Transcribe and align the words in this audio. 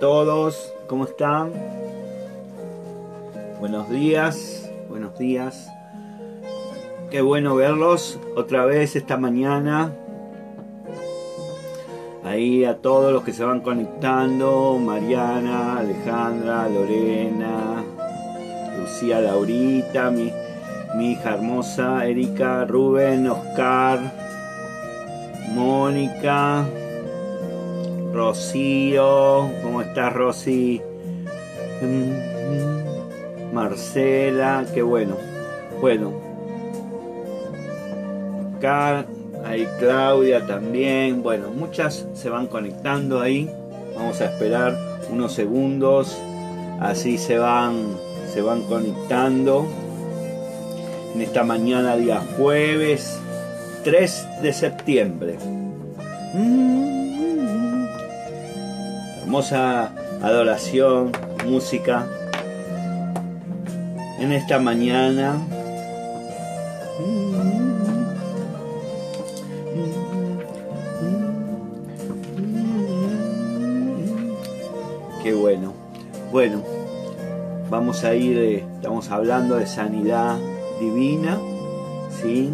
todos, 0.00 0.72
¿cómo 0.86 1.04
están? 1.04 1.52
Buenos 3.58 3.90
días, 3.90 4.70
buenos 4.88 5.18
días. 5.18 5.68
Qué 7.10 7.20
bueno 7.20 7.56
verlos 7.56 8.20
otra 8.36 8.64
vez 8.64 8.94
esta 8.94 9.16
mañana. 9.16 9.92
Ahí 12.24 12.64
a 12.64 12.76
todos 12.76 13.12
los 13.12 13.24
que 13.24 13.32
se 13.32 13.42
van 13.42 13.60
conectando, 13.60 14.78
Mariana, 14.78 15.78
Alejandra, 15.78 16.68
Lorena, 16.68 17.82
Lucía, 18.78 19.20
Laurita, 19.20 20.10
mi, 20.10 20.32
mi 20.96 21.12
hija 21.12 21.34
hermosa, 21.34 22.06
Erika, 22.06 22.64
Rubén, 22.66 23.26
Oscar, 23.26 23.98
Mónica, 25.54 26.66
Rocío, 28.28 29.50
¿cómo 29.62 29.80
estás 29.80 30.12
Rosy? 30.12 30.82
Mm, 31.80 33.54
Marcela, 33.54 34.66
qué 34.74 34.82
bueno. 34.82 35.16
Bueno. 35.80 36.12
Acá 38.54 39.06
hay 39.46 39.66
Claudia 39.78 40.46
también. 40.46 41.22
Bueno, 41.22 41.48
muchas 41.56 42.06
se 42.12 42.28
van 42.28 42.48
conectando 42.48 43.22
ahí. 43.22 43.50
Vamos 43.96 44.20
a 44.20 44.26
esperar 44.26 44.76
unos 45.10 45.32
segundos. 45.32 46.14
Así 46.80 47.16
se 47.16 47.38
van, 47.38 47.96
se 48.30 48.42
van 48.42 48.60
conectando. 48.64 49.66
En 51.14 51.22
esta 51.22 51.44
mañana, 51.44 51.96
día 51.96 52.22
jueves 52.36 53.18
3 53.84 54.42
de 54.42 54.52
septiembre. 54.52 55.38
Mm 56.34 56.97
hermosa 59.28 59.92
adoración, 60.22 61.12
música 61.46 62.06
en 64.18 64.32
esta 64.32 64.58
mañana. 64.58 65.36
Qué 75.22 75.34
bueno. 75.34 75.74
Bueno, 76.32 76.62
vamos 77.68 78.04
a 78.04 78.14
ir, 78.14 78.38
eh, 78.38 78.64
estamos 78.76 79.10
hablando 79.10 79.56
de 79.56 79.66
sanidad 79.66 80.38
divina, 80.80 81.38
¿sí? 82.22 82.50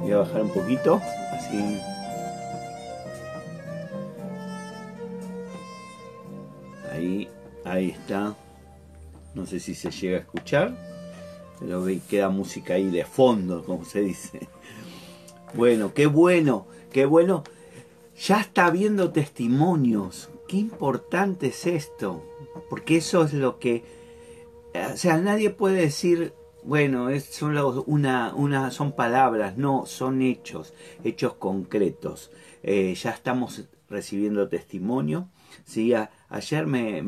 Voy 0.00 0.12
a 0.12 0.16
bajar 0.20 0.40
un 0.40 0.54
poquito, 0.54 1.02
así 1.34 1.78
Ahí 7.72 7.88
está. 7.88 8.36
No 9.34 9.46
sé 9.46 9.58
si 9.58 9.74
se 9.74 9.90
llega 9.90 10.18
a 10.18 10.20
escuchar, 10.20 10.76
pero 11.58 11.82
queda 12.06 12.28
música 12.28 12.74
ahí 12.74 12.90
de 12.90 13.06
fondo, 13.06 13.64
como 13.64 13.86
se 13.86 14.02
dice. 14.02 14.46
Bueno, 15.54 15.94
qué 15.94 16.06
bueno, 16.06 16.66
qué 16.92 17.06
bueno. 17.06 17.44
Ya 18.18 18.42
está 18.42 18.68
viendo 18.68 19.10
testimonios. 19.10 20.28
Qué 20.48 20.58
importante 20.58 21.46
es 21.46 21.66
esto. 21.66 22.22
Porque 22.68 22.98
eso 22.98 23.24
es 23.24 23.32
lo 23.32 23.58
que... 23.58 23.84
O 24.92 24.96
sea, 24.98 25.16
nadie 25.16 25.48
puede 25.48 25.80
decir, 25.80 26.34
bueno, 26.64 27.08
es, 27.08 27.24
son, 27.24 27.56
una, 27.86 28.34
una, 28.34 28.70
son 28.70 28.92
palabras. 28.92 29.56
No, 29.56 29.86
son 29.86 30.20
hechos, 30.20 30.74
hechos 31.04 31.36
concretos. 31.36 32.32
Eh, 32.62 32.94
ya 32.94 33.12
estamos 33.12 33.64
recibiendo 33.88 34.46
testimonio. 34.48 35.30
¿Sí? 35.64 35.92
Ayer 36.28 36.66
me, 36.66 37.02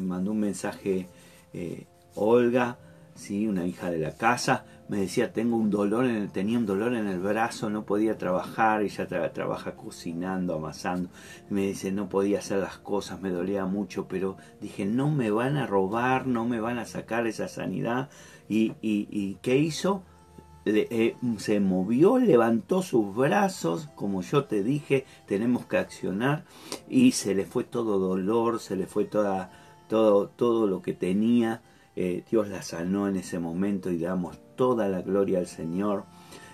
mandó 0.00 0.32
un 0.32 0.40
mensaje 0.40 1.08
eh, 1.52 1.86
Olga, 2.14 2.78
¿sí? 3.14 3.46
una 3.46 3.66
hija 3.66 3.90
de 3.90 3.98
la 3.98 4.16
casa, 4.16 4.64
me 4.88 4.98
decía, 4.98 5.32
tengo 5.32 5.56
un 5.56 5.70
dolor, 5.70 6.04
en 6.04 6.28
tenía 6.28 6.58
un 6.58 6.66
dolor 6.66 6.94
en 6.94 7.08
el 7.08 7.18
brazo, 7.18 7.70
no 7.70 7.84
podía 7.84 8.18
trabajar, 8.18 8.82
ella 8.82 9.06
trabaja 9.32 9.76
cocinando, 9.76 10.54
amasando, 10.54 11.08
me 11.48 11.68
dice, 11.68 11.90
no 11.90 12.08
podía 12.08 12.40
hacer 12.40 12.58
las 12.58 12.78
cosas, 12.78 13.20
me 13.20 13.30
dolía 13.30 13.64
mucho, 13.64 14.06
pero 14.08 14.36
dije, 14.60 14.84
no 14.84 15.10
me 15.10 15.30
van 15.30 15.56
a 15.56 15.66
robar, 15.66 16.26
no 16.26 16.44
me 16.44 16.60
van 16.60 16.78
a 16.78 16.84
sacar 16.84 17.26
esa 17.26 17.48
sanidad. 17.48 18.10
¿Y, 18.46 18.74
y, 18.82 19.38
qué 19.40 19.56
hizo? 19.56 20.04
Eh, 20.66 21.16
se 21.38 21.60
movió, 21.60 22.18
levantó 22.18 22.80
sus 22.80 23.14
brazos, 23.14 23.88
como 23.94 24.22
yo 24.22 24.44
te 24.44 24.62
dije, 24.62 25.04
tenemos 25.26 25.66
que 25.66 25.76
accionar 25.76 26.44
y 26.88 27.12
se 27.12 27.34
le 27.34 27.44
fue 27.44 27.64
todo 27.64 27.98
dolor, 27.98 28.60
se 28.60 28.74
le 28.74 28.86
fue 28.86 29.04
toda, 29.04 29.50
todo, 29.88 30.28
todo 30.28 30.66
lo 30.66 30.80
que 30.80 30.94
tenía. 30.94 31.60
Eh, 31.96 32.24
Dios 32.30 32.48
la 32.48 32.62
sanó 32.62 33.08
en 33.08 33.16
ese 33.16 33.38
momento 33.38 33.90
y 33.90 33.98
damos 33.98 34.38
toda 34.56 34.88
la 34.88 35.02
gloria 35.02 35.38
al 35.38 35.46
Señor. 35.46 36.04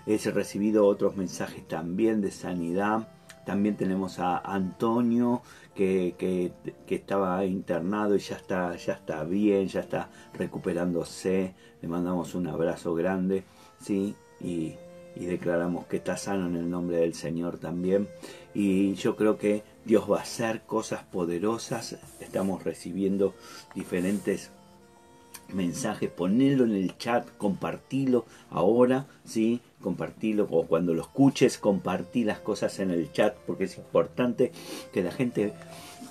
He 0.06 0.18
recibido 0.30 0.86
otros 0.86 1.16
mensajes 1.16 1.66
también 1.68 2.20
de 2.20 2.32
sanidad. 2.32 3.08
También 3.46 3.76
tenemos 3.76 4.18
a 4.18 4.38
Antonio 4.38 5.42
que, 5.74 6.14
que, 6.18 6.52
que, 6.86 6.94
estaba 6.96 7.44
internado 7.44 8.14
y 8.14 8.18
ya 8.18 8.36
está, 8.36 8.76
ya 8.76 8.94
está 8.94 9.24
bien, 9.24 9.68
ya 9.68 9.80
está 9.80 10.10
recuperándose. 10.34 11.54
Le 11.80 11.88
mandamos 11.88 12.34
un 12.34 12.48
abrazo 12.48 12.94
grande. 12.94 13.44
¿Sí? 13.80 14.14
Y, 14.40 14.76
declaramos 15.16 15.86
que 15.86 15.98
está 15.98 16.16
sano 16.16 16.46
en 16.46 16.56
el 16.56 16.70
nombre 16.70 16.98
del 16.98 17.14
Señor 17.14 17.58
también. 17.58 18.08
Y 18.54 18.94
yo 18.94 19.16
creo 19.16 19.36
que 19.36 19.62
Dios 19.84 20.10
va 20.10 20.18
a 20.18 20.22
hacer 20.22 20.62
cosas 20.62 21.02
poderosas. 21.04 21.98
Estamos 22.20 22.64
recibiendo 22.64 23.34
diferentes 23.74 24.50
mensajes, 25.52 26.10
ponelo 26.10 26.64
en 26.64 26.74
el 26.74 26.96
chat, 26.96 27.28
compartilo 27.36 28.24
ahora, 28.50 29.06
¿sí? 29.24 29.60
Compartilo 29.82 30.46
o 30.50 30.66
cuando 30.66 30.94
lo 30.94 31.02
escuches, 31.02 31.58
compartí 31.58 32.24
las 32.24 32.38
cosas 32.38 32.78
en 32.78 32.90
el 32.90 33.12
chat 33.12 33.36
porque 33.46 33.64
es 33.64 33.76
importante 33.76 34.52
que 34.92 35.02
la 35.02 35.10
gente 35.10 35.52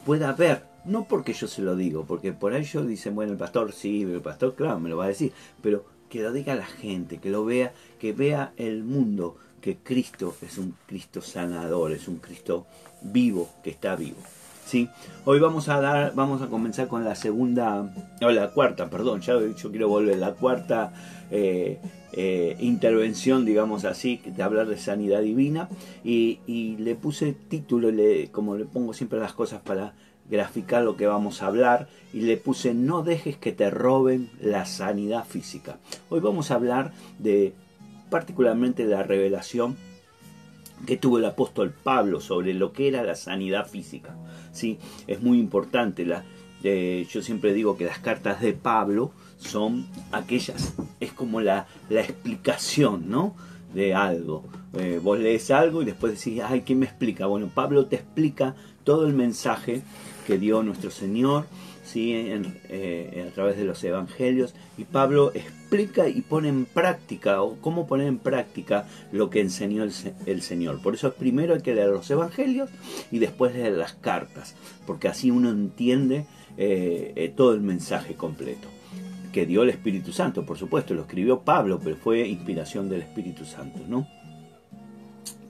pueda 0.05 0.33
ver, 0.33 0.63
no 0.85 1.05
porque 1.05 1.33
yo 1.33 1.47
se 1.47 1.61
lo 1.61 1.75
digo, 1.75 2.05
porque 2.05 2.33
por 2.33 2.53
ello 2.53 2.83
dicen, 2.83 3.15
bueno, 3.15 3.31
el 3.31 3.37
pastor 3.37 3.71
sí, 3.71 4.03
el 4.03 4.21
pastor 4.21 4.55
claro, 4.55 4.79
me 4.79 4.89
lo 4.89 4.97
va 4.97 5.05
a 5.05 5.09
decir, 5.09 5.31
pero 5.61 5.85
que 6.09 6.21
lo 6.21 6.33
diga 6.33 6.55
la 6.55 6.65
gente, 6.65 7.19
que 7.19 7.29
lo 7.29 7.45
vea, 7.45 7.73
que 7.99 8.13
vea 8.13 8.53
el 8.57 8.83
mundo 8.83 9.37
que 9.61 9.77
Cristo 9.77 10.35
es 10.41 10.57
un 10.57 10.75
Cristo 10.87 11.21
sanador, 11.21 11.91
es 11.91 12.07
un 12.07 12.17
Cristo 12.17 12.65
vivo, 13.01 13.49
que 13.63 13.69
está 13.69 13.95
vivo. 13.95 14.17
¿Sí? 14.65 14.87
Hoy 15.25 15.39
vamos 15.39 15.67
a 15.67 15.81
dar, 15.81 16.13
vamos 16.13 16.43
a 16.43 16.47
comenzar 16.47 16.87
con 16.87 17.03
la 17.03 17.15
segunda, 17.15 17.91
o 18.21 18.29
la 18.29 18.51
cuarta, 18.51 18.89
perdón, 18.89 19.21
ya 19.21 19.33
yo 19.39 19.71
quiero 19.71 19.89
volver, 19.89 20.17
la 20.19 20.33
cuarta 20.33 20.93
eh, 21.31 21.79
eh, 22.13 22.55
intervención, 22.59 23.45
digamos 23.45 23.83
así, 23.83 24.21
de 24.23 24.43
hablar 24.43 24.67
de 24.67 24.77
sanidad 24.77 25.21
divina, 25.21 25.69
y, 26.03 26.39
y 26.45 26.77
le 26.77 26.93
puse 26.93 27.33
título, 27.33 27.89
le, 27.89 28.29
como 28.29 28.57
le 28.57 28.65
pongo 28.65 28.93
siempre 28.93 29.19
las 29.19 29.33
cosas 29.33 29.59
para 29.61 29.95
graficar 30.29 30.83
lo 30.83 30.95
que 30.95 31.07
vamos 31.07 31.41
a 31.41 31.47
hablar 31.47 31.87
y 32.13 32.21
le 32.21 32.37
puse 32.37 32.73
no 32.73 33.03
dejes 33.03 33.37
que 33.37 33.51
te 33.51 33.69
roben 33.69 34.29
la 34.41 34.65
sanidad 34.65 35.25
física. 35.25 35.77
Hoy 36.09 36.19
vamos 36.19 36.51
a 36.51 36.55
hablar 36.55 36.93
de 37.17 37.53
particularmente 38.09 38.85
la 38.85 39.03
revelación 39.03 39.77
que 40.85 40.97
tuvo 40.97 41.17
el 41.17 41.25
apóstol 41.25 41.73
Pablo 41.83 42.21
sobre 42.21 42.53
lo 42.53 42.71
que 42.71 42.87
era 42.87 43.03
la 43.03 43.15
sanidad 43.15 43.67
física. 43.67 44.15
¿sí? 44.51 44.79
Es 45.07 45.21
muy 45.21 45.39
importante. 45.39 46.05
La, 46.05 46.23
eh, 46.63 47.05
yo 47.09 47.21
siempre 47.21 47.53
digo 47.53 47.77
que 47.77 47.85
las 47.85 47.99
cartas 47.99 48.41
de 48.41 48.53
Pablo 48.53 49.11
son 49.37 49.87
aquellas, 50.11 50.73
es 50.99 51.11
como 51.11 51.41
la, 51.41 51.67
la 51.89 52.01
explicación 52.01 53.09
¿no? 53.09 53.35
de 53.73 53.93
algo. 53.93 54.45
Eh, 54.73 54.99
vos 55.01 55.19
lees 55.19 55.51
algo 55.51 55.81
y 55.81 55.85
después 55.85 56.13
decís, 56.13 56.41
ay, 56.45 56.61
¿quién 56.61 56.79
me 56.79 56.85
explica? 56.85 57.25
Bueno, 57.25 57.49
Pablo 57.53 57.85
te 57.87 57.95
explica 57.95 58.55
todo 58.83 59.05
el 59.05 59.13
mensaje 59.13 59.81
que 60.29 60.37
dio 60.37 60.61
nuestro 60.61 60.91
Señor, 60.91 61.45
¿sí? 61.83 62.13
Eh, 62.13 63.25
a 63.27 63.33
través 63.33 63.57
de 63.57 63.63
los 63.63 63.83
evangelios, 63.83 64.53
y 64.77 64.83
Pablo 64.83 65.31
explica 65.33 66.07
y 66.07 66.21
pone 66.21 66.49
en 66.49 66.65
práctica, 66.65 67.41
o 67.41 67.55
cómo 67.55 67.87
poner 67.87 68.05
en 68.05 68.19
práctica 68.19 68.85
lo 69.11 69.31
que 69.31 69.41
enseñó 69.41 69.83
el, 69.83 70.41
Señor. 70.43 70.83
Por 70.83 70.93
eso 70.93 71.11
primero 71.15 71.55
hay 71.55 71.61
que 71.61 71.73
leer 71.73 71.89
los 71.89 72.11
evangelios 72.11 72.69
y 73.11 73.17
después 73.17 73.55
leer 73.55 73.73
las 73.73 73.93
cartas, 73.93 74.53
porque 74.85 75.07
así 75.07 75.31
uno 75.31 75.49
entiende 75.49 76.27
eh, 76.59 77.11
eh, 77.15 77.33
todo 77.35 77.55
el 77.55 77.61
mensaje 77.61 78.13
completo 78.13 78.67
que 79.33 79.47
dio 79.47 79.63
el 79.63 79.71
Espíritu 79.71 80.11
Santo, 80.11 80.45
por 80.45 80.59
supuesto, 80.59 80.93
lo 80.93 81.01
escribió 81.01 81.39
Pablo, 81.39 81.79
pero 81.83 81.95
fue 81.95 82.27
inspiración 82.27 82.87
del 82.87 83.01
Espíritu 83.01 83.45
Santo, 83.45 83.79
¿no? 83.87 84.07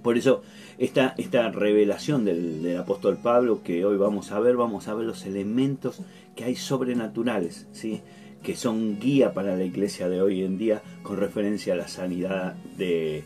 Por 0.02 0.18
eso 0.18 0.42
esta, 0.80 1.14
esta 1.18 1.52
revelación 1.52 2.24
del, 2.24 2.78
apóstol 2.78 3.18
Pablo 3.22 3.62
que 3.64 3.86
hoy 3.86 3.98
vamos 3.98 4.32
a 4.32 4.40
ver, 4.40 4.56
vamos 4.56 4.88
a 4.88 4.94
ver 4.94 5.06
los 5.06 5.26
elementos 5.26 6.02
que 6.36 6.46
hay 6.46 6.56
sobrenaturales, 6.56 7.68
¿sí? 7.74 8.02
que 8.42 8.56
son 8.56 8.98
guía 9.00 9.34
para 9.34 9.58
la 9.58 9.66
iglesia 9.66 10.08
de 10.08 10.22
hoy 10.22 10.42
en 10.42 10.58
día 10.58 10.82
con 11.04 11.18
referencia 11.18 11.74
a 11.74 11.76
la 11.76 11.90
sanidad 11.90 12.56
de, 12.78 13.26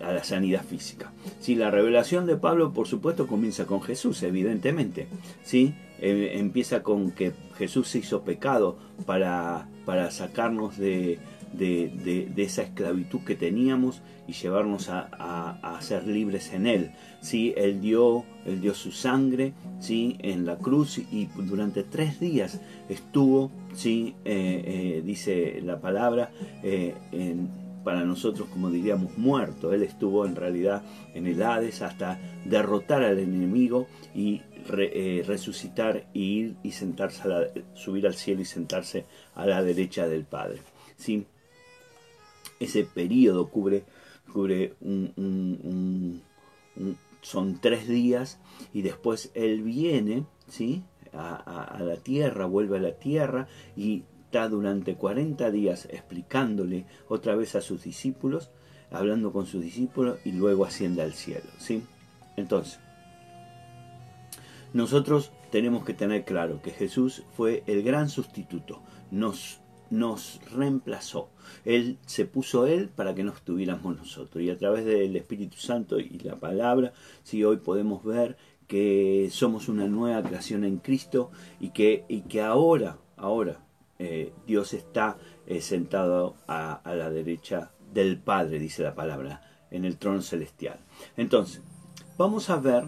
a 0.00 0.12
la 0.12 0.22
sanidad 0.22 0.64
física. 0.64 1.12
¿Sí? 1.40 1.56
La 1.56 1.72
revelación 1.72 2.24
de 2.26 2.36
Pablo, 2.36 2.72
por 2.72 2.86
supuesto, 2.86 3.26
comienza 3.26 3.66
con 3.66 3.82
Jesús, 3.82 4.22
evidentemente. 4.22 5.08
¿sí? 5.42 5.74
Eh, 6.00 6.34
empieza 6.34 6.84
con 6.84 7.10
que 7.10 7.32
Jesús 7.56 7.88
se 7.88 7.98
hizo 7.98 8.22
pecado 8.22 8.78
para, 9.04 9.66
para 9.84 10.12
sacarnos 10.12 10.78
de, 10.78 11.18
de, 11.52 12.32
esa 12.36 12.62
esclavitud 12.62 13.20
que 13.20 13.34
teníamos 13.34 14.02
y 14.26 14.32
llevarnos 14.32 14.88
a, 14.90 15.78
ser 15.80 16.06
libres 16.06 16.52
en 16.52 16.66
Él. 16.66 16.90
¿sí? 17.20 17.54
Él, 17.56 17.80
dio, 17.80 18.24
él 18.44 18.60
dio 18.60 18.74
su 18.74 18.92
sangre 18.92 19.52
¿sí? 19.80 20.16
en 20.20 20.44
la 20.46 20.56
cruz 20.56 20.98
y 20.98 21.26
durante 21.36 21.82
tres 21.82 22.20
días 22.20 22.60
estuvo, 22.88 23.50
¿sí? 23.74 24.14
Eh, 24.24 24.62
eh, 24.98 25.02
dice 25.04 25.60
la 25.62 25.80
palabra, 25.80 26.30
eh, 26.62 26.94
para 27.84 28.04
nosotros 28.04 28.48
como 28.48 28.70
diríamos 28.70 29.16
muerto. 29.16 29.72
Él 29.72 29.82
estuvo 29.82 30.26
en 30.26 30.36
realidad 30.36 30.82
en 31.14 31.26
el 31.26 31.42
Hades 31.42 31.80
hasta 31.82 32.18
derrotar 32.44 33.02
al 33.02 33.18
enemigo 33.18 33.86
y 34.14 34.42
resucitar 35.24 36.08
y 36.12 36.22
ir 36.22 36.56
y 36.62 36.72
sentarse 36.72 37.22
a 37.32 37.46
subir 37.74 38.06
al 38.06 38.14
cielo 38.14 38.42
y 38.42 38.44
sentarse 38.44 39.06
a 39.34 39.46
la 39.46 39.62
derecha 39.62 40.06
del 40.06 40.24
Padre. 40.24 40.58
¿sí? 40.98 41.26
Ese 42.60 42.84
periodo 42.84 43.48
cubre, 43.48 43.84
cubre 44.32 44.74
un, 44.80 46.22
son 47.20 47.60
tres 47.60 47.88
días 47.88 48.38
y 48.72 48.82
después 48.82 49.30
él 49.34 49.62
viene 49.62 50.26
¿sí? 50.48 50.82
A, 51.12 51.78
la 51.80 51.96
tierra, 51.96 52.46
vuelve 52.46 52.76
a 52.76 52.80
la 52.80 52.92
tierra 52.92 53.48
y 53.76 54.04
está 54.24 54.48
durante 54.48 54.94
40 54.94 55.50
días 55.50 55.88
explicándole 55.90 56.84
otra 57.08 57.34
vez 57.34 57.54
a 57.54 57.62
sus 57.62 57.82
discípulos, 57.82 58.50
hablando 58.90 59.32
con 59.32 59.46
sus 59.46 59.62
discípulos 59.62 60.18
y 60.24 60.32
luego 60.32 60.66
asciende 60.66 61.02
al 61.02 61.14
cielo. 61.14 61.48
¿sí? 61.58 61.82
Entonces, 62.36 62.78
nosotros 64.74 65.32
tenemos 65.50 65.84
que 65.84 65.94
tener 65.94 66.24
claro 66.24 66.60
que 66.60 66.72
Jesús 66.72 67.24
fue 67.36 67.62
el 67.66 67.82
gran 67.82 68.10
sustituto, 68.10 68.82
nos 69.10 69.60
nos 69.90 70.40
reemplazó. 70.52 71.30
Él 71.64 71.98
se 72.06 72.24
puso 72.26 72.66
Él 72.66 72.88
para 72.88 73.14
que 73.14 73.24
nos 73.24 73.36
estuviéramos 73.36 73.96
nosotros. 73.96 74.42
Y 74.42 74.50
a 74.50 74.58
través 74.58 74.84
del 74.84 75.16
Espíritu 75.16 75.56
Santo 75.56 75.98
y 75.98 76.18
la 76.18 76.36
palabra, 76.36 76.92
si 77.22 77.44
hoy 77.44 77.58
podemos 77.58 78.04
ver 78.04 78.36
que 78.66 79.28
somos 79.30 79.68
una 79.68 79.86
nueva 79.86 80.22
creación 80.22 80.64
en 80.64 80.78
Cristo 80.78 81.30
y 81.58 81.70
que, 81.70 82.04
y 82.08 82.22
que 82.22 82.42
ahora, 82.42 82.98
ahora, 83.16 83.60
eh, 83.98 84.32
Dios 84.46 84.74
está 84.74 85.18
eh, 85.46 85.60
sentado 85.60 86.36
a 86.46 86.82
la 86.84 87.10
derecha 87.10 87.72
del 87.92 88.18
Padre, 88.18 88.58
dice 88.58 88.82
la 88.82 88.94
palabra, 88.94 89.42
en 89.70 89.84
el 89.84 89.96
trono 89.96 90.22
celestial. 90.22 90.78
Entonces, 91.16 91.62
vamos 92.16 92.50
a 92.50 92.56
ver 92.56 92.84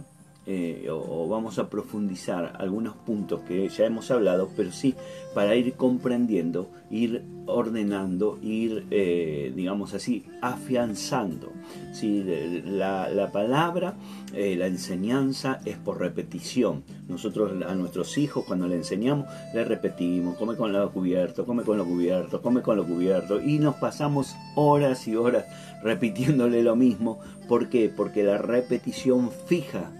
eh, 0.46 0.88
o, 0.90 1.28
vamos 1.28 1.58
a 1.58 1.68
profundizar 1.68 2.56
algunos 2.58 2.96
puntos 2.96 3.40
que 3.40 3.68
ya 3.68 3.84
hemos 3.84 4.10
hablado, 4.10 4.48
pero 4.56 4.72
sí 4.72 4.94
para 5.34 5.54
ir 5.54 5.74
comprendiendo, 5.74 6.70
ir 6.90 7.22
ordenando, 7.46 8.38
ir, 8.42 8.86
eh, 8.90 9.52
digamos 9.54 9.92
así, 9.92 10.24
afianzando. 10.40 11.52
¿sí? 11.92 12.24
La, 12.64 13.30
palabra, 13.32 13.96
eh, 14.34 14.56
la 14.56 14.66
enseñanza 14.66 15.60
es 15.66 15.76
por 15.76 16.00
repetición. 16.00 16.84
Nosotros 17.06 17.52
a 17.62 17.74
nuestros 17.74 18.16
hijos 18.18 18.44
cuando 18.44 18.66
le 18.66 18.76
enseñamos, 18.76 19.26
le 19.54 19.64
repetimos, 19.64 20.36
come 20.36 20.56
con 20.56 20.72
lo 20.72 20.90
cubierto, 20.90 21.44
come 21.44 21.64
con 21.64 21.76
lo 21.76 21.84
cubierto, 21.84 22.40
come 22.40 22.62
con 22.62 22.76
lo 22.76 22.86
cubierto, 22.86 23.40
y 23.40 23.58
nos 23.58 23.76
pasamos 23.76 24.34
horas 24.56 25.06
y 25.06 25.16
horas 25.16 25.44
repitiéndole 25.82 26.62
lo 26.62 26.76
mismo. 26.76 27.18
¿Por 27.46 27.68
qué? 27.68 27.92
Porque 27.94 28.22
la 28.22 28.38
repetición 28.38 29.30
fija 29.46 29.90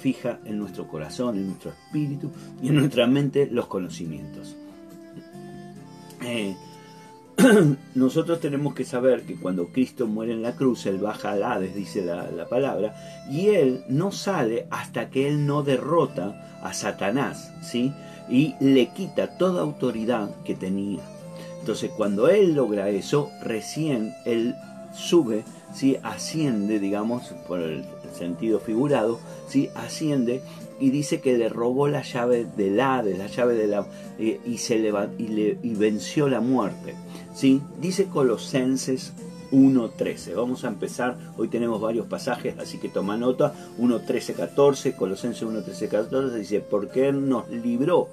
fija 0.00 0.40
en 0.44 0.58
nuestro 0.58 0.88
corazón, 0.88 1.36
en 1.36 1.46
nuestro 1.48 1.70
espíritu 1.70 2.30
y 2.62 2.68
en 2.68 2.76
nuestra 2.76 3.06
mente 3.06 3.48
los 3.50 3.66
conocimientos. 3.66 4.56
Eh, 6.22 6.56
nosotros 7.94 8.40
tenemos 8.40 8.74
que 8.74 8.84
saber 8.84 9.22
que 9.22 9.36
cuando 9.36 9.68
Cristo 9.68 10.06
muere 10.06 10.32
en 10.32 10.42
la 10.42 10.52
cruz, 10.52 10.86
Él 10.86 10.98
baja 10.98 11.32
al 11.32 11.42
Hades, 11.42 11.74
dice 11.74 12.04
la, 12.04 12.48
palabra, 12.48 12.94
y 13.30 13.48
Él 13.48 13.84
no 13.88 14.10
sale 14.12 14.66
hasta 14.70 15.10
que 15.10 15.28
Él 15.28 15.46
no 15.46 15.62
derrota 15.62 16.58
a 16.62 16.74
Satanás, 16.74 17.52
¿sí? 17.62 17.92
Y 18.28 18.54
le 18.60 18.88
quita 18.88 19.38
toda 19.38 19.62
autoridad 19.62 20.30
que 20.44 20.54
tenía. 20.54 21.02
Entonces, 21.60 21.90
cuando 21.96 22.28
Él 22.28 22.54
logra 22.54 22.88
eso, 22.88 23.30
recién 23.42 24.14
Él 24.24 24.54
sube, 24.94 25.44
¿sí? 25.74 25.96
asciende, 26.02 26.78
digamos, 26.78 27.34
por 27.46 27.60
el 27.60 27.84
sentido 28.12 28.60
figurado, 28.60 29.20
¿sí? 29.50 29.68
asciende 29.74 30.42
y 30.78 30.90
dice 30.90 31.20
que 31.20 31.36
le 31.36 31.48
robó 31.48 31.88
la 31.88 32.02
llave 32.02 32.46
del 32.56 32.80
Hades, 32.80 33.18
la 33.18 33.26
llave 33.26 33.54
de 33.54 33.66
la 33.66 33.86
eh, 34.18 34.40
y 34.46 34.58
se 34.58 34.76
y, 35.18 35.74
venció 35.74 36.28
la 36.28 36.40
muerte. 36.40 36.94
¿sí? 37.34 37.60
Dice 37.80 38.06
Colosenses 38.06 39.12
1.13. 39.52 40.34
Vamos 40.36 40.64
a 40.64 40.68
empezar, 40.68 41.18
hoy 41.36 41.48
tenemos 41.48 41.80
varios 41.80 42.06
pasajes, 42.06 42.56
así 42.58 42.78
que 42.78 42.88
toma 42.88 43.16
nota. 43.16 43.52
1.13, 43.78 44.34
14, 44.34 44.94
Colosenses 44.94 45.46
1.13, 45.46 45.88
14 45.88 46.38
dice, 46.38 46.60
porque 46.60 47.08
Él 47.08 47.28
nos 47.28 47.50
libró 47.50 48.08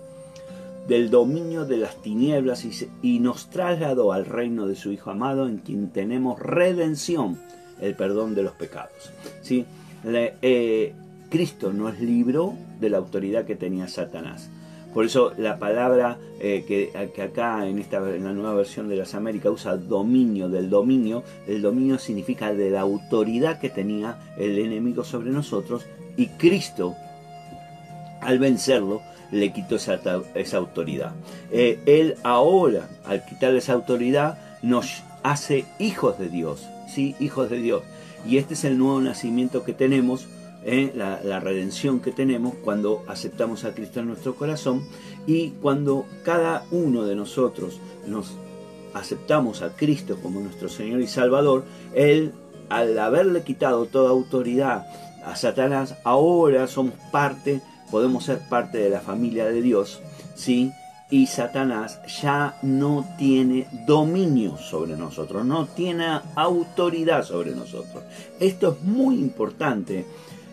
del 0.88 1.10
dominio 1.10 1.65
de 1.65 1.77
las 1.77 2.01
tinieblas 2.01 2.65
y, 2.65 2.72
y 3.01 3.20
nos 3.20 3.50
trasladó 3.50 4.12
al 4.13 4.25
reino 4.25 4.67
de 4.67 4.75
su 4.75 4.91
Hijo 4.91 5.12
amado 5.12 5.48
en 5.48 5.58
quien 5.58 5.89
tenemos 5.91 6.39
redención, 6.39 7.39
el 7.79 7.96
perdón 7.96 8.36
de 8.36 8.44
los 8.44 8.53
pecados. 8.53 9.12
¿sí? 9.41 9.65
Eh, 10.03 10.94
Cristo 11.29 11.74
nos 11.74 12.00
libró 12.00 12.53
de 12.79 12.89
la 12.89 12.98
autoridad 12.98 13.46
que 13.46 13.55
tenía 13.55 13.88
Satanás. 13.88 14.50
Por 14.93 15.05
eso 15.05 15.34
la 15.38 15.60
palabra 15.60 16.17
eh, 16.39 16.63
que, 16.67 16.91
acá 17.22 17.67
en, 17.67 17.77
esta, 17.79 17.98
en 17.98 18.24
la 18.24 18.34
nueva 18.34 18.55
versión 18.55 18.89
de 18.89 18.96
las 18.96 19.13
Américas 19.13 19.51
usa 19.51 19.77
dominio 19.77 20.50
del 20.50 20.69
dominio, 20.69 21.24
el 21.48 21.62
dominio 21.62 22.00
significa 22.00 22.53
de 22.53 22.72
la 22.72 22.81
autoridad 22.81 23.60
que 23.60 23.69
tenía 23.69 24.17
el 24.38 24.57
enemigo 24.57 25.03
sobre 25.03 25.29
nosotros 25.29 25.86
y 26.15 26.27
Cristo 26.27 26.96
al 28.22 28.39
vencerlo 28.39 29.01
le 29.31 29.51
quitó 29.51 29.75
esa, 29.75 30.57
autoridad. 30.57 31.12
Eh, 31.51 31.79
él 31.86 32.15
ahora, 32.24 32.88
al 33.05 33.25
quitarle 33.25 33.60
esa 33.60 33.74
autoridad, 33.74 34.39
nos 34.62 35.03
hace 35.24 35.65
hijos 35.79 36.17
de 36.17 36.29
Dios, 36.29 36.67
¿sí? 36.88 37.15
Hijos 37.19 37.50
de 37.50 37.57
Dios. 37.57 37.84
Y 38.25 38.38
este 38.38 38.53
es 38.53 38.63
el 38.63 38.77
nuevo 38.77 39.00
nacimiento 39.01 39.63
que 39.63 39.74
tenemos, 39.74 40.27
¿eh? 40.63 40.91
la, 40.95 41.39
redención 41.39 41.99
que 41.99 42.11
tenemos 42.11 42.55
cuando 42.63 43.03
aceptamos 43.07 43.63
a 43.63 43.73
Cristo 43.73 43.99
en 43.99 44.07
nuestro 44.07 44.35
corazón 44.35 44.85
y 45.25 45.51
cuando 45.61 46.05
cada 46.23 46.65
uno 46.71 47.03
de 47.03 47.15
nosotros 47.15 47.79
nos 48.05 48.37
aceptamos 48.93 49.61
a 49.61 49.75
Cristo 49.75 50.17
como 50.21 50.39
nuestro 50.39 50.69
Señor 50.69 51.01
y 51.01 51.07
Salvador, 51.07 51.65
Él, 51.93 52.33
al 52.69 52.97
haberle 52.99 53.43
quitado 53.43 53.85
toda 53.85 54.09
autoridad 54.09 54.87
a 55.23 55.35
Satanás, 55.35 55.95
ahora 56.03 56.67
somos 56.67 56.95
parte, 57.11 57.61
podemos 57.91 58.25
ser 58.25 58.39
parte 58.49 58.77
de 58.77 58.89
la 58.89 59.01
familia 59.01 59.45
de 59.45 59.61
Dios, 59.61 60.01
¿sí? 60.35 60.71
y 61.09 61.27
Satanás 61.27 62.01
ya 62.21 62.57
no 62.61 63.05
tiene 63.17 63.67
dominio 63.85 64.57
sobre 64.57 64.97
nosotros, 64.97 65.45
no 65.45 65.67
tiene 65.67 66.19
autoridad 66.35 67.23
sobre 67.23 67.51
nosotros. 67.51 68.03
Esto 68.39 68.73
es 68.73 68.81
muy 68.83 69.15
importante 69.15 70.05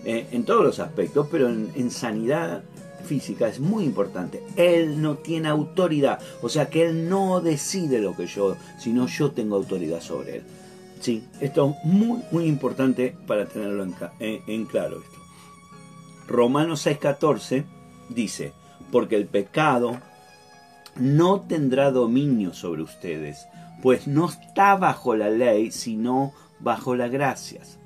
eh, 0.04 0.28
en 0.32 0.44
todos 0.44 0.64
los 0.64 0.80
aspectos, 0.80 1.28
pero 1.30 1.49
en, 1.49 1.90
sanidad 1.90 2.62
física 3.04 3.49
es 3.49 3.61
muy 3.61 3.84
importante. 3.84 4.42
Él 4.56 5.00
no 5.00 5.16
tiene 5.16 5.49
autoridad, 5.49 6.18
o 6.42 6.49
sea 6.49 6.68
que 6.68 6.87
él 6.87 7.08
no 7.08 7.40
decide 7.40 8.00
lo 8.00 8.14
que 8.16 8.26
yo, 8.26 8.56
sino 8.78 9.06
yo 9.06 9.30
tengo 9.30 9.56
autoridad 9.56 10.00
sobre 10.00 10.37
él. 10.37 10.42
Sí, 11.00 11.25
esto 11.40 11.75
es 11.82 11.84
muy, 11.84 12.23
muy 12.30 12.46
importante 12.46 13.14
para 13.26 13.46
tenerlo 13.46 13.82
en, 13.82 13.94
en 14.46 14.64
claro. 14.66 14.99
Esto. 14.99 15.18
Romanos 16.26 16.87
6:14 16.87 17.64
dice, 18.08 18.52
porque 18.90 19.16
el 19.16 19.26
pecado 19.26 20.00
no 20.96 21.40
tendrá 21.42 21.90
dominio 21.90 22.54
sobre 22.54 22.82
ustedes, 22.82 23.46
pues 23.82 24.06
no 24.06 24.28
está 24.28 24.76
bajo 24.76 25.14
la 25.14 25.28
ley, 25.28 25.70
sino 25.70 26.32
bajo 26.61 26.94
las 26.94 27.11
gracias. 27.11 27.78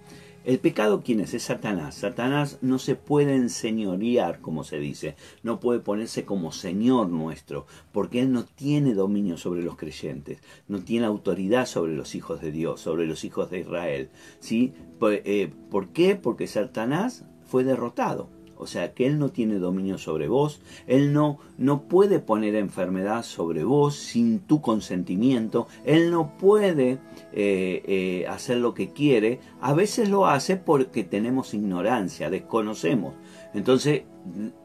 El 0.45 0.61
pecado, 0.61 1.03
¿quién 1.05 1.21
es? 1.21 1.35
Es 1.35 1.43
Satanás. 1.43 1.97
Satanás 1.97 2.59
no 2.63 2.79
se 2.79 2.95
puede 2.95 3.35
enseñorear, 3.35 4.41
como 4.41 4.65
se 4.65 4.79
dice, 4.79 5.15
no 5.43 5.61
puede 5.61 5.81
ponerse 5.81 6.25
como 6.25 6.53
Señor 6.53 7.09
nuestro, 7.11 7.67
porque 7.93 8.21
Él 8.21 8.33
no 8.33 8.45
tiene 8.45 8.95
dominio 8.95 9.37
sobre 9.37 9.63
los 9.63 9.77
creyentes, 9.77 10.41
no 10.69 10.83
tiene 10.83 11.07
autoridad 11.07 11.67
sobre 11.67 11.95
los 11.95 12.15
hijos 12.15 12.41
de 12.41 12.53
Dios, 12.53 12.81
sobre 12.81 13.07
los 13.07 13.25
hijos 13.25 13.51
de 13.51 13.61
Israel. 13.61 14.11
¿sí? 14.41 14.73
Eh, 15.03 15.53
¿Por 15.71 15.89
qué? 15.89 16.17
Porque 16.17 16.47
Satanás 16.47 17.25
fue 17.45 17.65
derrotado. 17.65 18.38
O 18.59 18.67
sea, 18.67 18.93
que 18.93 19.07
Él 19.07 19.19
no 19.19 19.31
tiene 19.31 19.59
dominio 19.59 19.99
sobre 19.99 20.29
vos, 20.29 20.61
Él 20.87 21.13
no, 21.13 21.39
no 21.57 21.83
puede 21.83 22.19
poner 22.19 22.55
enfermedad 22.57 23.23
sobre 23.23 23.65
vos 23.65 23.95
sin 23.95 24.41
tu 24.41 24.61
consentimiento, 24.61 25.69
Él 25.85 26.11
no 26.11 26.37
puede 26.37 26.99
eh, 27.33 27.83
eh, 27.87 28.27
hacer 28.29 28.59
lo 28.59 28.75
que 28.75 28.93
quiere, 28.93 29.41
a 29.61 29.73
veces 29.73 30.09
lo 30.09 30.27
hace 30.27 30.57
porque 30.57 31.05
tenemos 31.05 31.55
ignorancia, 31.55 32.31
desconocemos. 32.31 33.15
Entonces, 33.55 34.03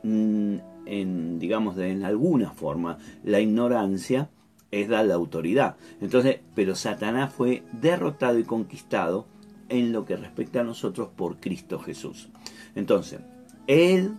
en, 0.03 1.39
digamos, 1.39 1.75
de, 1.75 1.91
en 1.91 2.03
alguna 2.03 2.51
forma, 2.51 2.97
la 3.23 3.39
ignorancia 3.39 4.29
es 4.71 4.89
dar 4.89 5.05
la 5.05 5.13
autoridad. 5.13 5.75
Entonces, 6.01 6.39
pero 6.55 6.75
Satanás 6.75 7.33
fue 7.33 7.63
derrotado 7.73 8.39
y 8.39 8.43
conquistado 8.43 9.27
en 9.69 9.91
lo 9.91 10.05
que 10.05 10.17
respecta 10.17 10.61
a 10.61 10.63
nosotros 10.63 11.09
por 11.15 11.37
Cristo 11.37 11.79
Jesús. 11.79 12.29
Entonces, 12.75 13.21
él, 13.67 14.17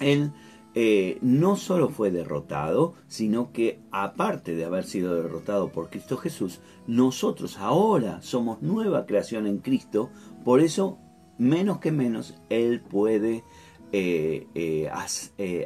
él 0.00 0.32
eh, 0.74 1.18
no 1.20 1.56
solo 1.56 1.88
fue 1.88 2.12
derrotado, 2.12 2.94
sino 3.08 3.50
que 3.52 3.80
aparte 3.90 4.54
de 4.54 4.64
haber 4.64 4.84
sido 4.84 5.20
derrotado 5.20 5.72
por 5.72 5.90
Cristo 5.90 6.16
Jesús, 6.16 6.60
nosotros 6.86 7.58
ahora 7.58 8.22
somos 8.22 8.62
nueva 8.62 9.04
creación 9.04 9.48
en 9.48 9.58
Cristo, 9.58 10.10
por 10.44 10.60
eso, 10.60 10.98
menos 11.38 11.80
que 11.80 11.90
menos, 11.90 12.40
Él 12.50 12.80
puede 12.80 13.42
eh, 13.90 14.46
eh, 14.54 14.88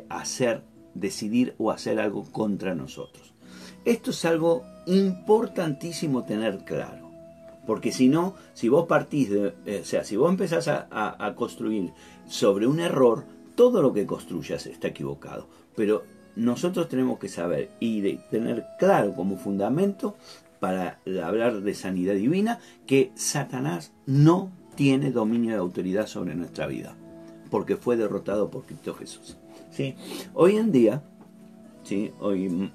hacer, 0.09 0.65
decidir 0.95 1.55
o 1.59 1.71
hacer 1.71 2.01
algo 2.01 2.25
contra 2.33 2.75
nosotros. 2.75 3.35
Esto 3.85 4.11
es 4.11 4.25
algo 4.25 4.63
importantísimo 4.87 6.25
tener 6.25 6.65
claro. 6.65 7.11
Porque 7.67 7.93
si 7.93 8.09
no, 8.09 8.35
si 8.55 8.69
vos 8.69 8.87
partís 8.87 9.31
de, 9.31 9.81
o 9.81 9.85
sea, 9.85 10.05
si 10.05 10.17
vos 10.17 10.31
empezás 10.31 10.69
a 10.69 11.35
construir 11.35 11.93
sobre 12.27 12.67
un 12.67 12.81
error, 12.81 13.25
todo 13.55 13.83
lo 13.83 13.93
que 13.93 14.07
construyas 14.07 14.67
está 14.67 14.89
equivocado. 14.89 15.49
Pero 15.77 16.05
nosotros 16.37 16.89
tenemos 16.89 17.19
que 17.19 17.29
saber 17.29 17.71
y 17.81 18.01
de 18.01 18.21
tener 18.31 18.67
claro 18.79 19.15
como 19.15 19.37
fundamento 19.37 20.17
para 20.61 20.99
hablar 21.23 21.61
de 21.61 21.75
sanidad 21.75 22.15
divina 22.15 22.59
que 22.87 23.13
Satanás 23.15 23.93
no 24.07 24.51
tiene 24.75 25.11
dominio 25.11 25.53
de 25.53 25.59
autoridad 25.59 26.07
sobre 26.07 26.35
nuestra 26.35 26.67
vida, 26.67 26.97
porque 27.51 27.77
fue 27.77 27.97
derrotado 27.97 28.51
por 28.51 28.65
Cristo 28.65 28.95
Jesús. 28.95 29.37
¿sí? 29.71 29.95
Hoy 30.33 30.57
en 30.57 30.73
día, 30.73 31.03
¿sí? 31.83 32.13
hoy 32.19 32.71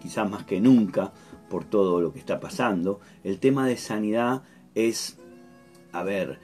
quizás 0.00 0.28
más 0.28 0.44
que 0.44 0.60
nunca, 0.60 1.12
por 1.48 1.64
todo 1.64 2.00
lo 2.00 2.12
que 2.12 2.18
está 2.18 2.40
pasando, 2.40 3.00
el 3.24 3.38
tema 3.38 3.66
de 3.66 3.76
sanidad 3.76 4.42
es, 4.74 5.18
a 5.92 6.02
ver, 6.02 6.40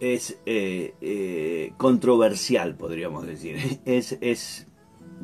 es 0.00 0.38
eh, 0.46 0.94
eh, 1.00 1.72
controversial, 1.76 2.74
podríamos 2.74 3.26
decir. 3.26 3.56
Es, 3.84 4.16
es 4.20 4.66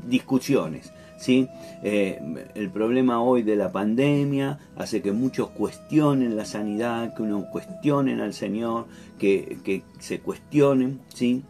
discusiones. 0.06 0.92
¿sí? 1.18 1.48
Eh, 1.82 2.20
el 2.54 2.70
problema 2.70 3.22
hoy 3.22 3.42
de 3.42 3.56
la 3.56 3.70
pandemia 3.70 4.58
hace 4.76 5.02
que 5.02 5.12
muchos 5.12 5.50
cuestionen 5.50 6.36
la 6.36 6.44
sanidad, 6.44 7.14
que 7.14 7.22
uno 7.22 7.46
cuestionen 7.50 8.20
al 8.20 8.34
Señor, 8.34 8.86
que, 9.18 9.82
se 10.00 10.20
cuestionen. 10.20 11.00
¿sí? 11.08 11.44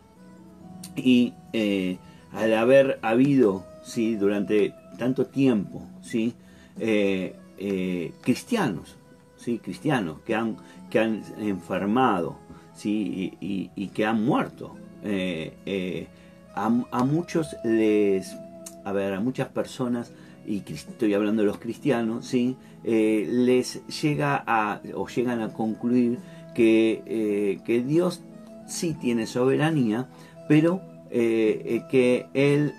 Y 0.97 1.33
al 2.33 2.55
haber 2.55 2.99
habido 3.03 3.65
¿sí? 3.83 4.17
durante 4.17 4.75
tanto 4.99 5.27
tiempo 5.27 5.83
¿sí? 6.03 6.35
cristianos, 8.21 8.97
¿sí? 9.37 9.59
cristianos 9.59 10.21
que 10.27 10.35
han, 10.35 10.57
que 10.91 10.99
han 10.99 11.23
enfermado, 11.39 12.39
¿sí? 12.75 13.33
y, 13.40 13.88
que 13.88 14.07
han 14.07 14.25
muerto. 14.25 14.76
Eh, 15.02 15.52
eh, 15.66 16.07
a, 16.54 16.69
muchos 17.04 17.57
les, 17.64 18.37
a 18.85 18.93
ver, 18.93 19.14
a 19.14 19.21
muchas 19.21 19.49
personas, 19.49 20.12
y 20.47 20.62
estoy 20.66 21.14
hablando 21.14 21.43
de 21.43 21.47
los 21.49 21.59
cristianos, 21.59 22.26
¿sí? 22.26 22.57
Eh, 22.85 23.26
les 23.28 23.87
llega 23.87 24.43
a, 24.47 24.81
o 24.95 25.09
llegan 25.09 25.40
a 25.40 25.52
concluir 25.52 26.19
que, 26.54 27.61
que 27.64 27.83
Dios 27.83 28.23
sí 28.66 28.95
tiene 29.00 29.26
soberanía, 29.26 30.07
pero 30.49 30.81
que 31.11 32.26
Él, 32.35 32.73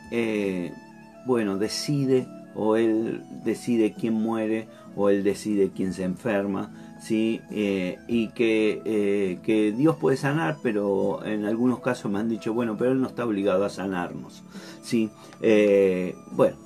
bueno, 1.25 1.57
decide, 1.57 2.27
o 2.55 2.75
Él 2.77 3.23
decide 3.43 3.93
quién 3.93 4.13
muere, 4.13 4.67
o 4.95 5.09
Él 5.09 5.23
decide 5.23 5.71
quién 5.75 5.93
se 5.93 6.03
enferma, 6.03 6.71
¿sí? 7.05 7.41
Eh, 7.51 7.99
y 8.07 8.31
eh, 8.37 9.39
que, 9.43 9.71
Dios 9.71 9.95
puede 9.97 10.17
sanar, 10.17 10.57
pero 10.63 11.23
en 11.25 11.45
algunos 11.45 11.79
casos 11.79 12.11
me 12.11 12.19
han 12.19 12.29
dicho, 12.29 12.53
bueno, 12.53 12.75
pero 12.77 12.91
Él 12.91 13.01
no 13.01 13.07
está 13.07 13.25
obligado 13.25 13.65
a 13.65 13.69
sanarnos. 13.69 14.43
¿sí? 14.83 15.09
Eh, 15.41 16.15
bueno, 16.31 16.57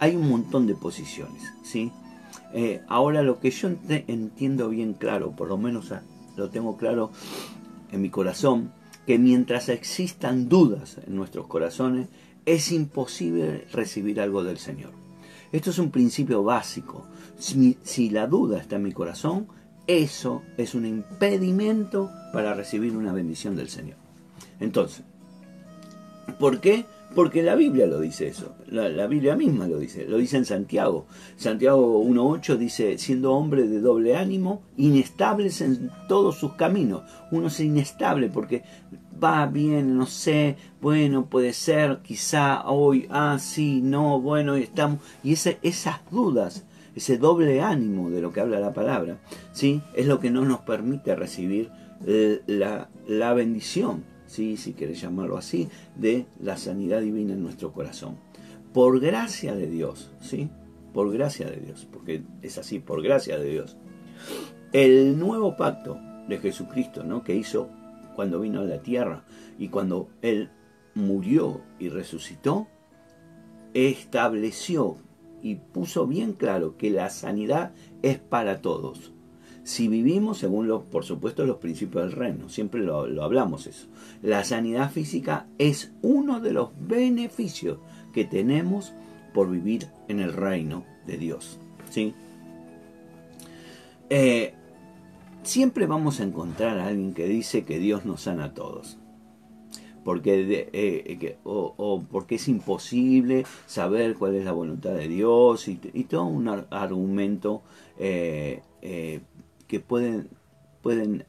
hay 0.00 0.16
un 0.16 0.28
montón 0.28 0.66
de 0.66 0.74
posiciones. 0.74 1.42
¿sí? 1.62 1.92
ahora 2.86 3.22
lo 3.22 3.40
que 3.40 3.50
yo 3.50 3.68
entiendo 3.88 4.68
bien 4.68 4.94
claro, 4.94 5.32
por 5.32 5.48
lo 5.48 5.58
menos 5.58 5.92
lo 6.36 6.50
tengo 6.50 6.76
claro 6.76 7.10
en 7.90 8.00
mi 8.00 8.10
corazón, 8.10 8.70
que 9.08 9.18
mientras 9.18 9.68
existan 9.68 10.48
dudas 10.48 10.98
en 11.04 11.16
nuestros 11.16 11.48
corazones, 11.48 12.06
es 12.46 12.70
imposible 12.70 13.66
recibir 13.72 14.20
algo 14.20 14.44
del 14.44 14.58
Señor. 14.58 15.03
Esto 15.54 15.70
es 15.70 15.78
un 15.78 15.92
principio 15.92 16.42
básico. 16.42 17.06
si 17.38 18.10
la 18.10 18.26
duda 18.26 18.58
está 18.58 18.74
en 18.74 18.82
mi 18.82 18.90
corazón, 18.90 19.46
eso 19.86 20.42
es 20.56 20.74
un 20.74 20.84
impedimento 20.84 22.10
para 22.32 22.54
recibir 22.54 22.96
una 22.96 23.12
bendición 23.12 23.54
del 23.54 23.68
Señor. 23.68 23.96
Entonces, 24.58 25.04
¿por 26.40 26.60
qué? 26.60 26.86
Porque 27.14 27.42
la 27.42 27.54
Biblia 27.54 27.86
lo 27.86 28.00
dice 28.00 28.26
eso, 28.28 28.56
la, 28.66 29.06
Biblia 29.06 29.36
misma 29.36 29.68
lo 29.68 29.78
dice, 29.78 30.06
lo 30.06 30.18
dice 30.18 30.36
en 30.36 30.44
Santiago. 30.44 31.06
Santiago 31.36 32.02
1.8 32.02 32.56
dice, 32.56 32.98
siendo 32.98 33.32
hombre 33.34 33.68
de 33.68 33.80
doble 33.80 34.16
ánimo, 34.16 34.62
inestables 34.76 35.60
en 35.60 35.90
todos 36.08 36.36
sus 36.36 36.54
caminos. 36.54 37.02
Uno 37.30 37.46
es 37.46 37.60
inestable 37.60 38.28
porque 38.28 38.62
va 39.22 39.46
bien, 39.46 39.96
no 39.96 40.06
sé, 40.06 40.56
bueno, 40.80 41.26
puede 41.26 41.52
ser, 41.52 42.00
quizá 42.02 42.68
hoy, 42.68 43.06
ah, 43.10 43.38
sí, 43.38 43.80
no, 43.80 44.20
bueno, 44.20 44.56
estamos. 44.56 44.98
Y 45.22 45.32
esas 45.32 46.00
dudas 46.10 46.64
ese 46.94 47.18
doble 47.18 47.60
ánimo 47.60 48.10
de 48.10 48.20
lo 48.20 48.32
que 48.32 48.40
habla 48.40 48.60
la 48.60 48.72
palabra, 48.72 49.18
¿sí? 49.52 49.82
es 49.94 50.06
lo 50.06 50.20
que 50.20 50.30
no 50.30 50.44
nos 50.44 50.60
permite 50.60 51.14
recibir 51.16 51.70
eh, 52.06 52.40
la, 52.46 53.34
bendición, 53.34 54.04
¿sí? 54.26 54.56
si 54.56 54.72
querés 54.72 55.00
llamarlo 55.00 55.36
así, 55.36 55.68
de 55.96 56.26
la 56.40 56.56
sanidad 56.56 57.00
divina 57.00 57.32
en 57.32 57.42
nuestro 57.42 57.72
corazón. 57.72 58.16
Por 58.72 59.00
gracia 59.00 59.54
de 59.54 59.68
Dios, 59.68 60.10
¿sí? 60.20 60.48
por 60.92 61.12
gracia 61.12 61.48
de 61.48 61.56
Dios, 61.56 61.86
porque 61.90 62.22
es 62.42 62.58
así, 62.58 62.78
por 62.78 63.02
gracia 63.02 63.38
de 63.38 63.50
Dios. 63.50 63.76
El 64.72 65.18
nuevo 65.18 65.56
pacto 65.56 65.98
de 66.28 66.38
Jesucristo, 66.38 67.04
¿no? 67.04 67.22
que 67.22 67.34
hizo 67.34 67.70
cuando 68.14 68.40
vino 68.40 68.60
a 68.60 68.64
la 68.64 68.82
tierra 68.82 69.24
y 69.58 69.68
cuando 69.68 70.08
Él 70.22 70.50
murió 70.94 71.60
y 71.78 71.88
resucitó, 71.88 72.68
estableció 73.74 74.98
y 75.42 75.56
puso 75.56 76.06
bien 76.06 76.32
claro 76.32 76.76
que 76.76 76.90
la 76.90 77.10
sanidad 77.10 77.72
es 78.02 78.18
para 78.18 78.62
todos. 78.62 79.13
Si 79.64 79.88
vivimos 79.88 80.38
según, 80.38 80.68
los, 80.68 80.82
por 80.82 81.04
supuesto, 81.04 81.46
los 81.46 81.56
principios 81.56 82.04
del 82.04 82.12
reino, 82.12 82.50
siempre 82.50 82.82
lo, 82.82 83.00
hablamos 83.22 83.66
eso. 83.66 83.86
La 84.22 84.44
sanidad 84.44 84.90
física 84.90 85.46
es 85.56 85.92
uno 86.02 86.40
de 86.40 86.52
los 86.52 86.68
beneficios 86.78 87.78
que 88.12 88.26
tenemos 88.26 88.92
por 89.32 89.50
vivir 89.50 89.88
en 90.08 90.20
el 90.20 90.34
reino 90.34 90.84
de 91.06 91.16
Dios. 91.16 91.58
¿sí? 91.88 92.12
Eh, 94.10 94.52
siempre 95.42 95.86
vamos 95.86 96.20
a 96.20 96.24
encontrar 96.24 96.78
a 96.78 96.88
alguien 96.88 97.14
que 97.14 97.26
dice 97.26 97.64
que 97.64 97.78
Dios 97.78 98.04
nos 98.04 98.20
sana 98.22 98.44
a 98.44 98.54
todos 98.54 98.98
porque 100.04 100.42
eh, 100.50 100.68
eh, 100.74 101.38
o, 101.44 102.04
porque 102.10 102.34
es 102.34 102.46
imposible 102.48 103.46
saber 103.66 104.16
cuál 104.16 104.34
es 104.34 104.44
la 104.44 104.52
voluntad 104.52 104.90
de 104.90 105.08
Dios 105.08 105.66
y, 105.66 105.76
todo 106.04 106.26
un 106.26 106.46
argumento 106.48 107.62
que 109.66 109.80
pueden 109.80 110.28
pueden 110.82 111.24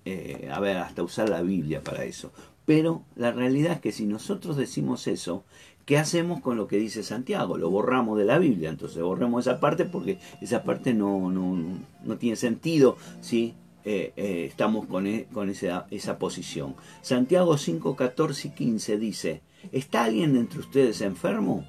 hasta 0.51 1.01
usar 1.01 1.29
la 1.29 1.41
Biblia 1.41 1.81
para 1.81 2.03
eso 2.03 2.33
pero 2.65 3.03
la 3.15 3.31
realidad 3.31 3.73
es 3.73 3.79
que 3.79 3.91
si 3.91 4.05
nosotros 4.05 4.57
decimos 4.57 5.07
eso 5.07 5.45
¿Qué 5.85 5.99
hacemos 5.99 6.41
con 6.41 6.57
lo 6.57 6.67
que 6.67 6.77
dice 6.77 7.03
Santiago? 7.03 7.59
Lo 7.59 7.69
borramos 7.69 8.17
de 8.17 8.25
la 8.25 8.39
Biblia, 8.39 8.69
entonces 8.69 9.03
borremos 9.03 9.45
esa 9.45 9.59
parte 9.59 9.85
porque 9.85 10.17
esa 10.41 10.63
parte 10.63 10.95
no, 10.95 11.29
no, 11.29 11.79
no 12.03 12.17
tiene 12.17 12.35
sentido 12.35 12.97
si 13.21 13.53
eh, 13.83 14.11
eh, 14.17 14.45
estamos 14.49 14.87
con, 14.87 15.05
e, 15.05 15.27
con 15.31 15.47
esa, 15.47 15.85
esa, 15.91 16.17
posición. 16.17 16.75
Santiago 17.03 17.55
5, 17.55 17.95
14 17.95 18.47
y 18.47 18.51
15 18.51 18.97
dice, 18.97 19.41
¿está 19.71 20.05
alguien 20.05 20.35
entre 20.35 20.59
ustedes 20.59 21.01
enfermo? 21.01 21.63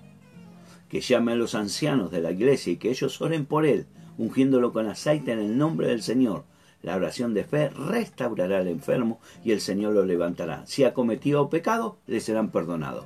Que 0.89 1.03
llame 1.03 1.33
a 1.33 1.37
los 1.37 1.55
ancianos 1.55 2.11
de 2.11 2.23
la 2.23 2.31
iglesia 2.31 2.73
y 2.73 2.77
que 2.77 2.89
ellos 2.89 3.21
oren 3.21 3.45
por 3.45 3.67
él, 3.67 3.87
ungiéndolo 4.17 4.73
con 4.73 4.89
aceite 4.89 5.33
en 5.33 5.41
el 5.41 5.59
nombre 5.59 5.89
del 5.89 6.03
Señor. 6.03 6.45
La 6.87 6.97
oración 6.97 7.35
de 7.35 7.45
fe 7.45 7.69
restaurará 7.69 8.57
al 8.57 8.69
enfermo 8.69 9.21
y 9.45 9.52
el 9.52 9.61
Señor 9.61 9.93
lo 9.93 10.07
levantará. 10.07 10.64
Si 10.64 10.85
ha 10.85 10.95
cometido 10.95 11.50
pecado, 11.50 11.99
le 12.07 12.21
serán 12.21 12.50
perdonados 12.50 13.05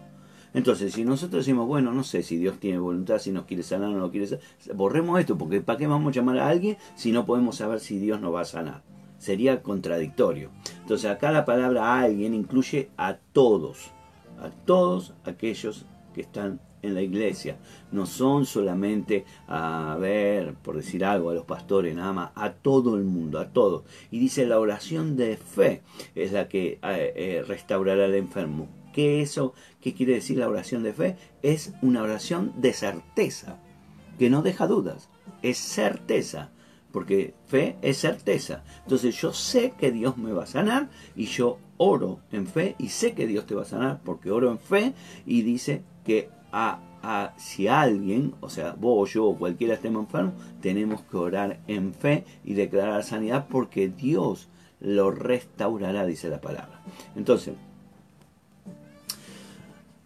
entonces, 0.53 0.93
si 0.95 1.05
nosotros 1.05 1.45
decimos, 1.45 1.67
bueno, 1.69 1.93
no 1.93 2.03
sé 2.03 2.23
si 2.23 2.37
Dios 2.37 2.59
tiene 2.59 2.79
voluntad, 2.79 3.19
si 3.19 3.31
nos 3.31 3.45
quiere 3.45 3.63
sanar 3.63 3.91
o 3.91 3.99
no 3.99 4.11
quiere 4.11 4.27
sanar, 4.27 4.45
borremos 4.75 5.21
esto, 5.21 5.39
porque 5.39 5.61
¿para 5.61 5.79
qué 5.79 5.87
vamos 5.87 6.11
a 6.11 6.15
llamar 6.17 6.39
a 6.39 6.49
alguien 6.49 6.77
si 6.97 7.13
no 7.13 7.25
podemos 7.25 7.57
saber 7.57 7.81
si 7.81 7.99
Dios 7.99 8.21
nos 8.21 8.35
va 8.35 8.41
a 8.41 8.47
sanar? 8.47 8.83
Sería 9.19 9.63
contradictorio. 9.63 10.51
Entonces, 10.81 11.09
acá 11.09 11.31
la 11.31 11.45
palabra 11.45 12.01
alguien 12.01 12.35
incluye 12.35 12.91
a 12.97 13.19
todos, 13.33 13.93
a 14.41 14.51
todos 14.51 15.15
aquellos 15.25 15.87
que 16.15 16.23
están 16.23 16.61
en 16.83 16.95
la 16.95 17.03
iglesia. 17.03 17.59
No 17.93 18.07
son 18.07 18.47
solamente 18.47 19.25
a 19.49 19.97
ver, 20.01 20.55
por 20.55 20.77
decir 20.77 21.05
algo, 21.05 21.31
a 21.31 21.35
los 21.35 21.45
pastores, 21.45 21.95
nada 21.95 22.13
más, 22.13 22.31
a 22.35 22.53
todo 22.53 22.97
el 22.97 23.05
mundo, 23.05 23.39
a 23.39 23.49
todos. 23.49 23.85
Y 24.11 24.19
dice, 24.19 24.47
la 24.47 24.61
oración 24.61 25.17
de 25.17 25.37
fe 25.37 25.83
es 26.15 26.33
la 26.33 26.49
que 26.49 26.79
eh, 26.83 27.13
eh, 27.17 27.45
restaurará 27.47 28.05
al 28.05 28.15
enfermo. 28.15 28.69
¿Qué 28.93 29.23
eso? 29.23 29.55
¿Qué 29.81 29.95
quiere 29.95 30.15
decir 30.15 30.39
la 30.39 30.49
oración 30.49 30.83
de 30.83 30.93
fe? 30.93 31.17
Es 31.43 31.73
una 31.81 32.03
oración 32.03 32.53
de 32.57 32.73
certeza, 32.73 33.59
que 34.19 34.31
no 34.31 34.43
deja 34.43 34.67
dudas, 34.67 35.09
es 35.43 35.59
certeza, 35.59 36.51
porque 36.93 37.35
fe 37.47 37.77
es 37.83 37.99
certeza. 37.99 38.65
Entonces 38.83 39.21
yo 39.21 39.33
sé 39.33 39.75
que 39.79 39.93
Dios 39.93 40.17
me 40.17 40.33
va 40.33 40.45
a 40.45 40.47
sanar 40.47 40.91
y 41.15 41.27
yo 41.27 41.59
oro 41.77 42.21
en 42.33 42.47
fe 42.47 42.75
y 42.79 42.89
sé 42.89 43.15
que 43.15 43.27
Dios 43.27 43.47
te 43.47 43.55
va 43.55 43.63
a 43.63 43.67
sanar 43.67 44.01
porque 44.05 44.31
oro 44.31 44.51
en 44.51 44.59
fe 44.59 44.93
y 45.25 45.43
dice 45.43 45.83
que 46.05 46.29
a, 46.53 47.33
si 47.37 47.69
alguien, 47.69 48.35
o 48.41 48.49
sea, 48.51 48.75
vos, 48.79 49.13
yo 49.13 49.27
o 49.27 49.39
cualquiera 49.39 49.75
estemos 49.75 50.05
enfermo, 50.05 50.33
tenemos 50.61 51.03
que 51.03 51.17
orar 51.17 51.61
en 51.67 51.95
fe 51.95 52.25
y 52.45 52.55
declarar 52.55 53.03
sanidad 53.05 53.47
porque 53.49 53.89
Dios 53.89 54.49
lo 54.81 55.11
restaurará, 55.11 56.05
dice 56.05 56.29
la 56.29 56.41
palabra. 56.41 56.83
Entonces, 57.17 57.55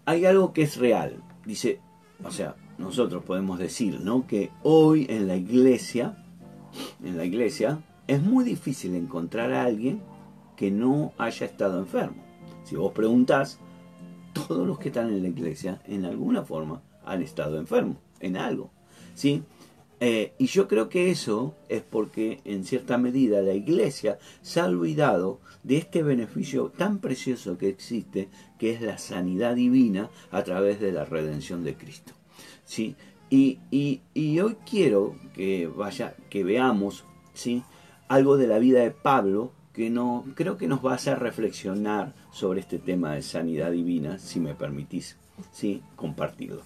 hay 0.04 0.24
algo 0.24 0.52
que 0.52 0.62
es 0.62 0.76
real. 0.76 1.22
Dice, 1.44 1.80
o 2.22 2.30
sea, 2.30 2.56
nosotros 2.78 3.24
podemos 3.24 3.58
decir, 3.58 4.00
¿no? 4.00 4.26
Que 4.26 4.50
hoy 4.62 5.06
en 5.08 5.26
la 5.28 5.36
iglesia, 5.36 6.16
en 7.02 7.16
la 7.16 7.24
iglesia, 7.24 7.82
es 8.06 8.22
muy 8.22 8.44
difícil 8.44 8.94
encontrar 8.94 9.52
a 9.52 9.64
alguien 9.64 10.02
que 10.56 10.70
no 10.70 11.12
haya 11.18 11.46
estado 11.46 11.78
enfermo. 11.78 12.22
Si 12.64 12.76
vos 12.76 12.92
preguntás, 12.92 13.60
todos 14.34 14.66
los 14.66 14.78
que 14.78 14.88
están 14.88 15.08
en 15.08 15.22
la 15.22 15.28
iglesia, 15.28 15.80
en 15.86 16.04
alguna 16.04 16.42
forma, 16.42 16.82
han 17.04 17.22
estado 17.22 17.58
enfermos, 17.58 17.96
en 18.20 18.36
algo. 18.36 18.70
¿Sí? 19.14 19.42
Eh, 20.00 20.34
y 20.38 20.46
yo 20.46 20.68
creo 20.68 20.88
que 20.88 21.10
eso 21.10 21.54
es 21.68 21.82
porque 21.82 22.40
en 22.44 22.64
cierta 22.64 22.98
medida 22.98 23.40
la 23.40 23.54
iglesia 23.54 24.18
se 24.42 24.60
ha 24.60 24.66
olvidado 24.66 25.40
de 25.62 25.78
este 25.78 26.02
beneficio 26.02 26.70
tan 26.76 26.98
precioso 26.98 27.56
que 27.56 27.68
existe, 27.68 28.28
que 28.58 28.72
es 28.72 28.82
la 28.82 28.98
sanidad 28.98 29.54
divina 29.54 30.10
a 30.30 30.42
través 30.42 30.80
de 30.80 30.92
la 30.92 31.04
redención 31.04 31.64
de 31.64 31.76
Cristo. 31.76 32.12
¿sí? 32.64 32.96
Y, 33.30 33.60
y, 33.70 34.40
hoy 34.40 34.56
quiero 34.68 35.16
que, 35.32 35.66
vaya, 35.66 36.14
que 36.28 36.44
veamos 36.44 37.04
¿sí? 37.32 37.62
algo 38.08 38.36
de 38.36 38.46
la 38.46 38.58
vida 38.58 38.80
de 38.80 38.90
Pablo 38.90 39.52
que 39.72 39.90
no, 39.90 40.24
creo 40.34 40.56
que 40.56 40.68
nos 40.68 40.84
va 40.84 40.92
a 40.92 40.96
hacer 40.96 41.18
reflexionar 41.18 42.14
sobre 42.34 42.60
este 42.60 42.78
tema 42.78 43.14
de 43.14 43.22
sanidad 43.22 43.70
divina, 43.70 44.18
si 44.18 44.40
me 44.40 44.54
permitís 44.54 45.16
¿sí? 45.52 45.82
compartirlo. 45.96 46.60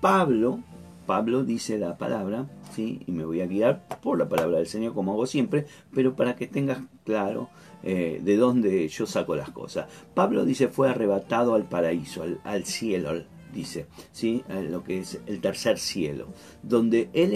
Pablo 0.00 0.60
Pablo 1.06 1.44
dice 1.44 1.78
la 1.78 1.98
palabra, 1.98 2.46
¿sí? 2.74 3.02
y 3.06 3.12
me 3.12 3.24
voy 3.24 3.40
a 3.40 3.46
guiar 3.46 3.86
por 4.02 4.18
la 4.18 4.28
palabra 4.28 4.58
del 4.58 4.66
Señor 4.66 4.94
como 4.94 5.12
hago 5.12 5.26
siempre, 5.26 5.66
pero 5.92 6.16
para 6.16 6.34
que 6.34 6.46
tengas 6.46 6.78
claro 7.04 7.50
eh, 7.82 8.20
de 8.22 8.36
dónde 8.36 8.88
yo 8.88 9.06
saco 9.06 9.36
las 9.36 9.50
cosas. 9.50 9.86
Pablo 10.14 10.44
dice 10.44 10.68
fue 10.68 10.88
arrebatado 10.88 11.54
al 11.54 11.64
paraíso, 11.64 12.24
al, 12.42 12.64
cielo, 12.64 13.22
dice, 13.52 13.86
¿sí? 14.12 14.42
lo 14.48 14.82
que 14.82 15.00
es 15.00 15.20
el 15.26 15.40
tercer 15.40 15.78
cielo, 15.78 16.28
donde 16.62 17.10
él 17.12 17.34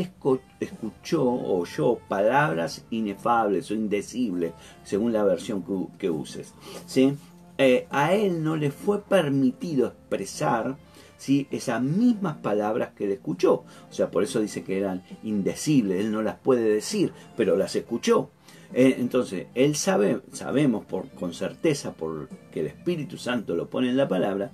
escuchó 0.61 1.25
o 1.25 1.61
oyó 1.61 1.99
palabras 2.09 2.87
inefables 2.91 3.71
o 3.71 3.75
indecibles, 3.75 4.53
según 4.83 5.13
la 5.13 5.25
versión 5.25 5.63
que, 5.99 6.09
uses. 6.09 6.55
¿sí? 6.87 7.15
Eh, 7.59 7.89
a 7.91 8.15
él 8.15 8.45
no 8.45 8.57
le 8.57 8.71
fue 8.71 9.03
permitido 9.03 9.89
expresar 9.89 10.77
¿sí? 11.17 11.49
esas 11.51 11.83
mismas 11.83 12.37
palabras 12.37 12.91
que 12.97 13.05
él 13.05 13.13
escuchó. 13.13 13.65
O 13.91 13.93
sea, 13.93 14.11
por 14.11 14.23
eso 14.23 14.41
dice 14.41 14.63
que 14.63 14.79
eran 14.79 15.03
indecibles, 15.25 16.01
él 16.01 16.13
no 16.13 16.23
las 16.23 16.37
puede 16.37 16.63
decir, 16.63 17.13
pero 17.37 17.57
las 17.57 17.75
escuchó. 17.77 18.31
Eh, 18.73 18.97
entonces, 18.99 19.47
él 19.55 19.77
sabe, 19.77 20.21
sabemos 20.33 20.85
por, 20.85 21.09
con 21.11 21.35
certeza, 21.35 21.93
porque 21.95 22.61
el 22.61 22.67
Espíritu 22.67 23.17
Santo 23.17 23.57
lo 23.57 23.69
pone 23.69 23.89
en 23.89 23.97
la 23.97 24.09
palabra, 24.09 24.53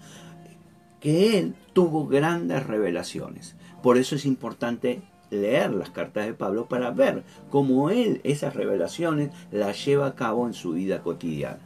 que 1.01 1.39
él 1.39 1.55
tuvo 1.73 2.07
grandes 2.07 2.67
revelaciones. 2.67 3.57
Por 3.83 3.99
eso 3.99 4.17
es 4.17 4.25
importante 4.25 5.03
leer 5.31 5.73
las 5.73 5.91
cartas 5.91 6.27
de 6.27 6.35
Pablo 6.35 6.67
para 6.67 6.91
ver 6.91 7.25
cómo 7.51 7.91
él 7.91 8.21
esas 8.25 8.55
revelaciones 8.55 9.31
las 9.51 9.85
lleva 9.85 10.07
a 10.07 10.15
cabo 10.15 10.47
en 10.47 10.55
su 10.55 10.73
vida 10.73 11.03
cotidiana. 11.03 11.59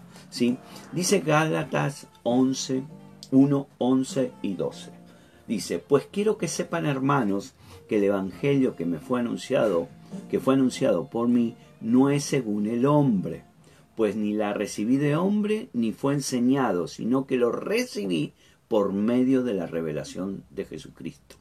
Dice 0.92 1.20
Gálatas 1.20 2.06
11, 2.22 2.82
1, 3.30 3.68
11 3.78 4.32
y 4.42 4.54
12. 4.54 4.90
Dice, 5.46 5.78
pues 5.78 6.06
quiero 6.10 6.36
que 6.36 6.48
sepan 6.48 6.84
hermanos 6.84 7.54
que 7.88 7.96
el 7.96 8.04
Evangelio 8.04 8.76
que 8.76 8.84
me 8.84 8.98
fue 8.98 9.20
anunciado, 9.20 9.88
que 10.30 10.40
fue 10.40 10.54
anunciado 10.54 11.08
por 11.08 11.28
mí, 11.28 11.56
no 11.80 12.10
es 12.10 12.24
según 12.24 12.66
el 12.66 12.84
hombre, 12.84 13.44
pues 13.96 14.14
ni 14.14 14.34
la 14.34 14.52
recibí 14.52 14.96
de 14.96 15.16
hombre 15.16 15.70
ni 15.72 15.92
fue 15.92 16.14
enseñado, 16.14 16.86
sino 16.86 17.26
que 17.26 17.36
lo 17.36 17.50
recibí 17.50 18.34
por 18.68 18.92
medio 18.92 19.42
de 19.42 19.54
la 19.54 19.66
revelación 19.66 20.44
de 20.50 20.66
Jesucristo. 20.66 21.36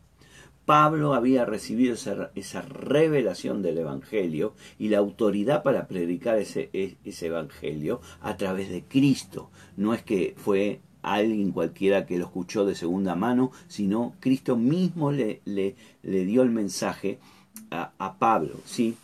Pablo 0.67 1.13
había 1.13 1.45
recibido 1.45 1.93
esa, 1.93 2.61
revelación 2.61 3.61
del 3.61 3.77
Evangelio 3.77 4.53
y 4.77 4.89
la 4.89 4.97
autoridad 4.97 5.63
para 5.63 5.87
predicar 5.87 6.37
ese, 6.39 6.69
e, 6.73 6.97
ese, 7.05 7.27
Evangelio 7.27 8.01
a 8.19 8.35
través 8.35 8.69
de 8.69 8.83
Cristo. 8.83 9.49
No 9.77 9.93
es 9.93 10.03
que 10.03 10.35
fue 10.35 10.81
alguien 11.03 11.53
cualquiera 11.53 12.05
que 12.05 12.17
lo 12.17 12.25
escuchó 12.25 12.65
de 12.65 12.75
segunda 12.75 13.15
mano, 13.15 13.53
sino 13.69 14.13
Cristo 14.19 14.57
mismo 14.57 15.13
le 15.13 15.39
dio 16.03 16.41
el 16.41 16.49
mensaje 16.49 17.19
a, 17.71 17.93
a 17.97 18.17
Pablo. 18.19 18.55
¿sí? 18.65 18.97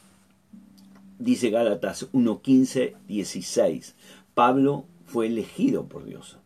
Dice 1.17 1.49
Gálatas 1.49 2.11
1.15, 2.11 2.95
16. 3.07 3.95
Pablo 4.33 4.83
fue 5.05 5.27
elegido 5.27 5.85
por 5.85 6.03
Dios. 6.03 6.39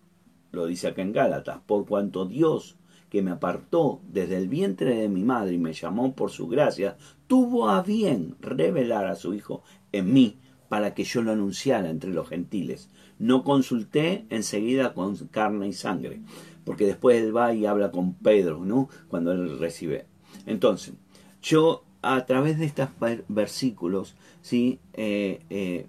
Lo 0.52 0.68
dice 0.68 0.90
acá 0.90 1.02
en 1.02 1.12
Gálatas. 1.12 1.60
Por 1.66 1.88
cuanto 1.88 2.26
Dios, 2.26 2.77
que 3.10 3.22
me 3.22 3.32
apartó 3.32 4.02
desde 4.08 4.38
el 4.38 4.48
vientre 4.48 4.96
de 4.96 5.10
mi 5.10 5.24
madre 5.24 5.54
y 5.54 5.60
me 5.60 5.74
llamó 5.74 6.14
por 6.14 6.30
su 6.30 6.48
gracia, 6.48 6.98
tuvo 7.28 7.70
a 7.70 7.82
bien 7.84 8.36
revelar 8.40 9.06
a 9.08 9.16
su 9.16 9.34
Hijo 9.34 9.64
en 9.92 10.14
mí 10.14 10.38
para 10.70 10.94
que 10.94 11.04
yo 11.04 11.22
lo 11.22 11.32
anunciara 11.32 11.90
entre 11.90 12.12
los 12.12 12.28
gentiles. 12.28 12.90
No 13.20 13.44
consulté 13.44 14.26
enseguida 14.30 14.94
con 14.94 15.16
carne 15.28 15.68
y 15.68 15.74
sangre, 15.74 16.22
porque 16.66 16.86
después 16.86 17.22
él 17.22 17.36
va 17.36 17.54
y 17.54 17.66
habla 17.66 17.92
con 17.92 18.14
Pedro, 18.14 18.66
¿no? 18.66 18.90
Cuando 19.08 19.32
él 19.32 19.58
recibe. 19.60 20.06
Entonces, 20.46 20.94
yo 21.42 21.84
a 22.02 22.26
través 22.26 22.60
de 22.60 22.66
estos 22.66 22.90
versículos, 23.28 24.16
¿sí? 24.42 24.80
Eh, 24.94 25.42
eh, 25.50 25.88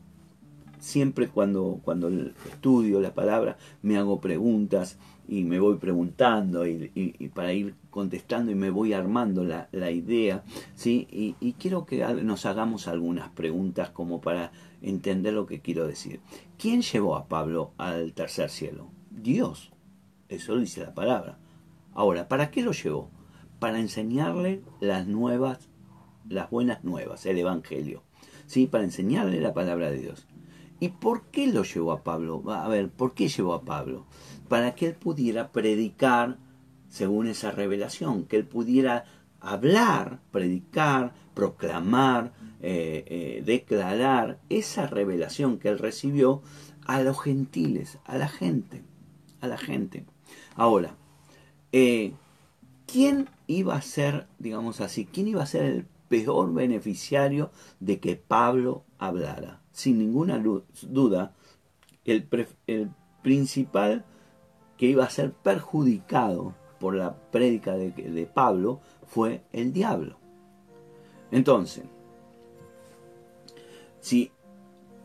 siempre 0.88 1.28
cuando, 1.28 1.80
cuando 1.84 2.08
estudio 2.08 3.00
la 3.00 3.12
palabra, 3.12 3.58
me 3.82 3.98
hago 3.98 4.20
preguntas 4.20 4.98
y 5.28 5.44
me 5.44 5.60
voy 5.60 5.76
preguntando 5.76 6.66
y, 6.66 6.88
para 7.34 7.52
ir 7.52 7.74
contestando 7.90 8.50
y 8.50 8.54
me 8.54 8.70
voy 8.70 8.94
armando 8.94 9.44
la, 9.44 9.90
idea, 9.90 10.42
¿sí? 10.74 11.06
Y, 11.10 11.36
y, 11.40 11.52
quiero 11.52 11.84
que 11.84 12.02
nos 12.22 12.46
hagamos 12.46 12.88
algunas 12.88 13.28
preguntas 13.28 13.90
como 13.90 14.22
para 14.22 14.50
entender 14.80 15.34
lo 15.34 15.46
que 15.46 15.60
quiero 15.60 15.86
decir. 15.86 16.20
¿Quién 16.56 16.80
llevó 16.80 17.16
a 17.16 17.28
Pablo 17.28 17.72
al 17.76 18.14
tercer 18.14 18.48
cielo? 18.48 18.88
Dios. 19.10 19.70
Eso 20.30 20.56
dice 20.58 20.80
la 20.80 20.94
palabra. 20.94 21.38
Ahora, 21.92 22.28
¿para 22.28 22.50
qué 22.50 22.62
lo 22.62 22.72
llevó? 22.72 23.10
Para 23.58 23.78
enseñarle 23.80 24.62
las 24.80 25.06
nuevas, 25.06 25.68
las 26.28 26.48
buenas 26.48 26.84
nuevas, 26.84 27.26
el 27.26 27.38
Evangelio. 27.38 28.02
¿Sí? 28.46 28.66
Para 28.66 28.84
enseñarle 28.84 29.40
la 29.40 29.52
palabra 29.52 29.90
de 29.90 29.98
Dios. 29.98 30.26
¿Y 30.80 30.90
por 30.90 31.24
qué 31.26 31.46
lo 31.46 31.64
llevó 31.64 31.92
a 31.92 32.04
Pablo? 32.04 32.42
A 32.52 32.68
ver, 32.68 32.88
¿por 32.90 33.14
qué 33.14 33.28
llevó 33.28 33.54
a 33.54 33.62
Pablo? 33.62 34.06
Para 34.48 34.74
que 34.74 34.86
él 34.86 34.94
pudiera 34.94 35.50
predicar 35.50 36.38
según 36.88 37.26
esa 37.26 37.50
revelación, 37.50 38.24
que 38.24 38.36
él 38.36 38.46
pudiera 38.46 39.04
hablar, 39.40 40.20
predicar, 40.30 41.14
proclamar, 41.34 42.32
eh, 42.60 43.04
eh, 43.06 43.42
declarar 43.44 44.40
esa 44.48 44.86
revelación 44.86 45.58
que 45.58 45.68
él 45.68 45.78
recibió 45.78 46.42
a 46.86 47.02
los 47.02 47.20
gentiles, 47.20 47.98
a 48.04 48.16
la 48.16 48.28
gente, 48.28 48.82
a 49.40 49.46
la 49.46 49.58
gente. 49.58 50.06
Ahora, 50.54 50.96
eh, 51.72 52.14
¿quién 52.86 53.28
iba 53.46 53.76
a 53.76 53.82
ser, 53.82 54.26
digamos 54.38 54.80
así, 54.80 55.06
quién 55.06 55.28
iba 55.28 55.42
a 55.42 55.46
ser 55.46 55.64
el 55.64 55.86
peor 56.08 56.52
beneficiario 56.52 57.50
de 57.78 58.00
que 58.00 58.16
Pablo 58.16 58.84
hablara? 58.98 59.60
Sin 59.78 60.00
ninguna 60.00 60.42
duda, 60.42 61.36
el, 62.04 62.28
el 62.66 62.90
principal 63.22 64.04
que 64.76 64.86
iba 64.86 65.04
a 65.04 65.10
ser 65.10 65.30
perjudicado 65.30 66.56
por 66.80 66.96
la 66.96 67.14
prédica 67.30 67.76
de, 67.76 68.28
Pablo 68.34 68.80
fue 69.06 69.42
el 69.52 69.72
diablo. 69.72 70.16
Entonces, 71.30 71.84
si 74.00 74.32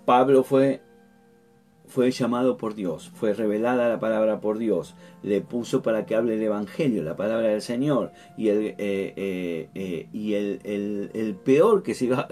Pablo 0.06 0.44
fue, 0.44 0.82
fue 1.86 2.10
llamado 2.10 2.58
por 2.58 2.74
Dios, 2.74 3.12
fue 3.14 3.36
revelada 3.36 3.88
la 3.88 4.00
palabra 4.00 4.42
por 4.42 4.58
Dios, 4.58 4.96
le 5.22 5.42
puso 5.42 5.84
para 5.84 6.08
que 6.08 6.16
hable 6.16 6.34
el 6.34 6.42
Evangelio, 6.42 7.04
la 7.04 7.16
palabra 7.16 7.50
del 7.50 7.62
Señor, 7.62 8.12
y 8.38 8.48
el, 8.48 8.66
eh, 8.66 8.76
eh, 8.80 9.70
eh, 9.76 10.10
y 10.12 10.34
el, 10.34 11.38
peor 11.44 11.84
que 11.84 11.94
se 11.94 12.06
iba, 12.06 12.28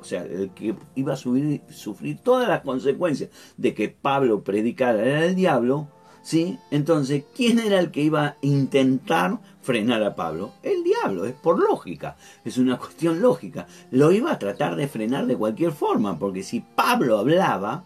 o 0.00 0.04
sea, 0.04 0.24
el 0.24 0.50
que 0.50 0.74
iba 0.94 1.12
a 1.12 1.16
subir, 1.16 1.62
sufrir 1.70 2.18
todas 2.22 2.48
las 2.48 2.62
consecuencias 2.62 3.30
de 3.56 3.74
que 3.74 3.88
Pablo 3.88 4.42
predicara 4.42 5.02
era 5.04 5.24
el 5.24 5.34
diablo, 5.34 5.88
¿sí? 6.22 6.58
Entonces, 6.70 7.24
¿quién 7.34 7.58
era 7.58 7.80
el 7.80 7.90
que 7.90 8.02
iba 8.02 8.26
a 8.26 8.36
intentar 8.42 9.40
frenar 9.62 10.02
a 10.02 10.14
Pablo? 10.14 10.52
El 10.62 10.84
diablo, 10.84 11.24
es 11.24 11.34
por 11.34 11.58
lógica, 11.58 12.16
es 12.44 12.58
una 12.58 12.78
cuestión 12.78 13.20
lógica. 13.20 13.66
Lo 13.90 14.12
iba 14.12 14.32
a 14.32 14.38
tratar 14.38 14.76
de 14.76 14.88
frenar 14.88 15.26
de 15.26 15.36
cualquier 15.36 15.72
forma, 15.72 16.18
porque 16.18 16.42
si 16.42 16.60
Pablo 16.60 17.18
hablaba, 17.18 17.84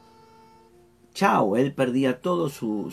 chao, 1.15 1.57
él 1.57 1.73
perdía 1.73 2.21
todos 2.21 2.53
su, 2.53 2.91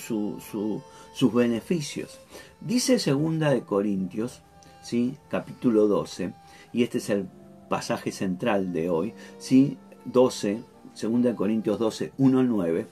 sus 1.14 1.34
beneficios. 1.34 2.20
Dice 2.62 3.00
segunda 3.00 3.50
de 3.50 3.62
Corintios, 3.62 4.42
¿sí? 4.82 5.18
capítulo 5.30 5.88
12, 5.88 6.34
y 6.74 6.84
este 6.84 7.00
es 7.00 7.10
el 7.10 7.28
pasaje 7.70 8.12
central 8.12 8.74
de 8.74 8.90
hoy, 8.90 9.14
¿sí? 9.38 9.78
12, 10.06 10.62
segunda 10.94 11.30
de 11.30 11.36
Corintios 11.36 11.80
12, 11.80 12.12
1 12.18 12.40
al 12.40 12.50
9, 12.50 12.88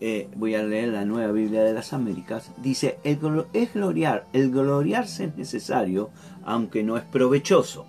eh, 0.00 0.28
voy 0.36 0.54
a 0.54 0.62
leer 0.62 0.88
la 0.88 1.04
nueva 1.04 1.32
Biblia 1.32 1.62
de 1.62 1.72
las 1.72 1.92
Américas, 1.92 2.50
dice, 2.58 2.98
el, 3.04 3.18
es 3.52 3.72
gloriar, 3.72 4.26
el 4.32 4.50
gloriarse 4.50 5.24
es 5.24 5.36
necesario, 5.36 6.10
aunque 6.44 6.82
no 6.82 6.96
es 6.96 7.04
provechoso. 7.04 7.86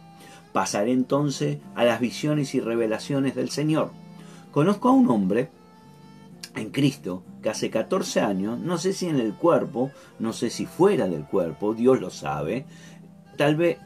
Pasaré 0.53 0.91
entonces 0.91 1.57
a 1.75 1.83
las 1.83 1.99
visiones 1.99 2.55
y 2.55 2.61
revelaciones 2.61 3.35
del 3.35 3.49
Señor. 3.49 3.91
Conozco 4.51 4.89
a 4.89 4.93
un 4.93 5.09
hombre 5.09 5.49
en 6.55 6.69
Cristo 6.69 7.23
que 7.41 7.49
hace 7.49 7.69
14 7.69 8.21
años, 8.21 8.59
no 8.59 8.77
sé 8.77 8.93
si 8.93 9.07
en 9.07 9.19
el 9.19 9.33
cuerpo, 9.33 9.91
no 10.19 10.31
sé 10.31 10.49
si 10.49 10.65
fuera 10.65 11.07
del 11.07 11.25
cuerpo, 11.25 11.73
Dios 11.73 11.99
lo 11.99 12.09
sabe, 12.09 12.65
tal 13.37 13.55
vez 13.55 13.77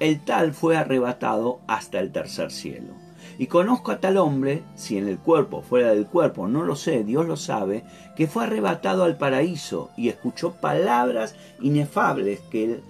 el 0.00 0.20
tal 0.20 0.52
fue 0.52 0.76
arrebatado 0.76 1.60
hasta 1.66 2.00
el 2.00 2.12
tercer 2.12 2.50
cielo. 2.50 2.94
Y 3.38 3.48
conozco 3.48 3.92
a 3.92 4.00
tal 4.00 4.16
hombre, 4.16 4.62
si 4.76 4.96
en 4.96 5.08
el 5.08 5.18
cuerpo, 5.18 5.62
fuera 5.62 5.90
del 5.90 6.06
cuerpo, 6.06 6.48
no 6.48 6.64
lo 6.64 6.74
sé, 6.74 7.04
Dios 7.04 7.26
lo 7.26 7.36
sabe, 7.36 7.84
que 8.16 8.26
fue 8.26 8.44
arrebatado 8.44 9.04
al 9.04 9.18
paraíso 9.18 9.90
y 9.96 10.08
escuchó 10.08 10.52
palabras 10.52 11.34
inefables 11.60 12.40
que 12.50 12.80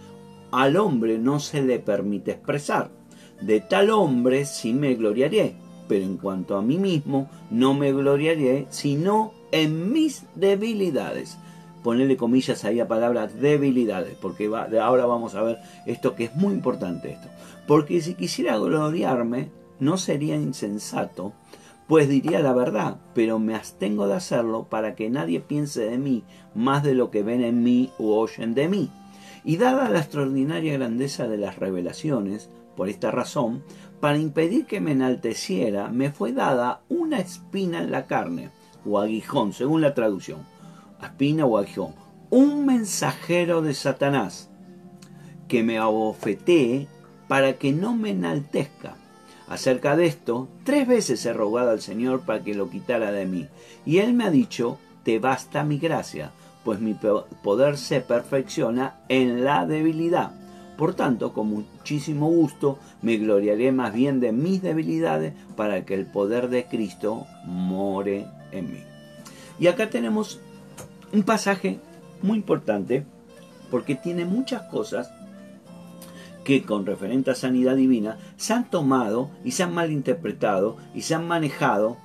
al 0.52 0.76
hombre 0.76 1.18
no 1.18 1.40
se 1.40 1.62
le 1.62 1.80
permite 1.80 2.32
expresar. 2.32 2.90
De 3.40 3.60
tal 3.60 3.90
hombre 3.90 4.44
sí 4.44 4.72
me 4.72 4.94
gloriaré, 4.94 5.56
pero 5.88 6.04
en 6.04 6.16
cuanto 6.16 6.56
a 6.56 6.62
mí 6.62 6.78
mismo, 6.78 7.28
no 7.50 7.74
me 7.74 7.92
gloriaré, 7.92 8.66
sino 8.70 9.32
en 9.50 9.92
mis 9.92 10.24
debilidades. 10.34 11.38
Ponerle 11.86 12.16
comillas 12.16 12.64
ahí 12.64 12.80
a 12.80 12.88
palabras 12.88 13.40
debilidades, 13.40 14.16
porque 14.20 14.50
ahora 14.82 15.06
vamos 15.06 15.36
a 15.36 15.42
ver 15.44 15.60
esto 15.86 16.16
que 16.16 16.24
es 16.24 16.34
muy 16.34 16.52
importante 16.52 17.12
esto. 17.12 17.28
Porque 17.68 18.00
si 18.00 18.14
quisiera 18.14 18.58
gloriarme, 18.58 19.50
no 19.78 19.96
sería 19.96 20.34
insensato, 20.34 21.32
pues 21.86 22.08
diría 22.08 22.40
la 22.40 22.52
verdad, 22.54 22.96
pero 23.14 23.38
me 23.38 23.54
abstengo 23.54 24.08
de 24.08 24.14
hacerlo 24.14 24.66
para 24.68 24.96
que 24.96 25.10
nadie 25.10 25.38
piense 25.38 25.82
de 25.82 25.96
mí 25.96 26.24
más 26.56 26.82
de 26.82 26.96
lo 26.96 27.12
que 27.12 27.22
ven 27.22 27.44
en 27.44 27.62
mí 27.62 27.92
u 28.00 28.14
oyen 28.14 28.54
de 28.54 28.66
mí. 28.66 28.90
Y 29.44 29.56
dada 29.56 29.88
la 29.88 30.00
extraordinaria 30.00 30.72
grandeza 30.72 31.28
de 31.28 31.38
las 31.38 31.54
revelaciones, 31.54 32.50
por 32.76 32.88
esta 32.88 33.12
razón, 33.12 33.62
para 34.00 34.18
impedir 34.18 34.66
que 34.66 34.80
me 34.80 34.90
enalteciera, 34.90 35.86
me 35.86 36.10
fue 36.10 36.32
dada 36.32 36.80
una 36.88 37.20
espina 37.20 37.78
en 37.78 37.92
la 37.92 38.06
carne, 38.08 38.50
o 38.84 38.98
aguijón, 38.98 39.52
según 39.52 39.82
la 39.82 39.94
traducción. 39.94 40.55
Espina 41.02 41.46
o 41.46 41.58
aguijón. 41.58 41.94
Un 42.30 42.66
mensajero 42.66 43.62
de 43.62 43.74
Satanás, 43.74 44.50
que 45.48 45.62
me 45.62 45.78
abofetee 45.78 46.88
para 47.28 47.54
que 47.54 47.72
no 47.72 47.94
me 47.94 48.10
enaltezca 48.10 48.96
Acerca 49.48 49.96
de 49.96 50.06
esto, 50.06 50.48
tres 50.64 50.88
veces 50.88 51.24
he 51.24 51.32
rogado 51.32 51.70
al 51.70 51.80
Señor 51.80 52.22
para 52.22 52.42
que 52.42 52.54
lo 52.54 52.68
quitara 52.68 53.12
de 53.12 53.26
mí, 53.26 53.46
y 53.84 53.98
Él 53.98 54.12
me 54.12 54.24
ha 54.24 54.30
dicho, 54.30 54.78
te 55.04 55.20
basta 55.20 55.62
mi 55.62 55.78
gracia, 55.78 56.32
pues 56.64 56.80
mi 56.80 56.94
poder 56.94 57.78
se 57.78 58.00
perfecciona 58.00 58.96
en 59.08 59.44
la 59.44 59.64
debilidad. 59.64 60.32
Por 60.76 60.94
tanto, 60.94 61.32
con 61.32 61.48
muchísimo 61.48 62.28
gusto 62.28 62.78
me 63.02 63.16
gloriaré 63.18 63.70
más 63.70 63.94
bien 63.94 64.18
de 64.18 64.32
mis 64.32 64.62
debilidades 64.62 65.32
para 65.54 65.84
que 65.84 65.94
el 65.94 66.06
poder 66.06 66.48
de 66.48 66.66
Cristo 66.66 67.26
more 67.44 68.26
en 68.50 68.72
mí. 68.72 68.80
Y 69.60 69.68
acá 69.68 69.88
tenemos 69.90 70.40
un 71.16 71.22
pasaje 71.22 71.80
muy 72.20 72.36
importante 72.36 73.06
porque 73.70 73.94
tiene 73.94 74.26
muchas 74.26 74.62
cosas 74.64 75.10
que 76.44 76.62
con 76.62 76.84
referente 76.84 77.30
a 77.30 77.34
sanidad 77.34 77.74
divina 77.74 78.18
se 78.36 78.52
han 78.52 78.68
tomado 78.68 79.30
y 79.42 79.52
se 79.52 79.62
han 79.62 79.72
malinterpretado 79.72 80.76
y 80.94 81.00
se 81.00 81.14
han 81.14 81.26
manejado 81.26 81.96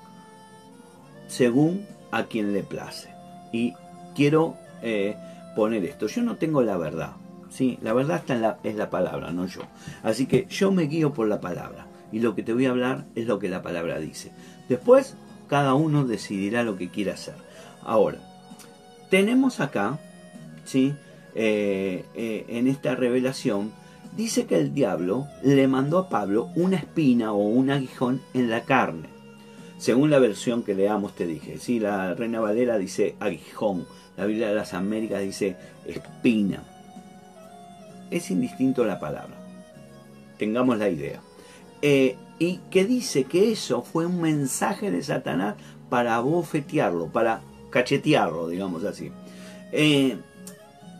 según 1.27 1.85
a 2.11 2.23
quien 2.23 2.53
le 2.53 2.63
place. 2.63 3.09
Y 3.51 3.73
quiero 4.15 4.55
eh, 4.81 5.17
poner 5.57 5.83
esto, 5.83 6.07
yo 6.07 6.21
no 6.21 6.37
tengo 6.37 6.61
la 6.61 6.77
verdad, 6.77 7.11
¿sí? 7.49 7.79
la 7.81 7.91
verdad 7.91 8.19
está 8.19 8.35
en 8.35 8.41
la, 8.43 8.59
es 8.63 8.75
la 8.75 8.89
palabra, 8.89 9.31
no 9.31 9.45
yo. 9.45 9.63
Así 10.03 10.25
que 10.25 10.47
yo 10.49 10.71
me 10.71 10.83
guío 10.83 11.13
por 11.13 11.27
la 11.27 11.41
palabra 11.41 11.85
y 12.13 12.21
lo 12.21 12.33
que 12.33 12.43
te 12.43 12.53
voy 12.53 12.65
a 12.65 12.69
hablar 12.69 13.07
es 13.15 13.27
lo 13.27 13.39
que 13.39 13.49
la 13.49 13.61
palabra 13.61 13.99
dice. 13.99 14.31
Después 14.69 15.17
cada 15.49 15.73
uno 15.73 16.05
decidirá 16.05 16.63
lo 16.63 16.77
que 16.77 16.89
quiera 16.89 17.15
hacer. 17.15 17.35
Ahora, 17.83 18.30
tenemos 19.11 19.59
acá, 19.59 19.99
¿sí? 20.63 20.95
Eh, 21.35 22.05
eh, 22.15 22.45
en 22.47 22.67
esta 22.67 22.95
revelación, 22.95 23.71
dice 24.15 24.45
que 24.45 24.57
el 24.57 24.73
diablo 24.73 25.27
le 25.43 25.67
mandó 25.67 25.99
a 25.99 26.09
Pablo 26.09 26.49
una 26.55 26.77
espina 26.77 27.33
o 27.33 27.43
un 27.43 27.69
aguijón 27.69 28.21
en 28.33 28.49
la 28.49 28.61
carne. 28.61 29.09
Según 29.77 30.09
la 30.11 30.19
versión 30.19 30.63
que 30.63 30.75
leamos 30.75 31.13
te 31.13 31.27
dije, 31.27 31.59
si 31.59 31.79
la 31.79 32.13
Reina 32.13 32.39
Valera 32.39 32.77
dice 32.77 33.15
aguijón, 33.19 33.85
la 34.15 34.25
Biblia 34.25 34.47
de 34.47 34.55
las 34.55 34.73
Américas 34.73 35.21
dice 35.21 35.57
espina. 35.85 36.63
Es 38.11 38.31
indistinto 38.31 38.85
la 38.85 38.99
palabra. 38.99 39.35
Tengamos 40.37 40.77
la 40.77 40.89
idea. 40.89 41.21
Eh, 41.81 42.15
y 42.39 42.59
que 42.69 42.85
dice 42.85 43.25
que 43.25 43.51
eso 43.51 43.81
fue 43.81 44.05
un 44.05 44.21
mensaje 44.21 44.89
de 44.89 45.03
Satanás 45.03 45.55
para 45.89 46.19
bofetearlo, 46.19 47.07
para 47.07 47.41
cachetearlo, 47.71 48.47
digamos 48.47 48.83
así. 48.83 49.11
Eh, 49.71 50.17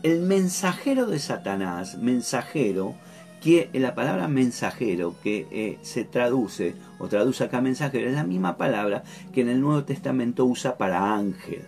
el 0.02 0.20
mensajero 0.20 1.06
de 1.06 1.20
Satanás, 1.20 1.96
mensajero, 1.98 2.96
que 3.42 3.68
la 3.72 3.94
palabra 3.94 4.28
mensajero 4.28 5.16
que 5.22 5.46
eh, 5.50 5.78
se 5.82 6.04
traduce 6.04 6.74
o 6.98 7.08
traduce 7.08 7.42
acá 7.42 7.60
mensajero 7.60 8.08
es 8.08 8.14
la 8.14 8.22
misma 8.22 8.56
palabra 8.56 9.02
que 9.32 9.40
en 9.40 9.48
el 9.48 9.60
Nuevo 9.60 9.82
Testamento 9.82 10.44
usa 10.44 10.76
para 10.78 11.14
ángel, 11.14 11.62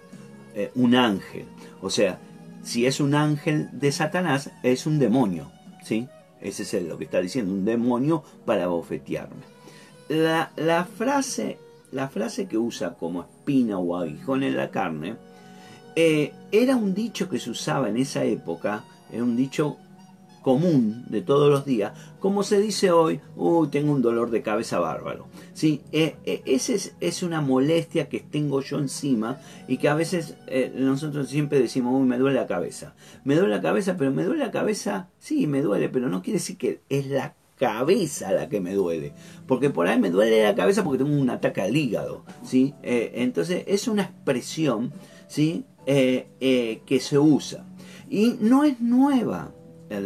eh, 0.54 0.70
un 0.76 0.94
ángel. 0.94 1.46
O 1.82 1.90
sea, 1.90 2.18
si 2.62 2.86
es 2.86 3.00
un 3.00 3.14
ángel 3.14 3.68
de 3.72 3.90
Satanás, 3.90 4.52
es 4.62 4.86
un 4.86 5.00
demonio, 5.00 5.50
¿sí? 5.82 6.08
Ese 6.40 6.62
es 6.62 6.82
lo 6.84 6.96
que 6.96 7.04
está 7.04 7.20
diciendo, 7.20 7.52
un 7.52 7.64
demonio 7.64 8.22
para 8.44 8.68
bofetearme. 8.68 9.42
La, 10.08 10.52
la, 10.56 10.84
frase, 10.84 11.58
la 11.94 12.08
frase 12.08 12.48
que 12.48 12.58
usa 12.58 12.94
como 12.94 13.22
espina 13.22 13.78
o 13.78 13.96
aguijón 13.96 14.42
en 14.42 14.56
la 14.56 14.70
carne, 14.70 15.16
eh, 15.94 16.32
era 16.50 16.74
un 16.74 16.92
dicho 16.92 17.28
que 17.28 17.38
se 17.38 17.50
usaba 17.50 17.88
en 17.88 17.96
esa 17.96 18.24
época, 18.24 18.84
era 19.12 19.22
un 19.22 19.36
dicho 19.36 19.76
común 20.42 21.04
de 21.08 21.22
todos 21.22 21.50
los 21.50 21.64
días, 21.64 21.92
como 22.18 22.42
se 22.42 22.60
dice 22.60 22.90
hoy, 22.90 23.20
uy, 23.36 23.68
tengo 23.68 23.92
un 23.92 24.02
dolor 24.02 24.30
de 24.30 24.42
cabeza 24.42 24.80
bárbaro. 24.80 25.28
¿Sí? 25.54 25.82
Eh, 25.92 26.16
eh, 26.26 26.42
esa 26.46 26.74
es, 27.00 27.22
una 27.22 27.40
molestia 27.40 28.08
que 28.08 28.18
tengo 28.18 28.60
yo 28.60 28.78
encima 28.78 29.38
y 29.68 29.78
que 29.78 29.88
a 29.88 29.94
veces 29.94 30.36
nosotros 30.74 31.28
siempre 31.28 31.60
decimos, 31.60 31.94
uy, 31.98 32.06
me 32.06 32.18
duele 32.18 32.40
la 32.40 32.48
cabeza. 32.48 32.96
Me 33.22 33.36
duele 33.36 33.54
la 33.54 33.62
cabeza, 33.62 33.96
pero 33.96 34.10
me 34.10 34.24
duele 34.24 34.44
la 34.44 34.50
cabeza, 34.50 35.10
sí, 35.20 35.46
me 35.46 35.62
duele, 35.62 35.88
pero 35.88 36.08
no 36.08 36.22
quiere 36.22 36.40
decir 36.40 36.58
que 36.58 36.80
es 36.88 37.06
la 37.06 37.36
cabeza 37.56 38.32
la 38.32 38.48
que 38.48 38.60
me 38.60 38.74
duele. 38.74 39.12
Porque 39.46 39.70
por 39.70 39.86
ahí 39.86 39.98
me 39.98 40.10
duele 40.10 40.42
la 40.42 40.54
cabeza 40.54 40.82
porque 40.84 41.02
tengo 41.02 41.16
un 41.16 41.30
ataque 41.30 41.60
al 41.60 41.76
hígado. 41.76 42.24
¿sí? 42.44 42.74
entonces 42.82 43.64
es 43.66 43.88
una 43.88 44.02
expresión 44.02 44.92
¿sí? 45.28 45.64
que 45.86 46.98
se 47.00 47.18
usa. 47.18 47.66
Y 48.08 48.36
no 48.40 48.64
es 48.64 48.80
nueva 48.80 49.52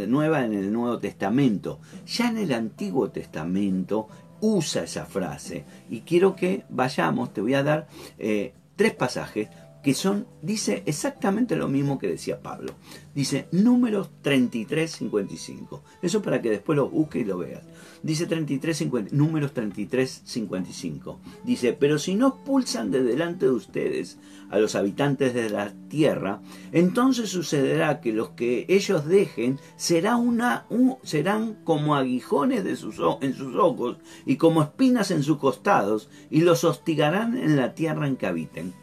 nueva 0.06 0.44
en 0.44 0.54
el 0.54 0.72
Nuevo 0.72 0.98
Testamento. 0.98 1.80
Ya 2.06 2.28
en 2.28 2.38
el 2.38 2.52
Antiguo 2.52 3.10
Testamento 3.10 4.08
usa 4.40 4.84
esa 4.84 5.06
frase. 5.06 5.64
Y 5.90 6.00
quiero 6.00 6.36
que 6.36 6.64
vayamos, 6.68 7.32
te 7.32 7.40
voy 7.40 7.54
a 7.54 7.62
dar 7.62 7.88
eh, 8.18 8.52
tres 8.76 8.94
pasajes 8.94 9.48
que 9.82 9.94
son, 9.94 10.26
dice 10.42 10.82
exactamente 10.86 11.56
lo 11.56 11.68
mismo 11.68 11.98
que 11.98 12.08
decía 12.08 12.40
Pablo. 12.40 12.74
Dice 13.14 13.48
números 13.52 14.10
33, 14.22 14.90
55. 14.90 15.82
Eso 16.02 16.20
para 16.20 16.42
que 16.42 16.50
después 16.50 16.76
lo 16.76 16.88
busques 16.88 17.22
y 17.22 17.24
lo 17.24 17.38
veas. 17.38 17.62
Dice 18.02 18.26
33, 18.26 18.76
50, 18.76 19.16
números 19.16 19.52
33, 19.52 20.22
55. 20.24 21.20
Dice, 21.44 21.72
pero 21.72 21.98
si 21.98 22.14
no 22.14 22.28
expulsan 22.28 22.90
de 22.90 23.02
delante 23.02 23.46
de 23.46 23.52
ustedes 23.52 24.18
a 24.50 24.58
los 24.58 24.74
habitantes 24.74 25.34
de 25.34 25.50
la 25.50 25.72
tierra, 25.88 26.40
entonces 26.72 27.30
sucederá 27.30 28.00
que 28.00 28.12
los 28.12 28.30
que 28.30 28.66
ellos 28.68 29.06
dejen 29.06 29.58
será 29.76 30.16
una, 30.16 30.66
serán 31.02 31.54
como 31.64 31.94
aguijones 31.94 32.64
de 32.64 32.76
sus, 32.76 32.96
en 33.20 33.34
sus 33.34 33.54
ojos 33.56 33.98
y 34.26 34.36
como 34.36 34.62
espinas 34.62 35.10
en 35.10 35.22
sus 35.22 35.38
costados, 35.38 36.08
y 36.30 36.40
los 36.40 36.64
hostigarán 36.64 37.36
en 37.36 37.56
la 37.56 37.74
tierra 37.74 38.06
en 38.06 38.16
que 38.16 38.26
habiten. 38.26 38.74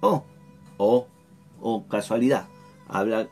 Oh, 0.00 0.24
oh, 0.78 1.06
oh, 1.60 1.86
casualidad. 1.86 2.46
Habla 2.88 3.28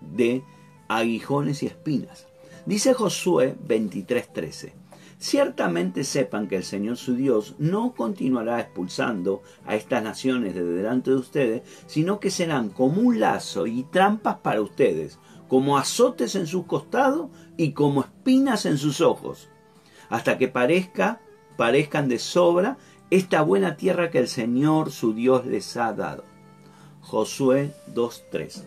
de 0.00 0.42
aguijones 0.88 1.62
y 1.62 1.66
espinas. 1.66 2.26
Dice 2.64 2.94
Josué 2.94 3.56
23:13. 3.66 4.72
Ciertamente 5.18 6.04
sepan 6.04 6.46
que 6.46 6.56
el 6.56 6.64
Señor 6.64 6.98
su 6.98 7.14
Dios 7.14 7.54
no 7.58 7.94
continuará 7.94 8.60
expulsando 8.60 9.42
a 9.66 9.74
estas 9.74 10.02
naciones 10.02 10.54
de 10.54 10.62
delante 10.62 11.10
de 11.10 11.16
ustedes, 11.16 11.62
sino 11.86 12.20
que 12.20 12.30
serán 12.30 12.68
como 12.68 13.00
un 13.00 13.18
lazo 13.18 13.66
y 13.66 13.84
trampas 13.84 14.36
para 14.36 14.60
ustedes, 14.60 15.18
como 15.48 15.78
azotes 15.78 16.34
en 16.34 16.46
sus 16.46 16.66
costados 16.66 17.30
y 17.56 17.72
como 17.72 18.02
espinas 18.02 18.66
en 18.66 18.76
sus 18.76 19.00
ojos, 19.00 19.48
hasta 20.10 20.36
que 20.36 20.48
parezca, 20.48 21.20
parezcan 21.56 22.08
de 22.08 22.18
sobra 22.18 22.76
esta 23.10 23.42
buena 23.42 23.76
tierra 23.76 24.10
que 24.10 24.18
el 24.18 24.28
Señor 24.28 24.90
su 24.90 25.14
Dios 25.14 25.46
les 25.46 25.76
ha 25.76 25.92
dado. 25.92 26.24
Josué 27.00 27.72
2.3. 27.94 28.64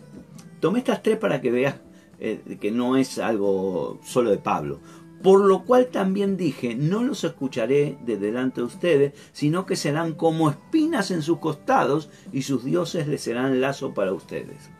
Tomé 0.60 0.78
estas 0.78 1.02
tres 1.02 1.18
para 1.18 1.40
que 1.40 1.50
veas 1.50 1.76
eh, 2.18 2.58
que 2.60 2.70
no 2.70 2.96
es 2.96 3.18
algo 3.18 3.98
solo 4.02 4.30
de 4.30 4.38
Pablo. 4.38 4.80
Por 5.22 5.40
lo 5.40 5.64
cual 5.64 5.88
también 5.88 6.38
dije, 6.38 6.74
no 6.74 7.02
los 7.02 7.24
escucharé 7.24 7.98
de 8.06 8.16
delante 8.16 8.62
de 8.62 8.66
ustedes, 8.66 9.12
sino 9.32 9.66
que 9.66 9.76
serán 9.76 10.14
como 10.14 10.48
espinas 10.48 11.10
en 11.10 11.20
sus 11.20 11.38
costados 11.38 12.08
y 12.32 12.42
sus 12.42 12.64
dioses 12.64 13.06
les 13.06 13.20
serán 13.20 13.60
lazo 13.60 13.92
para 13.92 14.14
ustedes. 14.14 14.70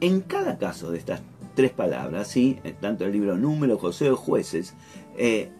En 0.00 0.20
cada 0.20 0.58
caso 0.58 0.90
de 0.90 0.98
estas 0.98 1.22
tres 1.54 1.70
palabras, 1.70 2.28
¿sí? 2.28 2.58
tanto 2.80 3.04
el 3.04 3.12
libro 3.12 3.36
Número, 3.36 3.78
José 3.78 4.10
o 4.10 4.16
Jueces, 4.16 4.74
eh, 5.16 5.50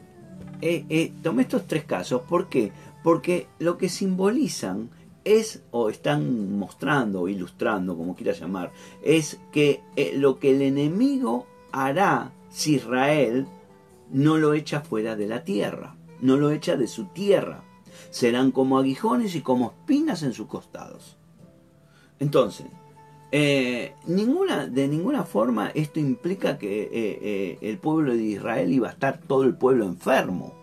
eh, 0.60 0.84
eh, 0.88 1.12
tomé 1.22 1.42
estos 1.42 1.66
tres 1.66 1.84
casos. 1.84 2.22
¿Por 2.22 2.48
qué? 2.48 2.72
Porque 3.02 3.46
lo 3.58 3.78
que 3.78 3.88
simbolizan 3.88 4.90
es, 5.24 5.62
o 5.70 5.90
están 5.90 6.56
mostrando 6.58 7.22
o 7.22 7.28
ilustrando, 7.28 7.96
como 7.96 8.14
quiera 8.14 8.32
llamar, 8.32 8.72
es 9.02 9.38
que 9.52 9.82
lo 10.14 10.38
que 10.38 10.52
el 10.54 10.62
enemigo 10.62 11.46
hará 11.72 12.32
si 12.50 12.76
Israel 12.76 13.46
no 14.10 14.38
lo 14.38 14.54
echa 14.54 14.80
fuera 14.80 15.16
de 15.16 15.26
la 15.26 15.44
tierra, 15.44 15.96
no 16.20 16.36
lo 16.36 16.50
echa 16.50 16.76
de 16.76 16.86
su 16.86 17.06
tierra. 17.06 17.62
Serán 18.10 18.50
como 18.50 18.78
aguijones 18.78 19.34
y 19.34 19.40
como 19.40 19.72
espinas 19.72 20.22
en 20.22 20.32
sus 20.32 20.46
costados. 20.46 21.16
Entonces, 22.18 22.66
eh, 23.32 23.94
ninguna, 24.06 24.66
de 24.66 24.86
ninguna 24.86 25.24
forma 25.24 25.70
esto 25.74 25.98
implica 25.98 26.58
que 26.58 26.82
eh, 26.82 26.88
eh, 26.92 27.58
el 27.60 27.78
pueblo 27.78 28.14
de 28.14 28.22
Israel 28.22 28.72
iba 28.72 28.88
a 28.88 28.92
estar 28.92 29.18
todo 29.18 29.44
el 29.44 29.54
pueblo 29.54 29.84
enfermo. 29.84 30.54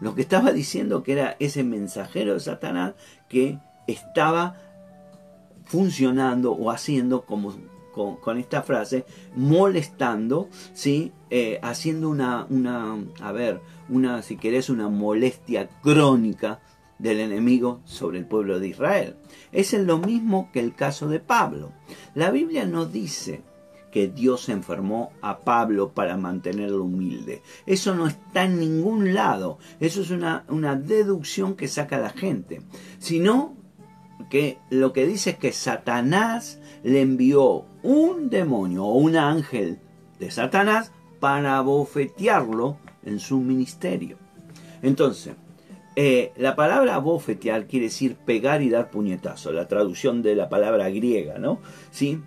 Lo 0.00 0.14
que 0.14 0.22
estaba 0.22 0.52
diciendo 0.52 1.02
que 1.02 1.12
era 1.12 1.36
ese 1.40 1.62
mensajero 1.62 2.34
de 2.34 2.40
Satanás 2.40 2.94
que 3.28 3.58
estaba 3.86 4.56
funcionando 5.66 6.52
o 6.52 6.70
haciendo 6.70 7.22
como 7.26 7.54
con, 7.92 8.38
esta 8.38 8.62
frase, 8.62 9.04
molestando, 9.36 10.48
¿sí? 10.72 11.12
Haciendo 11.60 12.08
una, 12.08 12.46
una, 12.48 12.96
a 13.20 13.32
ver, 13.32 13.60
una, 13.90 14.22
si 14.22 14.36
querés, 14.36 14.70
una 14.70 14.88
molestia 14.88 15.68
crónica 15.82 16.60
del 17.00 17.20
enemigo 17.20 17.80
sobre 17.84 18.18
el 18.18 18.26
pueblo 18.26 18.60
de 18.60 18.68
Israel. 18.68 19.16
Es 19.52 19.72
lo 19.72 19.98
mismo 19.98 20.50
que 20.52 20.60
el 20.60 20.74
caso 20.74 21.08
de 21.08 21.20
Pablo. 21.20 21.72
La 22.14 22.30
Biblia 22.30 22.66
no 22.66 22.86
dice 22.86 23.42
que 23.90 24.08
Dios 24.08 24.48
enfermó 24.48 25.12
a 25.20 25.40
Pablo 25.40 25.92
para 25.92 26.16
mantenerlo 26.16 26.84
humilde. 26.84 27.42
Eso 27.66 27.94
no 27.94 28.06
está 28.06 28.44
en 28.44 28.60
ningún 28.60 29.14
lado. 29.14 29.58
Eso 29.80 30.02
es 30.02 30.10
una, 30.10 30.44
una 30.48 30.76
deducción 30.76 31.56
que 31.56 31.68
saca 31.68 31.98
la 31.98 32.10
gente. 32.10 32.62
Sino 32.98 33.56
que 34.28 34.58
lo 34.70 34.92
que 34.92 35.06
dice 35.06 35.30
es 35.30 35.38
que 35.38 35.52
Satanás 35.52 36.60
le 36.84 37.00
envió 37.00 37.64
un 37.82 38.30
demonio 38.30 38.84
o 38.84 38.94
un 38.94 39.16
ángel 39.16 39.80
de 40.18 40.30
Satanás 40.30 40.92
para 41.18 41.60
bofetearlo 41.60 42.78
en 43.04 43.18
su 43.18 43.40
ministerio. 43.40 44.18
Entonces, 44.82 45.34
eh, 45.96 46.32
la 46.36 46.54
palabra 46.54 46.98
bofetear 46.98 47.66
quiere 47.66 47.86
decir 47.86 48.16
pegar 48.16 48.62
y 48.62 48.70
dar 48.70 48.90
puñetazo, 48.90 49.52
la 49.52 49.66
traducción 49.66 50.22
de 50.22 50.36
la 50.36 50.48
palabra 50.48 50.88
griega, 50.90 51.38
¿no? 51.38 51.60
¿Sí? 51.90 52.20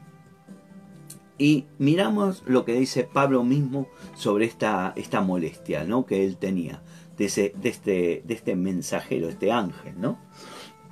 Y 1.38 1.66
miramos 1.78 2.44
lo 2.46 2.66
que 2.66 2.74
dice 2.74 3.04
Pablo 3.04 3.44
mismo 3.44 3.88
sobre 4.16 4.46
esta, 4.46 4.94
esta 4.96 5.22
molestia, 5.22 5.84
¿no? 5.84 6.06
Que 6.06 6.26
él 6.26 6.38
tenía 6.38 6.82
de, 7.18 7.26
ese, 7.26 7.54
de, 7.56 7.70
este, 7.70 8.22
de 8.26 8.34
este 8.34 8.56
mensajero, 8.56 9.30
este 9.30 9.52
ángel, 9.52 10.00
¿no? 10.00 10.20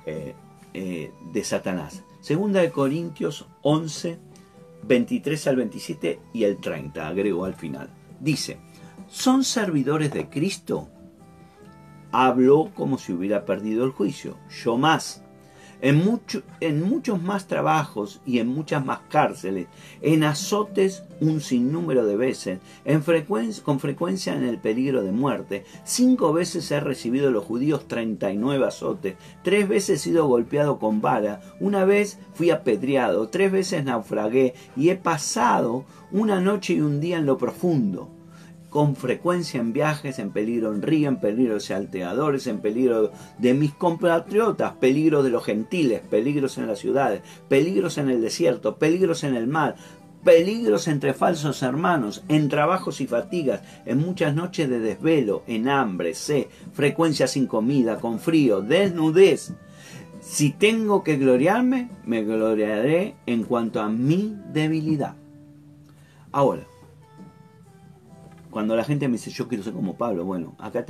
Eh, 0.06 0.34
eh, 0.74 1.12
de 1.32 1.44
Satanás. 1.44 2.02
Segunda 2.20 2.60
de 2.60 2.70
Corintios 2.70 3.46
11, 3.62 4.18
23 4.84 5.46
al 5.46 5.56
27 5.56 6.20
y 6.32 6.44
el 6.44 6.58
30, 6.58 7.06
agregó 7.06 7.44
al 7.44 7.54
final. 7.54 7.90
Dice, 8.18 8.58
¿son 9.08 9.44
servidores 9.44 10.12
de 10.12 10.28
Cristo? 10.28 10.88
Habló 12.12 12.70
como 12.74 12.98
si 12.98 13.12
hubiera 13.12 13.44
perdido 13.44 13.84
el 13.84 13.90
juicio, 13.90 14.36
yo 14.62 14.76
más 14.76 15.22
en, 15.82 16.20
en 16.60 16.82
muchos 16.82 17.20
más 17.20 17.48
trabajos 17.48 18.20
y 18.24 18.38
en 18.38 18.46
muchas 18.46 18.84
más 18.84 19.00
cárceles, 19.10 19.66
en 20.00 20.22
azotes 20.22 21.02
un 21.20 21.40
sinnúmero 21.40 22.06
de 22.06 22.16
veces, 22.16 22.60
con 23.64 23.80
frecuencia 23.80 24.34
en 24.34 24.44
el 24.44 24.58
peligro 24.58 25.02
de 25.02 25.12
muerte. 25.12 25.64
Cinco 25.84 26.32
veces 26.32 26.70
he 26.70 26.80
recibido 26.80 27.30
los 27.30 27.44
judíos 27.44 27.86
39 27.88 28.64
azotes, 28.64 29.16
tres 29.42 29.68
veces 29.68 30.00
he 30.00 30.04
sido 30.04 30.28
golpeado 30.28 30.78
con 30.78 31.00
vara, 31.00 31.40
una 31.58 31.84
vez 31.84 32.18
fui 32.32 32.50
apedreado, 32.50 33.28
tres 33.28 33.50
veces 33.50 33.84
naufragué 33.84 34.54
y 34.76 34.90
he 34.90 34.96
pasado 34.96 35.84
una 36.12 36.40
noche 36.40 36.74
y 36.74 36.80
un 36.80 37.00
día 37.00 37.18
en 37.18 37.26
lo 37.26 37.38
profundo 37.38 38.08
con 38.72 38.96
frecuencia 38.96 39.60
en 39.60 39.74
viajes, 39.74 40.18
en 40.18 40.30
peligro 40.30 40.72
en 40.72 40.80
río, 40.80 41.10
en 41.10 41.20
peligro 41.20 41.54
de 41.54 41.60
salteadores, 41.60 42.46
en 42.46 42.60
peligro 42.60 43.12
de 43.36 43.52
mis 43.52 43.74
compatriotas, 43.74 44.72
peligro 44.76 45.22
de 45.22 45.28
los 45.28 45.44
gentiles, 45.44 46.00
peligros 46.00 46.56
en 46.56 46.66
las 46.66 46.78
ciudades, 46.78 47.20
peligros 47.50 47.98
en 47.98 48.08
el 48.08 48.22
desierto, 48.22 48.78
peligros 48.78 49.24
en 49.24 49.36
el 49.36 49.46
mar, 49.46 49.76
peligros 50.24 50.88
entre 50.88 51.12
falsos 51.12 51.62
hermanos, 51.62 52.24
en 52.28 52.48
trabajos 52.48 53.02
y 53.02 53.06
fatigas, 53.06 53.60
en 53.84 53.98
muchas 53.98 54.34
noches 54.34 54.70
de 54.70 54.80
desvelo, 54.80 55.42
en 55.46 55.68
hambre, 55.68 56.14
sed, 56.14 56.46
frecuencia 56.72 57.26
sin 57.26 57.46
comida, 57.46 58.00
con 58.00 58.20
frío, 58.20 58.62
desnudez. 58.62 59.52
Si 60.22 60.50
tengo 60.50 61.04
que 61.04 61.18
gloriarme, 61.18 61.90
me 62.06 62.24
gloriaré 62.24 63.16
en 63.26 63.44
cuanto 63.44 63.82
a 63.82 63.90
mi 63.90 64.34
debilidad. 64.50 65.16
Ahora, 66.30 66.62
cuando 68.52 68.76
la 68.76 68.84
gente 68.84 69.08
me 69.08 69.14
dice, 69.14 69.30
yo 69.30 69.48
quiero 69.48 69.64
ser 69.64 69.72
como 69.72 69.96
Pablo, 69.96 70.24
bueno, 70.24 70.54
acá, 70.58 70.84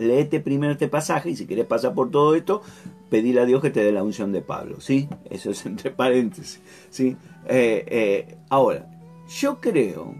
leete 0.00 0.40
primero 0.40 0.72
este 0.72 0.88
pasaje 0.88 1.30
y 1.30 1.36
si 1.36 1.46
querés 1.46 1.66
pasar 1.66 1.94
por 1.94 2.10
todo 2.10 2.34
esto, 2.34 2.62
pedirle 3.10 3.42
a 3.42 3.44
Dios 3.44 3.62
que 3.62 3.70
te 3.70 3.84
dé 3.84 3.92
la 3.92 4.02
unción 4.02 4.32
de 4.32 4.40
Pablo, 4.40 4.80
¿sí? 4.80 5.08
Eso 5.30 5.50
es 5.50 5.64
entre 5.66 5.90
paréntesis, 5.90 6.60
¿sí? 6.90 7.16
Eh, 7.46 7.84
eh, 7.86 8.38
ahora, 8.48 8.90
yo 9.28 9.60
creo, 9.60 10.14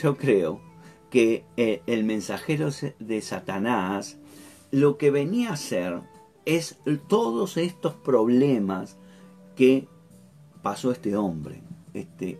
yo 0.00 0.16
creo 0.16 0.60
que 1.10 1.44
eh, 1.56 1.82
el 1.86 2.04
mensajero 2.04 2.70
de 3.00 3.20
Satanás 3.20 4.16
lo 4.70 4.96
que 4.96 5.10
venía 5.10 5.50
a 5.50 5.54
hacer 5.54 6.00
es 6.46 6.78
todos 7.08 7.56
estos 7.56 7.94
problemas 7.94 8.96
que 9.56 9.88
pasó 10.62 10.92
este 10.92 11.16
hombre, 11.16 11.60
este 11.92 12.38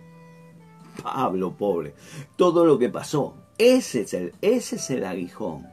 Pablo 1.02 1.56
pobre, 1.56 1.94
todo 2.36 2.64
lo 2.64 2.78
que 2.78 2.88
pasó. 2.88 3.34
Ese 3.60 4.00
es 4.00 4.14
el, 4.14 4.32
ese 4.40 4.76
es 4.76 4.88
el 4.88 5.04
aguijón, 5.04 5.66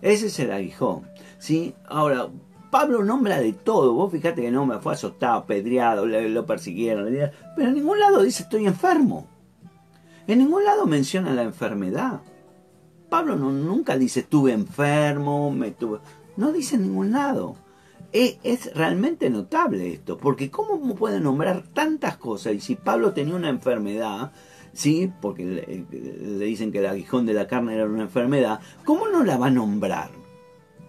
ese 0.00 0.28
es 0.28 0.38
el 0.38 0.52
aguijón. 0.52 1.08
¿sí? 1.40 1.74
Ahora, 1.88 2.28
Pablo 2.70 3.02
nombra 3.02 3.40
de 3.40 3.52
todo, 3.52 3.94
vos 3.94 4.12
fíjate 4.12 4.42
que 4.42 4.52
no 4.52 4.64
me 4.64 4.78
fue 4.78 4.92
azotado, 4.92 5.38
apedreado, 5.38 6.06
lo 6.06 6.46
persiguieron, 6.46 7.12
pero 7.56 7.68
en 7.68 7.74
ningún 7.74 7.98
lado 7.98 8.22
dice 8.22 8.44
estoy 8.44 8.66
enfermo. 8.66 9.26
En 10.28 10.38
ningún 10.38 10.62
lado 10.62 10.86
menciona 10.86 11.34
la 11.34 11.42
enfermedad. 11.42 12.20
Pablo 13.10 13.34
no, 13.34 13.50
nunca 13.50 13.98
dice 13.98 14.20
estuve 14.20 14.52
enfermo, 14.52 15.50
me 15.50 15.72
tuve... 15.72 15.98
No 16.36 16.52
dice 16.52 16.76
en 16.76 16.82
ningún 16.82 17.10
lado. 17.10 17.56
Es, 18.12 18.38
es, 18.44 18.72
realmente 18.72 19.30
notable 19.30 19.94
esto, 19.94 20.16
porque 20.16 20.48
¿cómo 20.48 20.94
puede 20.94 21.18
nombrar 21.18 21.64
tantas 21.74 22.18
cosas? 22.18 22.54
Y 22.54 22.60
si 22.60 22.76
Pablo 22.76 23.12
tenía 23.12 23.34
una 23.34 23.48
enfermedad, 23.48 24.30
¿sí? 24.72 25.12
Porque 25.20 25.44
le, 25.44 26.44
dicen 26.44 26.72
que 26.72 26.78
el 26.78 26.86
aguijón 26.86 27.26
de 27.26 27.34
la 27.34 27.46
carne 27.46 27.74
era 27.74 27.86
una 27.86 28.02
enfermedad, 28.02 28.60
¿cómo 28.84 29.08
no 29.08 29.24
la 29.24 29.36
va 29.36 29.46
a 29.46 29.50
nombrar? 29.50 30.10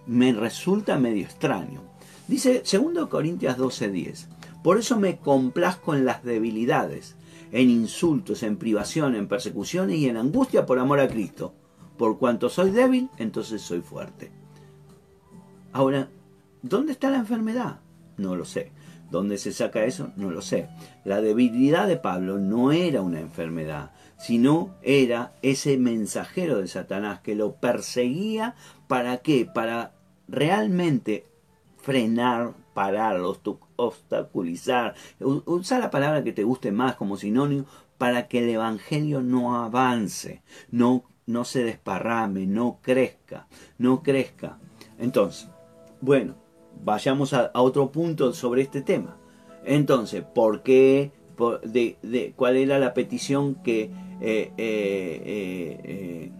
Me 0.06 0.32
resulta 0.32 0.98
medio 0.98 1.24
extraño. 1.24 1.82
Dice 2.28 2.62
2 2.62 3.08
Corintias 3.08 3.58
12:10, 3.58 4.28
por 4.62 4.78
eso 4.78 4.98
me 4.98 5.18
complazco 5.18 5.94
en 5.94 6.04
las 6.04 6.24
debilidades, 6.24 7.16
en 7.52 7.70
insultos, 7.70 8.42
en 8.42 8.56
privación, 8.56 9.14
en 9.14 9.28
persecuciones 9.28 9.96
y 9.96 10.08
en 10.08 10.16
angustia 10.16 10.66
por 10.66 10.78
amor 10.78 11.00
a 11.00 11.08
Cristo. 11.08 11.54
Por 11.98 12.18
cuanto 12.18 12.48
soy 12.48 12.70
débil, 12.70 13.08
entonces 13.18 13.62
soy 13.62 13.80
fuerte. 13.80 14.32
Ahora, 15.72 16.08
¿dónde 16.62 16.92
está 16.92 17.10
la 17.10 17.18
enfermedad? 17.18 17.80
No 18.16 18.36
lo 18.36 18.44
sé. 18.44 18.72
¿Dónde 19.14 19.38
se 19.38 19.52
saca 19.52 19.84
eso? 19.84 20.10
No 20.16 20.32
lo 20.32 20.42
sé. 20.42 20.66
La 21.04 21.20
debilidad 21.20 21.86
de 21.86 21.96
Pablo 21.96 22.40
no 22.40 22.72
era 22.72 23.00
una 23.00 23.20
enfermedad, 23.20 23.92
sino 24.18 24.74
era 24.82 25.34
ese 25.40 25.78
mensajero 25.78 26.60
de 26.60 26.66
Satanás 26.66 27.20
que 27.20 27.36
lo 27.36 27.54
perseguía 27.54 28.56
para 28.88 29.18
qué? 29.18 29.46
Para 29.46 29.92
realmente 30.26 31.28
frenar, 31.76 32.54
parar, 32.74 33.20
obstaculizar, 33.76 34.96
usar 35.20 35.78
la 35.78 35.90
palabra 35.92 36.24
que 36.24 36.32
te 36.32 36.42
guste 36.42 36.72
más 36.72 36.96
como 36.96 37.16
sinónimo 37.16 37.66
para 37.98 38.26
que 38.26 38.40
el 38.40 38.48
Evangelio 38.48 39.22
no 39.22 39.54
avance, 39.62 40.42
no, 40.72 41.04
no 41.26 41.44
se 41.44 41.62
desparrame, 41.62 42.48
no 42.48 42.80
crezca, 42.82 43.46
no 43.78 44.02
crezca. 44.02 44.58
Entonces, 44.98 45.48
bueno, 46.00 46.34
vayamos 46.82 47.32
a, 47.32 47.50
otro 47.54 47.90
punto 47.90 48.32
sobre 48.32 48.62
este 48.62 48.82
tema. 48.82 49.16
Entonces, 49.64 50.22
¿por 50.22 50.62
qué? 50.62 51.12
de, 51.64 52.32
¿Cuál 52.36 52.56
era 52.56 52.78
la 52.78 52.94
petición 52.94 53.56
que... 53.56 53.90
Eh, 54.20 54.52
eh, 54.56 55.80
eh, 55.84 56.30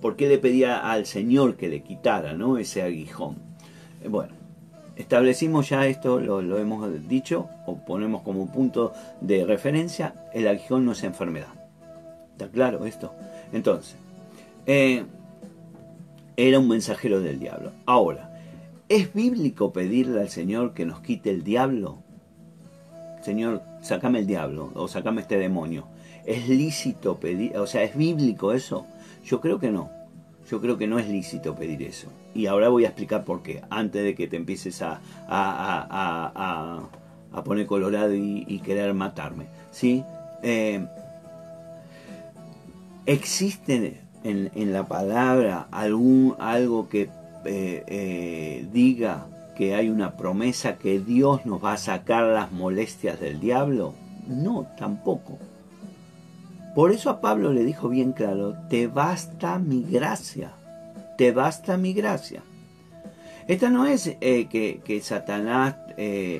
¿Por 0.00 0.16
qué 0.16 0.28
le 0.28 0.38
pedía 0.38 0.90
al 0.90 1.06
Señor 1.06 1.56
que 1.56 1.68
le 1.68 1.82
quitara 1.82 2.36
ese 2.58 2.82
aguijón? 2.82 3.36
Bueno, 4.08 4.32
establecimos 4.96 5.68
ya 5.68 5.86
esto, 5.86 6.18
lo, 6.18 6.42
lo, 6.42 6.58
hemos 6.58 7.08
dicho, 7.08 7.48
o 7.66 7.76
ponemos 7.84 8.22
como 8.22 8.50
punto 8.50 8.92
de 9.20 9.44
referencia, 9.44 10.28
el 10.34 10.48
aguijón 10.48 10.84
no 10.84 10.92
es 10.92 11.04
enfermedad. 11.04 11.52
¿Está 12.32 12.48
claro 12.48 12.84
esto? 12.84 13.14
Entonces, 13.52 13.94
era 14.66 16.58
un 16.58 16.68
mensajero 16.68 17.20
del 17.20 17.38
diablo. 17.38 17.70
Ahora, 17.86 18.31
¿Es 18.92 19.14
bíblico 19.14 19.72
pedirle 19.72 20.20
al 20.20 20.28
Señor 20.28 20.74
que 20.74 20.84
nos 20.84 21.00
quite 21.00 21.30
el 21.30 21.44
diablo? 21.44 22.02
Señor, 23.22 23.62
sacame 23.80 24.18
el 24.18 24.26
diablo 24.26 24.70
o 24.74 24.86
sacame 24.86 25.22
este 25.22 25.38
demonio. 25.38 25.86
¿Es 26.26 26.46
lícito 26.46 27.18
pedir, 27.18 27.56
o 27.56 27.66
sea, 27.66 27.84
es 27.84 27.96
bíblico 27.96 28.52
eso? 28.52 28.86
Yo 29.24 29.40
creo 29.40 29.58
que 29.58 29.70
no. 29.70 29.88
Yo 30.50 30.60
creo 30.60 30.76
que 30.76 30.86
no 30.86 30.98
es 30.98 31.08
lícito 31.08 31.54
pedir 31.54 31.82
eso. 31.84 32.08
Y 32.34 32.44
ahora 32.44 32.68
voy 32.68 32.84
a 32.84 32.88
explicar 32.88 33.24
por 33.24 33.42
qué, 33.42 33.62
antes 33.70 34.04
de 34.04 34.14
que 34.14 34.28
te 34.28 34.36
empieces 34.36 34.82
a, 34.82 35.00
a, 35.26 36.90
a, 37.32 37.44
poner 37.44 37.64
colorado 37.64 38.14
y, 38.14 38.60
querer 38.62 38.92
matarme. 38.92 39.46
¿Sí? 39.70 40.04
Eh, 40.42 40.86
¿Existe 43.06 44.02
en, 44.22 44.50
en, 44.54 44.72
la 44.74 44.86
palabra 44.86 45.66
algún, 45.70 46.36
algo 46.38 46.90
que 46.90 47.08
eh, 47.44 47.84
eh, 47.86 48.68
diga 48.72 49.26
que 49.56 49.74
hay 49.74 49.88
una 49.88 50.16
promesa 50.16 50.76
que 50.78 51.00
Dios 51.00 51.44
nos 51.46 51.62
va 51.62 51.74
a 51.74 51.78
sacar 51.78 52.24
las 52.24 52.52
molestias 52.52 53.20
del 53.20 53.40
diablo? 53.40 53.94
No, 54.26 54.66
tampoco. 54.78 55.38
Por 56.74 56.92
eso 56.92 57.10
a 57.10 57.20
Pablo 57.20 57.52
le 57.52 57.64
dijo 57.64 57.88
bien 57.88 58.12
claro, 58.12 58.54
te 58.70 58.86
basta 58.86 59.58
mi 59.58 59.82
gracia, 59.82 60.52
te 61.18 61.32
basta 61.32 61.76
mi 61.76 61.92
gracia. 61.92 62.42
Esta 63.46 63.68
no 63.68 63.86
es 63.86 64.06
eh, 64.20 64.46
que, 64.48 64.80
que, 64.84 65.00
Satanás 65.00 65.76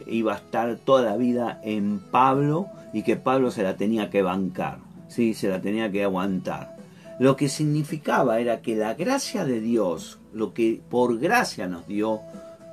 iba 0.07 0.33
a 0.33 0.37
estar 0.37 0.77
toda 0.77 1.03
la 1.03 1.17
vida 1.17 1.61
en 1.63 1.99
Pablo 1.99 2.69
y 2.93 3.03
que 3.03 3.17
Pablo 3.17 3.51
se 3.51 3.63
la 3.63 3.77
tenía 3.77 4.09
que 4.09 4.23
bancar, 4.23 4.79
sí, 5.09 5.35
se 5.35 5.49
la 5.49 5.61
tenía 5.61 5.93
que 5.93 6.05
aguantar. 6.05 6.72
Lo 7.23 7.37
que 7.37 7.49
significaba 7.49 8.41
era 8.41 8.63
que 8.63 8.75
la 8.75 8.95
gracia 8.95 9.45
de 9.45 9.61
Dios, 9.61 10.19
lo 10.33 10.53
que 10.53 10.81
por 10.91 11.21
gracia 11.21 11.69
nos 11.69 11.87
dio 11.87 12.21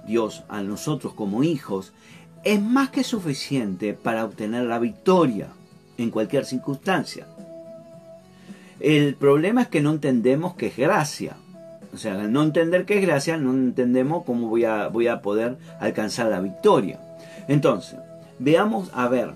Dios 0.08 0.44
a 0.50 0.64
nosotros 0.64 1.14
como 1.14 1.44
hijos, 1.44 1.94
es 2.44 2.60
más 2.60 2.90
que 2.90 3.04
suficiente 3.04 3.94
para 3.94 4.26
obtener 4.26 4.64
la 4.64 4.80
victoria 4.80 5.50
en 6.00 6.10
cualquier 6.10 6.46
circunstancia. 6.46 7.28
El 8.80 9.14
problema 9.14 9.62
es 9.62 9.68
que 9.68 9.82
no 9.82 9.92
entendemos 9.92 10.56
qué 10.56 10.66
es 10.66 10.78
gracia. 10.78 11.36
O 11.94 11.98
sea, 11.98 12.20
al 12.20 12.32
no 12.32 12.42
entender 12.42 12.88
qué 12.88 12.98
es 12.98 13.06
gracia, 13.06 13.38
no 13.38 13.52
entendemos 13.52 14.24
cómo 14.24 14.48
voy 14.48 14.66
a, 14.66 14.88
voy 14.88 15.10
a 15.10 15.22
poder 15.22 15.60
alcanzar 15.80 16.26
la 16.26 16.40
victoria. 16.40 17.00
Entonces, 17.48 18.00
veamos 18.40 18.90
a 18.96 19.08
ver 19.10 19.30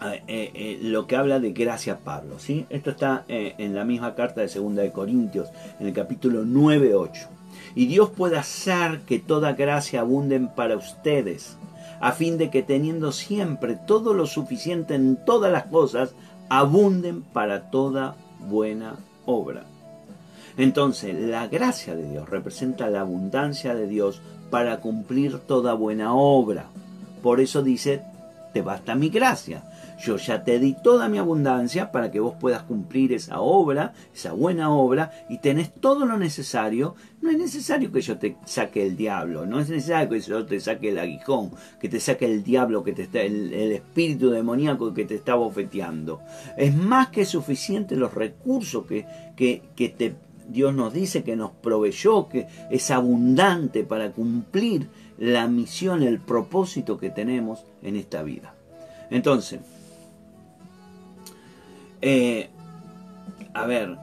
eh, 0.00 0.22
eh, 0.28 0.78
lo 0.80 1.06
que 1.06 1.16
habla 1.16 1.40
de 1.40 1.52
gracia 1.52 1.98
Pablo. 1.98 2.38
¿sí? 2.38 2.66
Esto 2.70 2.90
está 2.90 3.24
eh, 3.28 3.54
en 3.58 3.74
la 3.74 3.84
misma 3.84 4.14
carta 4.14 4.40
de 4.40 4.48
Segunda 4.48 4.82
de 4.82 4.92
Corintios, 4.92 5.48
en 5.80 5.88
el 5.88 5.92
capítulo 5.92 6.44
9-8. 6.44 7.26
Y 7.74 7.86
Dios 7.86 8.10
puede 8.10 8.38
hacer 8.38 9.00
que 9.00 9.18
toda 9.18 9.54
gracia 9.54 10.00
abunde 10.00 10.40
para 10.40 10.76
ustedes, 10.76 11.56
a 12.00 12.12
fin 12.12 12.38
de 12.38 12.50
que 12.50 12.62
teniendo 12.62 13.10
siempre 13.12 13.76
todo 13.86 14.14
lo 14.14 14.26
suficiente 14.26 14.94
en 14.94 15.16
todas 15.24 15.50
las 15.50 15.64
cosas, 15.64 16.14
abunden 16.48 17.22
para 17.22 17.70
toda 17.70 18.14
buena 18.38 18.96
obra. 19.26 19.64
Entonces, 20.56 21.14
la 21.14 21.46
gracia 21.48 21.94
de 21.94 22.08
Dios 22.08 22.28
representa 22.28 22.88
la 22.88 23.00
abundancia 23.00 23.74
de 23.74 23.86
Dios 23.86 24.20
para 24.50 24.80
cumplir 24.80 25.38
toda 25.38 25.74
buena 25.74 26.14
obra. 26.14 26.66
Por 27.22 27.40
eso 27.40 27.62
dice, 27.62 28.02
te 28.52 28.62
basta 28.62 28.94
mi 28.94 29.08
gracia. 29.08 29.62
Yo 29.98 30.16
ya 30.16 30.44
te 30.44 30.60
di 30.60 30.76
toda 30.80 31.08
mi 31.08 31.18
abundancia 31.18 31.90
para 31.90 32.10
que 32.10 32.20
vos 32.20 32.34
puedas 32.38 32.62
cumplir 32.62 33.12
esa 33.12 33.40
obra, 33.40 33.94
esa 34.14 34.32
buena 34.32 34.70
obra, 34.70 35.10
y 35.28 35.38
tenés 35.38 35.74
todo 35.74 36.06
lo 36.06 36.16
necesario. 36.16 36.94
No 37.20 37.30
es 37.30 37.38
necesario 37.38 37.90
que 37.90 38.00
yo 38.00 38.16
te 38.16 38.36
saque 38.44 38.86
el 38.86 38.96
diablo, 38.96 39.44
no 39.44 39.58
es 39.58 39.68
necesario 39.68 40.08
que 40.08 40.20
yo 40.20 40.46
te 40.46 40.60
saque 40.60 40.90
el 40.90 40.98
aguijón, 40.98 41.50
que 41.80 41.88
te 41.88 41.98
saque 41.98 42.26
el 42.26 42.44
diablo, 42.44 42.84
que 42.84 42.92
te 42.92 43.02
está, 43.02 43.22
el, 43.22 43.52
espíritu 43.52 44.30
demoníaco 44.30 44.94
que 44.94 45.04
te 45.04 45.16
está 45.16 45.34
bofeteando. 45.34 46.20
Es 46.56 46.74
más 46.74 47.08
que 47.08 47.24
suficiente 47.24 47.96
los 47.96 48.14
recursos 48.14 48.86
que, 48.86 49.04
que, 49.34 49.62
que 49.74 49.88
te, 49.88 50.14
Dios 50.48 50.74
nos 50.74 50.92
dice 50.92 51.24
que 51.24 51.34
nos 51.34 51.50
proveyó, 51.50 52.28
que 52.28 52.46
es 52.70 52.90
abundante 52.92 53.82
para 53.82 54.12
cumplir 54.12 54.88
la 55.18 55.48
misión, 55.48 56.04
el 56.04 56.20
propósito 56.20 56.98
que 56.98 57.10
tenemos 57.10 57.64
en 57.82 57.96
esta 57.96 58.22
vida. 58.22 58.54
Entonces, 59.10 59.60
eh, 62.00 62.50
a 63.54 63.66
ver, 63.66 63.96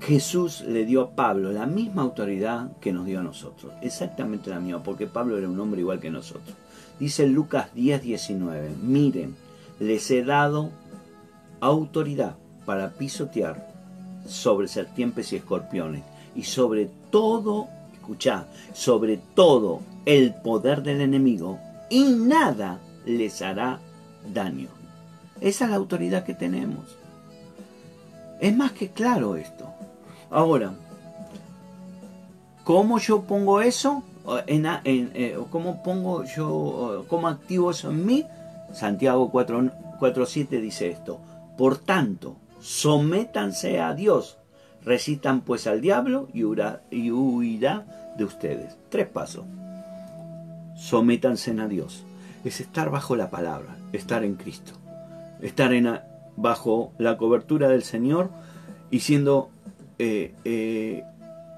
Jesús 0.00 0.62
le 0.62 0.84
dio 0.84 1.02
a 1.02 1.10
Pablo 1.10 1.52
la 1.52 1.66
misma 1.66 2.02
autoridad 2.02 2.76
que 2.80 2.92
nos 2.92 3.06
dio 3.06 3.20
a 3.20 3.22
nosotros, 3.22 3.72
exactamente 3.82 4.50
la 4.50 4.60
misma, 4.60 4.82
porque 4.82 5.06
Pablo 5.06 5.36
era 5.36 5.48
un 5.48 5.58
hombre 5.60 5.80
igual 5.80 6.00
que 6.00 6.10
nosotros. 6.10 6.56
Dice 6.98 7.26
Lucas 7.26 7.74
10, 7.74 8.02
19, 8.02 8.70
miren, 8.82 9.36
les 9.78 10.10
he 10.10 10.24
dado 10.24 10.70
autoridad 11.60 12.36
para 12.66 12.90
pisotear 12.90 13.72
sobre 14.26 14.68
serpientes 14.68 15.32
y 15.32 15.36
escorpiones 15.36 16.02
y 16.34 16.42
sobre 16.42 16.90
todo, 17.10 17.68
escucha, 17.94 18.46
sobre 18.72 19.18
todo 19.34 19.80
el 20.06 20.34
poder 20.34 20.82
del 20.82 21.00
enemigo 21.00 21.58
y 21.90 22.04
nada 22.04 22.80
les 23.06 23.42
hará 23.42 23.80
daño. 24.32 24.68
Esa 25.40 25.64
es 25.64 25.70
la 25.70 25.76
autoridad 25.76 26.24
que 26.24 26.34
tenemos. 26.34 26.97
Es 28.40 28.56
más 28.56 28.72
que 28.72 28.90
claro 28.90 29.36
esto. 29.36 29.68
Ahora, 30.30 30.74
¿cómo 32.64 32.98
yo 32.98 33.22
pongo 33.22 33.60
eso? 33.60 34.02
En, 34.46 34.66
eh, 34.84 35.38
¿Cómo 35.50 35.82
pongo 35.82 36.24
yo, 36.24 37.06
cómo 37.08 37.28
activo 37.28 37.70
eso 37.70 37.90
en 37.90 38.04
mí? 38.04 38.26
Santiago 38.72 39.32
4.7 39.32 40.60
dice 40.60 40.90
esto. 40.90 41.18
Por 41.56 41.78
tanto, 41.78 42.36
sométanse 42.60 43.80
a 43.80 43.94
Dios, 43.94 44.38
recitan 44.84 45.40
pues 45.40 45.66
al 45.66 45.80
diablo 45.80 46.28
y 46.32 46.44
huirá, 46.44 46.82
de 48.16 48.24
ustedes. 48.24 48.76
Tres 48.90 49.08
pasos. 49.08 49.44
Sométanse 50.76 51.58
a 51.58 51.66
Dios. 51.66 52.04
Es 52.44 52.60
estar 52.60 52.90
bajo 52.90 53.16
la 53.16 53.30
palabra, 53.30 53.76
estar 53.92 54.24
en 54.24 54.34
Cristo, 54.34 54.72
estar 55.40 55.72
en, 55.72 55.98
bajo 56.40 56.92
la 56.98 57.16
cobertura 57.16 57.68
del 57.68 57.82
Señor 57.82 58.30
y 58.90 59.00
siendo 59.00 59.50
eh, 59.98 60.34
eh, 60.44 61.04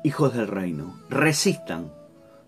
hijos 0.04 0.34
del 0.34 0.48
reino. 0.48 0.98
Resistan. 1.08 1.92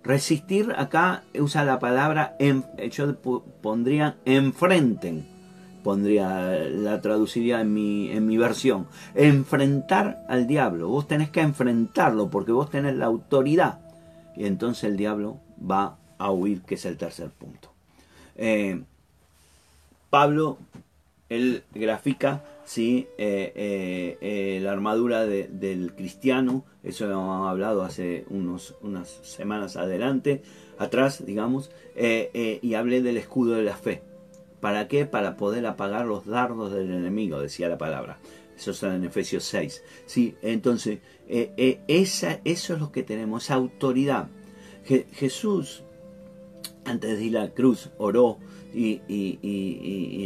Resistir 0.02 0.74
acá 0.76 1.22
usa 1.38 1.64
la 1.64 1.78
palabra, 1.78 2.34
en, 2.40 2.64
yo 2.90 3.14
pondría 3.62 4.16
enfrenten 4.24 5.32
pondría, 5.82 6.58
la 6.70 7.00
traduciría 7.00 7.60
en 7.60 7.74
mi, 7.74 8.10
en 8.10 8.26
mi 8.26 8.36
versión. 8.38 8.86
Enfrentar 9.14 10.24
al 10.28 10.46
diablo. 10.46 10.88
Vos 10.88 11.06
tenés 11.06 11.30
que 11.30 11.40
enfrentarlo 11.40 12.30
porque 12.30 12.52
vos 12.52 12.70
tenés 12.70 12.96
la 12.96 13.06
autoridad. 13.06 13.80
Y 14.36 14.46
entonces 14.46 14.84
el 14.84 14.96
diablo 14.96 15.38
va 15.58 15.98
a 16.18 16.30
huir, 16.30 16.62
que 16.62 16.76
es 16.76 16.84
el 16.84 16.96
tercer 16.96 17.30
punto. 17.30 17.72
Eh, 18.36 18.82
Pablo, 20.10 20.58
él 21.36 21.64
grafica 21.74 22.44
¿sí? 22.64 23.08
Eh, 23.18 24.18
eh, 24.20 24.60
la 24.62 24.72
armadura 24.72 25.26
del 25.26 25.94
cristiano, 25.94 26.64
eso 26.82 27.06
lo 27.06 27.12
hemos 27.12 27.48
hablado 27.48 27.82
hace 27.82 28.24
unos, 28.30 28.76
unas 28.80 29.08
semanas 29.22 29.76
adelante, 29.76 30.42
atrás, 30.78 31.24
digamos, 31.24 31.70
y 31.94 32.74
hablé 32.74 33.02
del 33.02 33.16
escudo 33.16 33.54
de 33.54 33.62
la 33.62 33.76
fe. 33.76 34.02
¿Para 34.60 34.86
qué? 34.86 35.06
Para 35.06 35.36
poder 35.36 35.66
apagar 35.66 36.06
los 36.06 36.24
dardos 36.24 36.72
del 36.72 36.92
enemigo, 36.92 37.40
decía 37.40 37.68
la 37.68 37.78
palabra. 37.78 38.18
Eso 38.56 38.70
está 38.70 38.94
en 38.94 39.02
Efesios 39.04 39.42
6. 39.44 39.82
¿sí? 40.06 40.36
Entonces, 40.40 41.00
eh, 41.28 41.50
eh, 41.56 41.80
eso 41.88 42.28
es 42.44 42.68
lo 42.70 42.92
que 42.92 43.02
tenemos, 43.02 43.50
autoridad. 43.50 44.28
Jesús, 44.84 45.82
antes 46.84 47.18
de 47.18 47.24
ir 47.24 47.38
a 47.38 47.42
la 47.44 47.50
cruz, 47.50 47.90
oró 47.98 48.38
y, 48.74 49.00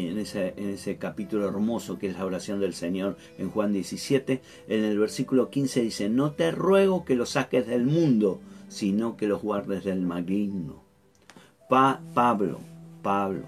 en, 0.09 0.19
ese, 0.19 0.97
capítulo 0.99 1.49
hermoso 1.49 1.99
que 1.99 2.09
es 2.09 2.19
la 2.19 2.25
oración 2.25 2.61
del 2.61 2.75
Señor 2.75 3.17
en 3.39 3.51
Juan 3.51 3.73
17, 3.73 4.41
en 4.69 4.85
el 4.85 4.99
versículo 4.99 5.51
15 5.51 5.83
dice, 5.83 6.09
no 6.09 6.33
te 6.33 6.51
ruego 6.51 7.05
que 7.05 7.17
los 7.17 7.31
saques 7.31 7.67
del 7.67 7.87
mundo, 7.87 8.41
sino 8.69 9.17
que 9.17 9.27
los 9.27 9.43
guardes 9.43 9.85
del 9.85 10.03
maligno. 10.03 10.85
Pa, 11.69 12.01
Pablo, 12.15 12.61
Pablo, 13.03 13.47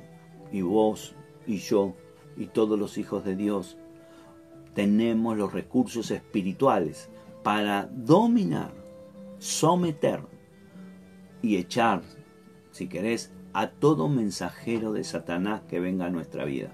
y 0.53 0.63
vos 0.63 1.15
y 1.47 1.59
yo 1.59 1.95
y 2.37 2.47
todos 2.47 2.79
los 2.79 2.99
hijos 2.99 3.25
de 3.25 3.37
Dios 3.37 3.77
tenemos 4.75 5.37
los 5.37 5.53
recursos 5.53 6.11
espirituales 6.11 7.09
para 7.43 7.89
dominar, 7.93 8.73
someter 9.39 10.21
y 11.43 11.57
echar, 11.57 12.03
si 12.71 12.89
querés, 12.89 13.33
a 13.59 13.71
todo 13.71 14.09
mensajero 14.09 14.93
de 14.93 15.03
Satanás 15.03 15.63
que 15.69 15.81
venga 15.81 16.07
a 16.07 16.11
nuestra 16.11 16.45
vida. 16.45 16.71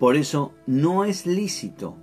Por 0.00 0.16
eso 0.16 0.54
no 0.66 1.04
es 1.04 1.24
lícito, 1.24 1.94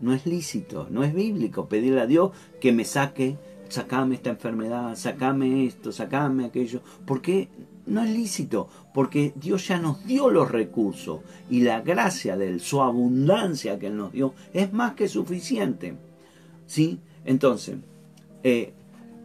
no 0.00 0.14
es 0.14 0.24
lícito, 0.24 0.86
no 0.88 1.04
es 1.04 1.12
bíblico 1.12 1.68
pedirle 1.68 2.00
a 2.00 2.06
Dios 2.06 2.30
que 2.58 2.72
me 2.72 2.86
saque, 2.86 3.36
sacame 3.68 4.14
esta 4.14 4.30
enfermedad, 4.30 4.96
sacame 4.96 5.66
esto, 5.66 5.92
sacame 5.92 6.46
aquello, 6.46 6.80
porque 7.04 7.50
no 7.84 8.02
es 8.02 8.08
lícito, 8.08 8.70
porque 8.94 9.34
Dios 9.36 9.68
ya 9.68 9.78
nos 9.78 10.02
dio 10.06 10.30
los 10.30 10.50
recursos 10.50 11.20
y 11.50 11.60
la 11.60 11.82
gracia 11.82 12.38
de 12.38 12.48
él, 12.48 12.60
su 12.60 12.80
abundancia 12.80 13.78
que 13.78 13.88
Él 13.88 13.98
nos 13.98 14.12
dio, 14.12 14.32
es 14.54 14.72
más 14.72 14.94
que 14.94 15.06
suficiente. 15.06 15.96
¿Sí? 16.66 16.98
Entonces, 17.26 17.76
eh, 18.42 18.72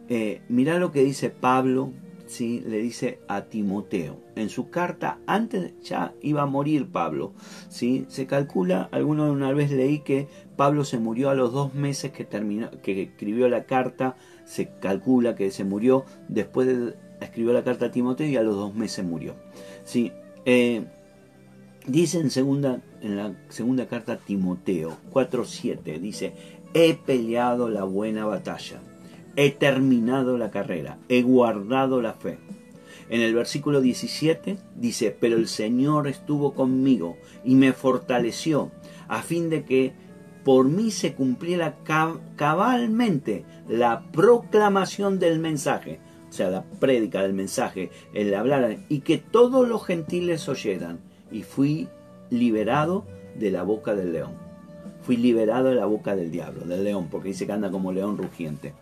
eh, 0.08 0.42
mira 0.48 0.78
lo 0.78 0.92
que 0.92 1.02
dice 1.02 1.30
Pablo, 1.30 1.92
¿sí? 2.26 2.62
le 2.66 2.78
dice 2.78 3.20
a 3.28 3.42
Timoteo. 3.42 4.20
En 4.36 4.48
su 4.48 4.70
carta, 4.70 5.18
antes 5.26 5.72
ya 5.82 6.14
iba 6.20 6.42
a 6.42 6.46
morir 6.46 6.90
Pablo. 6.90 7.32
¿sí? 7.68 8.04
Se 8.08 8.26
calcula, 8.26 8.88
alguna 8.92 9.24
una 9.24 9.52
vez 9.52 9.70
leí 9.70 10.00
que 10.00 10.28
Pablo 10.56 10.84
se 10.84 10.98
murió 10.98 11.30
a 11.30 11.34
los 11.34 11.52
dos 11.52 11.74
meses 11.74 12.12
que, 12.12 12.24
terminó, 12.24 12.70
que 12.82 13.02
escribió 13.02 13.48
la 13.48 13.64
carta. 13.64 14.16
Se 14.44 14.70
calcula 14.80 15.34
que 15.34 15.50
se 15.50 15.64
murió 15.64 16.04
después 16.28 16.68
de 16.68 16.94
escribió 17.20 17.52
la 17.52 17.64
carta 17.64 17.86
a 17.86 17.90
Timoteo 17.90 18.26
y 18.26 18.36
a 18.36 18.42
los 18.42 18.56
dos 18.56 18.74
meses 18.74 19.04
murió. 19.04 19.34
Sí, 19.84 20.12
eh, 20.44 20.84
dice 21.86 22.20
en, 22.20 22.30
segunda, 22.30 22.80
en 23.00 23.16
la 23.16 23.34
segunda 23.48 23.86
carta 23.86 24.14
a 24.14 24.18
Timoteo 24.18 24.96
4.7, 25.12 26.00
dice, 26.00 26.32
he 26.74 26.94
peleado 26.94 27.68
la 27.68 27.84
buena 27.84 28.26
batalla, 28.26 28.80
he 29.36 29.50
terminado 29.50 30.38
la 30.38 30.50
carrera, 30.50 30.98
he 31.08 31.22
guardado 31.22 32.02
la 32.02 32.14
fe. 32.14 32.38
En 33.08 33.20
el 33.20 33.34
versículo 33.34 33.80
17 33.80 34.58
dice, 34.74 35.16
pero 35.18 35.36
el 35.36 35.46
Señor 35.46 36.08
estuvo 36.08 36.54
conmigo 36.54 37.16
y 37.44 37.54
me 37.54 37.72
fortaleció 37.72 38.72
a 39.06 39.22
fin 39.22 39.48
de 39.48 39.64
que 39.64 39.92
por 40.44 40.66
mí 40.66 40.90
se 40.90 41.14
cumpliera 41.14 41.76
cabalmente 42.36 43.44
la 43.68 44.02
proclamación 44.12 45.18
del 45.18 45.38
mensaje 45.38 46.00
o 46.28 46.32
sea, 46.32 46.50
la 46.50 46.64
prédica 46.64 47.22
del 47.22 47.32
mensaje, 47.32 47.90
el 48.12 48.34
hablar, 48.34 48.76
y 48.90 49.00
que 49.00 49.16
todos 49.16 49.66
los 49.66 49.86
gentiles 49.86 50.48
oyeran. 50.50 50.98
Y 51.30 51.44
fui 51.44 51.88
liberado 52.28 53.06
de 53.38 53.50
la 53.50 53.62
boca 53.62 53.94
del 53.94 54.12
león. 54.12 54.32
Fui 55.00 55.16
liberado 55.16 55.68
de 55.68 55.76
la 55.76 55.86
boca 55.86 56.14
del 56.14 56.30
diablo, 56.30 56.66
del 56.66 56.84
león, 56.84 57.08
porque 57.10 57.28
dice 57.28 57.46
que 57.46 57.52
anda 57.52 57.70
como 57.70 57.90
león 57.90 58.18
rugiente. 58.18 58.74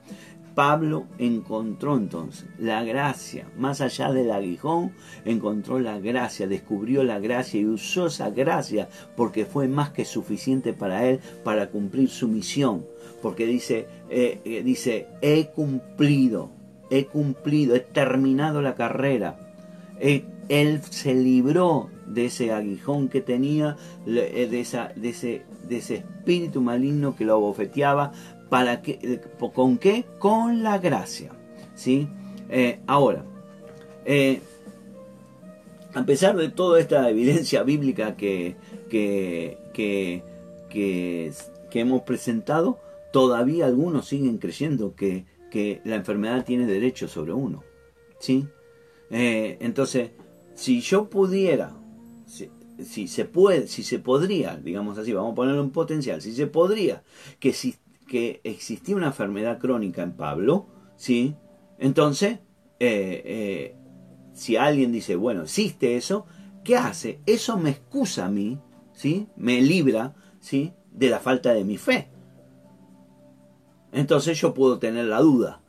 Pablo 0.54 1.06
encontró 1.18 1.96
entonces 1.96 2.46
la 2.58 2.84
gracia, 2.84 3.48
más 3.58 3.80
allá 3.80 4.12
del 4.12 4.30
aguijón, 4.30 4.92
encontró 5.24 5.78
la 5.78 5.98
gracia, 5.98 6.46
descubrió 6.46 7.02
la 7.02 7.18
gracia 7.18 7.60
y 7.60 7.66
usó 7.66 8.06
esa 8.06 8.30
gracia 8.30 8.88
porque 9.16 9.44
fue 9.44 9.68
más 9.68 9.90
que 9.90 10.04
suficiente 10.04 10.72
para 10.72 11.06
él 11.06 11.20
para 11.42 11.70
cumplir 11.70 12.08
su 12.08 12.28
misión. 12.28 12.86
Porque 13.20 13.46
dice, 13.46 13.86
eh, 14.10 14.40
eh, 14.44 14.62
dice, 14.62 15.08
he 15.22 15.46
cumplido 15.46 16.50
he 16.90 17.06
cumplido, 17.06 17.74
he 17.74 17.80
terminado 17.80 18.62
la 18.62 18.74
carrera. 18.74 19.36
él 20.00 20.80
se 20.90 21.14
libró 21.14 21.90
de 22.06 22.26
ese 22.26 22.52
aguijón 22.52 23.08
que 23.08 23.20
tenía, 23.20 23.76
eh, 24.06 24.46
de, 24.50 25.00
de, 25.00 25.08
ese, 25.08 25.42
de 25.68 25.76
ese 25.78 25.94
espíritu 25.94 26.60
maligno 26.60 27.16
que 27.16 27.24
lo 27.24 27.34
abofeteaba. 27.34 28.12
¿Para 28.54 28.82
que, 28.82 28.98
eh, 29.02 29.20
¿Con 29.52 29.78
qué? 29.78 30.04
Con 30.20 30.62
la 30.62 30.78
gracia. 30.78 31.32
¿sí? 31.74 32.06
Eh, 32.48 32.78
ahora, 32.86 33.24
a 35.94 36.04
pesar 36.04 36.36
de 36.36 36.50
toda 36.50 36.78
esta 36.78 37.10
evidencia 37.10 37.64
bíblica 37.64 38.16
que, 38.16 38.54
que, 38.88 39.58
que, 39.72 40.22
que, 40.70 41.32
que 41.68 41.80
hemos 41.80 42.02
presentado, 42.02 42.78
todavía 43.12 43.66
algunos 43.66 44.06
siguen 44.06 44.38
creyendo 44.38 44.94
que 44.94 45.24
que 45.54 45.80
la 45.84 45.94
enfermedad 45.94 46.44
tiene 46.44 46.66
derecho 46.66 47.06
sobre 47.06 47.32
uno. 47.32 47.62
¿Sí? 48.18 48.48
Eh, 49.10 49.56
entonces, 49.60 50.10
si 50.54 50.80
yo 50.80 51.08
pudiera, 51.08 51.76
si, 52.26 53.06
se 53.06 53.24
puede, 53.24 53.68
si 53.68 53.84
se 53.84 54.00
podría, 54.00 54.56
digamos 54.56 54.98
así, 54.98 55.12
vamos 55.12 55.30
a 55.30 55.34
ponerlo 55.36 55.62
en 55.62 55.70
potencial, 55.70 56.20
si 56.20 56.32
se 56.32 56.48
podría 56.48 57.04
que, 57.38 57.52
si, 57.52 57.76
que 58.14 58.40
existía 58.44 58.94
una 58.94 59.08
enfermedad 59.08 59.58
crónica 59.58 60.02
en 60.02 60.12
Pablo, 60.12 60.66
¿sí? 60.96 61.34
Entonces, 61.78 62.38
eh, 62.78 63.22
eh, 63.24 63.76
si 64.32 64.56
alguien 64.56 64.92
dice, 64.92 65.16
bueno, 65.16 65.42
existe 65.42 65.96
eso, 65.96 66.26
¿qué 66.62 66.76
hace? 66.76 67.20
Eso 67.26 67.58
me 67.58 67.70
excusa 67.70 68.26
a 68.26 68.30
mí, 68.30 68.60
¿sí? 68.92 69.26
Me 69.36 69.60
libra, 69.60 70.14
¿sí? 70.38 70.72
De 70.92 71.10
la 71.10 71.18
falta 71.18 71.52
de 71.52 71.64
mi 71.64 71.76
fe 71.76 72.14
entonces 73.94 74.38
yo 74.40 74.52
puedo 74.52 74.78
tener 74.78 75.06
la 75.06 75.20
duda. 75.20 75.60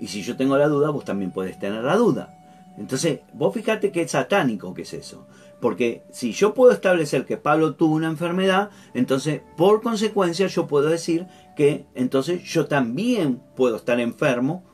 Y 0.00 0.08
si 0.08 0.22
yo 0.22 0.36
tengo 0.36 0.56
la 0.56 0.68
duda, 0.68 0.90
vos 0.90 1.04
también 1.04 1.30
podés 1.30 1.58
tener 1.58 1.84
la 1.84 1.96
duda. 1.96 2.34
Entonces, 2.76 3.20
vos 3.32 3.54
fíjate 3.54 3.90
qué 3.90 4.06
satánico 4.06 4.74
que 4.74 4.82
es 4.82 4.92
eso. 4.94 5.26
Porque 5.60 6.02
si 6.12 6.32
yo 6.32 6.54
puedo 6.54 6.72
establecer 6.72 7.26
que 7.26 7.36
Pablo 7.36 7.74
tuvo 7.74 7.96
una 7.96 8.06
enfermedad, 8.06 8.70
entonces 8.94 9.42
por 9.56 9.82
consecuencia 9.82 10.46
yo 10.46 10.66
puedo 10.66 10.88
decir 10.88 11.26
que 11.56 11.86
entonces 11.94 12.44
yo 12.44 12.66
también 12.66 13.42
puedo 13.56 13.76
estar 13.76 13.98
enfermo 13.98 14.64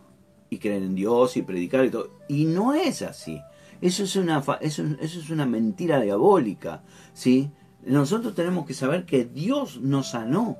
y 0.50 0.58
creer 0.58 0.82
en 0.82 0.94
Dios 0.94 1.36
y 1.36 1.42
predicar 1.42 1.84
y 1.84 1.90
todo. 1.90 2.10
Y 2.28 2.44
no 2.44 2.74
es 2.74 3.02
así. 3.02 3.40
Eso 3.80 4.04
es 4.04 4.16
una, 4.16 4.42
eso, 4.60 4.84
eso 5.00 5.20
es 5.20 5.30
una 5.30 5.46
mentira 5.46 6.00
diabólica. 6.00 6.82
¿sí? 7.14 7.50
nosotros 7.86 8.34
tenemos 8.34 8.66
que 8.66 8.74
saber 8.74 9.04
que 9.04 9.24
Dios 9.24 9.80
nos 9.80 10.10
sanó 10.10 10.56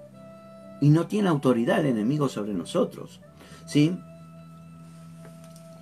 y 0.81 0.91
no 0.91 1.07
tiene 1.07 1.29
autoridad 1.29 1.81
el 1.81 1.87
enemigo 1.87 2.29
sobre 2.29 2.53
nosotros. 2.53 3.21
¿Sí? 3.67 3.97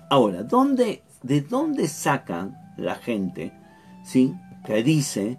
Ahora, 0.09 0.43
¿dónde, 0.43 1.03
¿de 1.21 1.41
dónde 1.41 1.87
sacan 1.87 2.55
la 2.77 2.95
gente 2.95 3.51
¿sí? 4.03 4.35
que 4.65 4.83
dice 4.83 5.37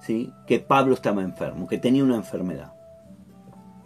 ¿sí? 0.00 0.32
que 0.46 0.60
Pablo 0.60 0.94
estaba 0.94 1.22
enfermo, 1.22 1.66
que 1.66 1.78
tenía 1.78 2.04
una 2.04 2.16
enfermedad? 2.16 2.72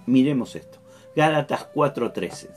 Miremos 0.06 0.56
esto. 0.56 0.78
Gálatas 1.14 1.68
4:13. 1.74 2.48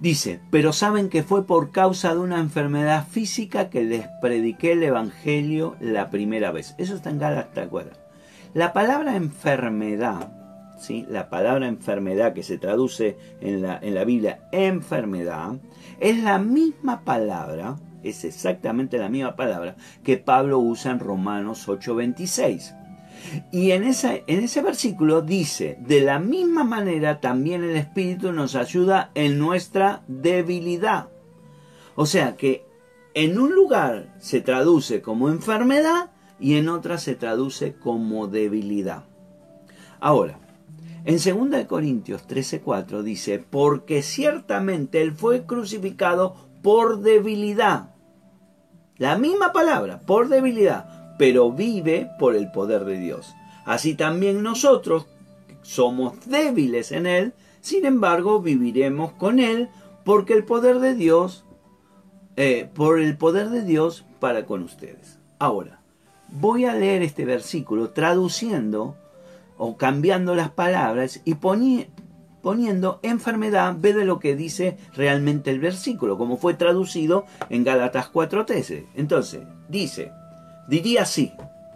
Dice, 0.00 0.40
pero 0.50 0.72
saben 0.72 1.10
que 1.10 1.22
fue 1.22 1.46
por 1.46 1.72
causa 1.72 2.14
de 2.14 2.20
una 2.20 2.40
enfermedad 2.40 3.06
física 3.06 3.68
que 3.68 3.84
les 3.84 4.08
prediqué 4.22 4.72
el 4.72 4.82
Evangelio 4.82 5.76
la 5.78 6.08
primera 6.08 6.50
vez. 6.52 6.74
Eso 6.78 6.94
está 6.94 7.10
en 7.10 7.18
Gálatas 7.18 7.68
4. 7.68 7.92
La 8.54 8.72
palabra 8.72 9.14
enfermedad, 9.16 10.32
¿sí? 10.78 11.04
la 11.10 11.28
palabra 11.28 11.68
enfermedad 11.68 12.32
que 12.32 12.42
se 12.42 12.56
traduce 12.56 13.18
en 13.42 13.60
la, 13.60 13.78
en 13.82 13.94
la 13.94 14.04
Biblia 14.04 14.48
enfermedad, 14.52 15.58
es 16.00 16.22
la 16.22 16.38
misma 16.38 17.02
palabra, 17.02 17.76
es 18.02 18.24
exactamente 18.24 18.98
la 18.98 19.08
misma 19.08 19.36
palabra 19.36 19.76
que 20.02 20.16
Pablo 20.16 20.58
usa 20.58 20.92
en 20.92 21.00
Romanos 21.00 21.68
8:26. 21.68 22.76
Y 23.52 23.72
en, 23.72 23.82
en 23.84 24.44
ese 24.44 24.62
versículo 24.62 25.20
dice, 25.20 25.78
de 25.80 26.00
la 26.00 26.18
misma 26.18 26.64
manera 26.64 27.20
también 27.20 27.62
el 27.62 27.76
Espíritu 27.76 28.32
nos 28.32 28.54
ayuda 28.54 29.10
en 29.14 29.38
nuestra 29.38 30.02
debilidad. 30.08 31.08
O 31.96 32.06
sea 32.06 32.36
que 32.36 32.64
en 33.14 33.38
un 33.38 33.54
lugar 33.54 34.14
se 34.18 34.40
traduce 34.40 35.02
como 35.02 35.28
enfermedad 35.28 36.10
y 36.38 36.56
en 36.56 36.68
otra 36.68 36.96
se 36.96 37.14
traduce 37.14 37.74
como 37.74 38.26
debilidad. 38.26 39.04
Ahora, 40.00 40.38
en 41.04 41.16
2 41.50 41.64
Corintios 41.66 42.26
13:4 42.26 43.02
dice, 43.02 43.38
porque 43.38 44.02
ciertamente 44.02 45.02
Él 45.02 45.12
fue 45.12 45.44
crucificado 45.44 46.49
por 46.62 47.00
debilidad. 47.00 47.94
La 48.96 49.16
misma 49.16 49.52
palabra, 49.52 50.00
por 50.00 50.28
debilidad 50.28 51.00
pero 51.20 51.52
vive 51.52 52.10
por 52.18 52.34
el 52.34 52.50
poder 52.50 52.86
de 52.86 52.98
Dios. 52.98 53.34
Así 53.66 53.92
también 53.94 54.42
nosotros 54.42 55.06
somos 55.60 56.14
débiles 56.24 56.92
en 56.92 57.04
Él, 57.04 57.34
sin 57.60 57.84
embargo 57.84 58.40
viviremos 58.40 59.12
con 59.12 59.38
Él 59.38 59.68
porque 60.02 60.32
el 60.32 60.44
poder 60.44 60.78
de 60.78 60.94
Dios, 60.94 61.44
eh, 62.36 62.70
por 62.72 63.00
el 63.00 63.18
poder 63.18 63.50
de 63.50 63.62
Dios 63.62 64.06
para 64.18 64.46
con 64.46 64.62
ustedes. 64.62 65.18
Ahora, 65.38 65.82
voy 66.28 66.64
a 66.64 66.74
leer 66.74 67.02
este 67.02 67.26
versículo 67.26 67.90
traduciendo 67.90 68.96
o 69.58 69.76
cambiando 69.76 70.34
las 70.34 70.48
palabras 70.48 71.20
y 71.26 71.34
poniendo 72.42 73.00
enfermedad 73.02 73.70
en 73.70 73.82
vez 73.82 73.96
de 73.96 74.04
lo 74.04 74.18
que 74.18 74.36
dice 74.36 74.78
realmente 74.94 75.50
el 75.50 75.60
versículo, 75.60 76.16
como 76.18 76.36
fue 76.36 76.54
traducido 76.54 77.26
en 77.48 77.64
Gálatas 77.64 78.12
4.13. 78.12 78.86
Entonces, 78.94 79.42
dice, 79.68 80.12
Diría 80.70 81.02
así, 81.02 81.32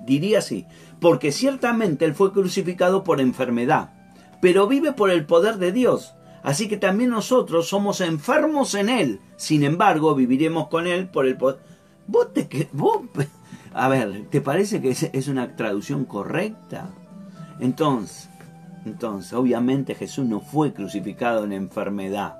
diría 0.07 0.39
así, 0.39 0.67
porque 1.01 1.33
ciertamente 1.33 2.05
Él 2.05 2.15
fue 2.15 2.33
crucificado 2.33 3.03
por 3.03 3.21
enfermedad, 3.21 3.93
pero 4.41 4.69
vive 4.69 4.93
por 4.93 5.11
el 5.11 5.27
poder 5.27 5.57
de 5.57 5.73
Dios. 5.73 6.15
Así 6.45 6.69
que 6.69 6.77
también 6.77 7.11
nosotros 7.11 7.69
somos 7.69 8.01
enfermos 8.01 8.77
en 8.77 8.89
Él, 8.89 9.21
sin 9.35 9.65
embargo 9.65 10.15
viviremos 10.15 10.69
con 10.69 10.87
Él 10.87 11.09
por 11.09 11.27
el 11.27 11.37
poder. 11.37 11.59
¿Vos 12.07 12.33
te 12.33 12.69
vos, 12.73 13.01
A 13.73 13.89
ver, 13.89 14.27
¿te 14.31 14.41
parece 14.41 14.81
que 14.81 14.91
es 14.91 15.27
una 15.27 15.57
traducción 15.57 16.05
correcta? 16.05 16.91
Entonces, 17.59 18.31
entonces, 18.85 19.33
obviamente 19.33 19.95
Jesús 19.95 20.27
no 20.27 20.41
fue 20.41 20.73
crucificado 20.73 21.45
en 21.45 21.53
enfermedad, 21.53 22.37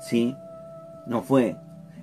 ¿sí? 0.00 0.34
No 1.06 1.22
fue. 1.22 1.56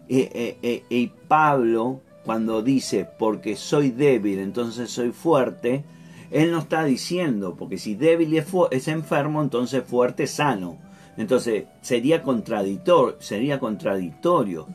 Y, 0.08 0.20
eh, 0.20 0.30
eh, 0.34 0.58
eh, 0.62 0.84
y 0.90 1.08
Pablo 1.08 2.02
cuando 2.26 2.62
dice 2.62 3.08
porque 3.18 3.56
soy 3.56 3.92
débil, 3.92 4.40
entonces 4.40 4.90
soy 4.92 5.12
fuerte, 5.12 5.84
él 6.30 6.52
no 6.52 6.60
está 6.60 6.84
diciendo, 6.84 7.56
porque 7.58 7.78
si 7.78 7.96
débil 7.96 8.34
es, 8.38 8.88
enfermo, 8.88 9.42
entonces 9.42 9.84
fuerte 9.84 10.24
es 10.24 10.32
sano. 10.32 10.78
Entonces 11.18 11.66
sería 11.82 12.24
contradictorio, 12.24 13.18
sería 13.20 13.60
contradictorio 13.60 14.68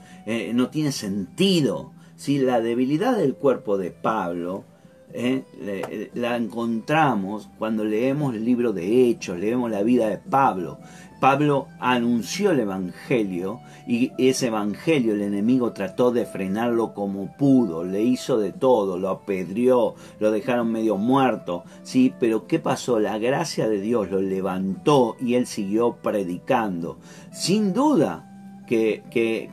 no 0.53 0.69
tiene 0.69 0.93
sentido. 0.93 1.93
Si 2.17 2.39
la 2.39 2.61
debilidad 2.61 3.17
del 3.17 3.35
cuerpo 3.35 3.79
de 3.79 3.91
Pablo 3.91 4.64
eh, 5.12 6.11
la 6.14 6.36
encontramos 6.36 7.48
cuando 7.59 7.84
leemos 7.84 8.34
el 8.34 8.44
libro 8.44 8.72
de 8.72 9.09
Hechos, 9.09 9.38
leemos 9.38 9.70
la 9.70 9.82
vida 9.82 10.09
de 10.09 10.18
Pablo. 10.18 10.78
Pablo 11.20 11.68
anunció 11.80 12.50
el 12.50 12.61
Evangelio 12.61 13.61
y 13.86 14.12
ese 14.18 14.48
Evangelio 14.48 15.14
el 15.14 15.22
enemigo 15.22 15.72
trató 15.72 16.11
de 16.11 16.26
frenarlo 16.26 16.92
como 16.92 17.34
pudo, 17.36 17.84
le 17.84 18.02
hizo 18.02 18.38
de 18.38 18.52
todo, 18.52 18.98
lo 18.98 19.09
apedrió, 19.09 19.94
lo 20.20 20.30
dejaron 20.30 20.70
medio 20.70 20.96
muerto, 20.96 21.64
sí, 21.82 22.12
pero 22.20 22.46
¿qué 22.46 22.59
pasó? 22.59 23.00
La 23.00 23.18
gracia 23.18 23.68
de 23.68 23.80
Dios 23.80 24.11
lo 24.11 24.20
levantó 24.20 25.16
y 25.18 25.34
él 25.34 25.46
siguió 25.46 25.96
predicando. 26.02 26.98
Sin 27.32 27.72
duda 27.72 28.62
que, 28.66 29.02
que, 29.11 29.50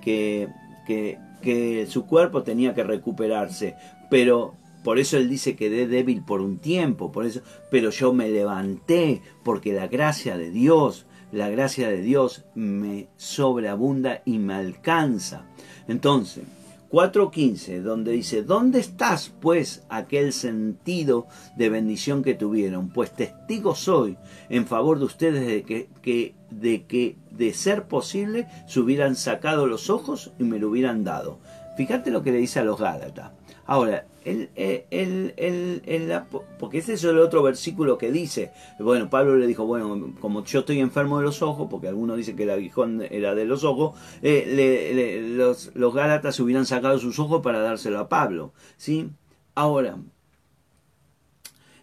que, 0.85 1.19
que 1.41 1.87
su 1.87 2.05
cuerpo 2.05 2.43
tenía 2.43 2.73
que 2.73 2.83
recuperarse, 2.83 3.75
pero 4.09 4.55
por 4.83 4.99
eso 4.99 5.17
él 5.17 5.29
dice 5.29 5.55
que 5.55 5.69
quedé 5.69 5.87
débil 5.87 6.23
por 6.23 6.41
un 6.41 6.57
tiempo, 6.57 7.11
por 7.11 7.25
eso, 7.25 7.41
pero 7.71 7.89
yo 7.89 8.13
me 8.13 8.29
levanté 8.29 9.21
porque 9.43 9.73
la 9.73 9.87
gracia 9.87 10.37
de 10.37 10.51
Dios 10.51 11.05
la 11.33 11.49
gracia 11.49 11.89
de 11.89 12.01
Dios 12.01 12.45
me 12.53 13.07
sobreabunda 13.17 14.21
y 14.23 14.37
me 14.37 14.53
alcanza. 14.53 15.45
Entonces, 15.87 16.43
4.15, 16.91 17.81
donde 17.81 18.11
dice, 18.11 18.43
¿dónde 18.43 18.79
estás 18.79 19.33
pues 19.41 19.83
aquel 19.89 20.31
sentido 20.31 21.25
de 21.57 21.69
bendición 21.69 22.21
que 22.21 22.35
tuvieron? 22.35 22.89
Pues 22.89 23.15
testigo 23.15 23.73
soy 23.73 24.15
en 24.49 24.67
favor 24.67 24.99
de 24.99 25.05
ustedes 25.05 25.47
de 25.47 25.63
que, 25.63 26.35
de 26.51 26.85
que 26.85 27.17
de 27.31 27.53
ser 27.53 27.87
posible 27.87 28.47
se 28.67 28.79
hubieran 28.79 29.15
sacado 29.15 29.65
los 29.65 29.89
ojos 29.89 30.33
y 30.37 30.43
me 30.43 30.59
lo 30.59 30.69
hubieran 30.69 31.03
dado. 31.03 31.39
Fíjate 31.77 32.11
lo 32.11 32.21
que 32.21 32.31
le 32.31 32.37
dice 32.37 32.59
a 32.59 32.63
los 32.63 32.79
Gálatas. 32.79 33.31
Ahora, 33.65 34.05
el, 34.25 34.49
el, 34.89 36.21
porque 36.59 36.79
ese 36.79 36.93
es 36.93 37.03
el 37.03 37.19
otro 37.19 37.43
versículo 37.43 37.97
que 37.97 38.11
dice, 38.11 38.51
bueno, 38.79 39.09
Pablo 39.09 39.35
le 39.35 39.47
dijo, 39.47 39.65
bueno, 39.65 40.13
como 40.19 40.43
yo 40.43 40.59
estoy 40.59 40.79
enfermo 40.79 41.19
de 41.19 41.25
los 41.25 41.41
ojos, 41.41 41.67
porque 41.69 41.87
algunos 41.87 42.17
dicen 42.17 42.35
que 42.35 42.43
el 42.43 42.51
aguijón 42.51 43.01
era 43.09 43.35
de 43.35 43.45
los 43.45 43.63
ojos, 43.63 43.99
eh, 44.21 45.33
los, 45.35 45.71
los 45.75 45.93
Gálatas 45.93 46.39
hubieran 46.39 46.65
sacado 46.65 46.99
sus 46.99 47.19
ojos 47.19 47.41
para 47.41 47.59
dárselo 47.59 47.99
a 47.99 48.09
Pablo, 48.09 48.53
¿sí? 48.77 49.09
Ahora, 49.55 49.97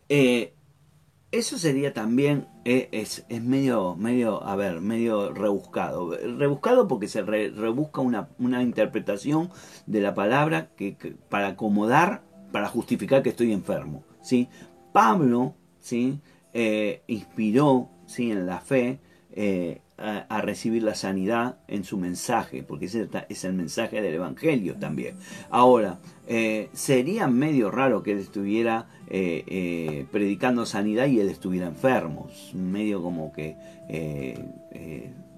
eh, 0.09 0.55
eso 1.33 1.59
sería 1.59 1.93
también, 1.93 2.49
eh, 2.65 2.89
es, 2.91 3.25
es, 3.29 3.43
medio, 3.43 3.95
medio, 3.95 4.43
a 4.43 4.57
ver, 4.57 4.81
medio 4.81 5.33
rebuscado. 5.33 6.17
Rebuscado 6.17 6.89
porque 6.89 7.07
se 7.07 7.23
rebusca 7.23 8.01
una, 8.01 8.31
una, 8.41 8.65
interpretación 8.65 9.51
de 9.87 10.01
la 10.01 10.15
palabra 10.15 10.71
que, 10.75 10.97
para 11.29 11.49
acomodar, 11.49 12.23
para 12.53 12.69
justificar 12.69 13.23
que 13.23 13.31
estoy 13.31 13.53
enfermo. 13.53 14.05
¿sí? 14.23 14.49
Pablo 14.93 15.55
¿sí? 15.81 16.21
Eh, 16.53 17.03
inspiró 17.07 17.89
¿sí? 18.07 18.31
en 18.31 18.47
la 18.47 18.61
fe 18.61 18.99
eh, 19.33 19.81
a, 19.97 20.41
recibir 20.41 20.83
la 20.83 20.95
sanidad 20.95 21.59
en 21.69 21.85
su 21.85 21.99
mensaje, 21.99 22.63
porque 22.63 22.87
ese 22.87 23.09
es 23.29 23.45
el 23.45 23.53
mensaje 23.53 24.01
del 24.01 24.15
Evangelio 24.15 24.77
también. 24.77 25.17
Ahora, 25.51 25.99
eh, 26.27 26.71
sería 26.73 27.27
medio 27.27 27.71
raro 27.71 28.03
que 28.03 28.13
él 28.13 28.19
estuviera 28.19 28.87
predicando 30.11 30.65
sanidad 30.67 31.07
y 31.07 31.19
él 31.19 31.29
estuviera 31.29 31.67
enfermo, 31.67 32.31
medio 32.55 33.03
como 33.03 33.33
que 33.33 33.57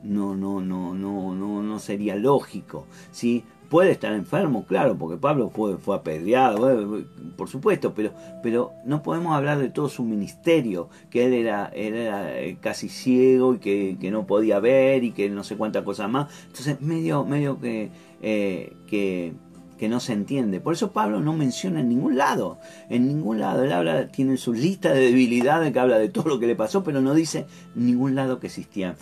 no, 0.02 0.34
no, 0.34 0.60
no, 0.60 0.94
no, 0.94 1.34
no, 1.34 1.62
no 1.62 1.78
sería 1.78 2.16
lógico, 2.16 2.86
¿sí? 3.10 3.44
puede 3.72 3.92
estar 3.92 4.12
enfermo, 4.12 4.66
claro, 4.66 4.98
porque 4.98 5.16
Pablo 5.16 5.48
fue, 5.48 5.78
fue 5.78 5.96
apedreado, 5.96 6.98
eh, 6.98 7.06
por 7.38 7.48
supuesto, 7.48 7.94
pero, 7.94 8.12
pero 8.42 8.72
no 8.84 9.02
podemos 9.02 9.34
hablar 9.34 9.58
de 9.60 9.70
todo 9.70 9.88
su 9.88 10.04
ministerio, 10.04 10.90
que 11.08 11.24
él 11.24 11.32
era, 11.32 11.70
era 11.74 12.38
eh, 12.38 12.58
casi 12.60 12.90
ciego 12.90 13.54
y 13.54 13.58
que, 13.58 14.10
no 14.10 14.26
podía 14.26 14.60
ver 14.60 15.04
y 15.04 15.12
que 15.12 15.30
no 15.30 15.42
sé 15.42 15.56
cuántas 15.56 15.84
cosas 15.84 16.10
más. 16.10 16.30
Entonces, 16.48 16.82
medio, 16.82 17.24
medio 17.24 17.58
que, 17.58 17.88
eh, 18.20 18.76
que, 18.88 19.32
que 19.78 19.88
no 19.88 20.00
se 20.00 20.12
entiende. 20.12 20.60
Por 20.60 20.74
eso 20.74 20.92
Pablo 20.92 21.20
no 21.20 21.32
menciona 21.32 21.80
en 21.80 21.88
ningún 21.88 22.18
lado, 22.18 22.58
en 22.90 23.08
ningún 23.08 23.40
lado. 23.40 23.64
Él 23.64 23.72
habla, 23.72 24.08
tiene 24.08 24.36
su 24.36 24.52
lista 24.52 24.92
de 24.92 25.00
debilidades 25.00 25.72
que 25.72 25.80
habla 25.80 25.98
de 25.98 26.10
todo 26.10 26.28
lo 26.28 26.38
que 26.38 26.46
le 26.46 26.56
pasó, 26.56 26.84
pero 26.84 27.00
no 27.00 27.14
dice 27.14 27.46
en 27.74 27.86
ningún 27.86 28.14
lado 28.14 28.38
que 28.38 28.48
existía 28.48 28.92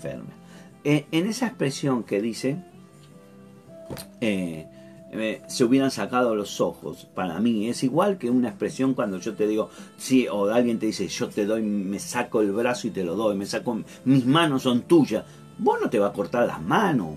enfermo. 0.84 1.08
en 1.10 1.26
esa 1.26 1.46
expresión 1.46 2.02
que 2.04 2.20
dice, 2.20 2.58
eh, 4.20 4.66
eh, 5.12 5.42
se 5.48 5.64
hubieran 5.64 5.90
sacado 5.90 6.34
los 6.34 6.60
ojos. 6.60 7.08
Para 7.14 7.40
mí 7.40 7.68
es 7.68 7.82
igual 7.82 8.18
que 8.18 8.30
una 8.30 8.48
expresión 8.48 8.94
cuando 8.94 9.18
yo 9.18 9.34
te 9.34 9.46
digo, 9.46 9.70
sí, 9.96 10.28
o 10.28 10.48
alguien 10.50 10.78
te 10.78 10.86
dice, 10.86 11.08
yo 11.08 11.28
te 11.28 11.46
doy, 11.46 11.62
me 11.62 11.98
saco 11.98 12.40
el 12.40 12.52
brazo 12.52 12.86
y 12.86 12.90
te 12.90 13.02
lo 13.02 13.16
doy, 13.16 13.36
me 13.36 13.46
saco, 13.46 13.80
mis 14.04 14.24
manos 14.24 14.62
son 14.62 14.82
tuyas. 14.82 15.24
Vos 15.58 15.78
no 15.80 15.90
te 15.90 15.98
va 15.98 16.08
a 16.08 16.12
cortar 16.12 16.46
las 16.46 16.62
manos, 16.62 17.16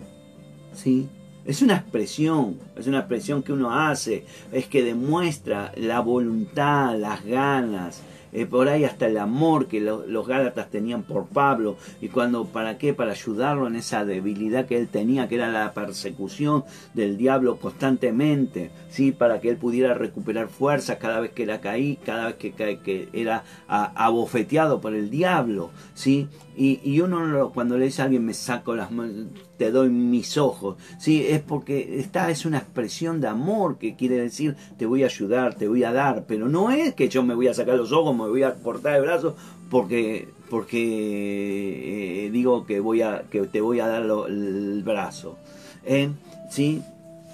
¿sí? 0.73 1.07
Es 1.45 1.61
una 1.61 1.75
expresión, 1.75 2.57
es 2.75 2.87
una 2.87 2.99
expresión 2.99 3.43
que 3.43 3.53
uno 3.53 3.71
hace, 3.71 4.25
es 4.51 4.65
que 4.67 4.83
demuestra 4.83 5.71
la 5.75 5.99
voluntad, 5.99 6.97
las 6.97 7.23
ganas, 7.23 8.01
eh, 8.33 8.45
por 8.45 8.67
ahí 8.67 8.83
hasta 8.83 9.07
el 9.07 9.17
amor 9.17 9.67
que 9.67 9.79
los 9.79 10.27
Gálatas 10.27 10.69
tenían 10.69 11.03
por 11.03 11.27
Pablo, 11.27 11.77
y 12.01 12.09
cuando, 12.09 12.45
¿para 12.45 12.77
qué? 12.77 12.93
Para 12.93 13.11
ayudarlo 13.11 13.67
en 13.67 13.75
esa 13.75 14.05
debilidad 14.05 14.65
que 14.65 14.77
él 14.77 14.87
tenía, 14.87 15.27
que 15.27 15.35
era 15.35 15.51
la 15.51 15.73
persecución 15.73 16.63
del 16.93 17.17
diablo 17.17 17.57
constantemente, 17.57 18.71
¿sí? 18.89 19.11
Para 19.11 19.39
que 19.39 19.49
él 19.49 19.57
pudiera 19.57 19.93
recuperar 19.93 20.47
fuerzas 20.47 20.97
cada 20.97 21.19
vez 21.19 21.31
que 21.31 21.43
era 21.43 21.61
caí, 21.61 21.97
cada 22.05 22.27
vez 22.27 22.35
que, 22.35 22.51
que 22.53 23.09
era 23.13 23.43
abofeteado 23.67 24.81
por 24.81 24.93
el 24.93 25.09
diablo, 25.09 25.71
¿sí? 25.93 26.27
Y, 26.55 26.79
y 26.83 27.01
uno 27.01 27.51
cuando 27.53 27.77
le 27.77 27.85
dice 27.85 28.01
a 28.01 28.05
alguien 28.05 28.25
me 28.25 28.33
saco 28.33 28.75
las 28.75 28.91
manos, 28.91 29.27
te 29.57 29.71
doy 29.71 29.89
mis 29.89 30.37
ojos, 30.37 30.77
¿sí? 30.99 31.25
es 31.27 31.41
porque 31.41 31.99
esta 31.99 32.29
es 32.29 32.45
una 32.45 32.59
expresión 32.59 33.21
de 33.21 33.27
amor 33.27 33.77
que 33.77 33.95
quiere 33.95 34.17
decir 34.17 34.55
te 34.77 34.85
voy 34.85 35.03
a 35.03 35.07
ayudar, 35.07 35.55
te 35.55 35.67
voy 35.67 35.83
a 35.83 35.91
dar, 35.91 36.25
pero 36.27 36.49
no 36.49 36.71
es 36.71 36.93
que 36.93 37.09
yo 37.09 37.23
me 37.23 37.33
voy 37.33 37.47
a 37.47 37.53
sacar 37.53 37.75
los 37.75 37.91
ojos, 37.91 38.15
me 38.15 38.27
voy 38.27 38.43
a 38.43 38.55
cortar 38.55 38.95
el 38.95 39.01
brazo 39.01 39.35
porque, 39.69 40.29
porque 40.49 42.25
eh, 42.25 42.29
digo 42.29 42.65
que, 42.65 42.79
voy 42.79 43.01
a, 43.01 43.23
que 43.31 43.41
te 43.41 43.59
voy 43.59 43.79
a 43.79 43.87
dar 43.87 44.03
el 44.03 44.83
brazo. 44.83 45.37
¿eh? 45.83 46.09
¿Sí? 46.51 46.83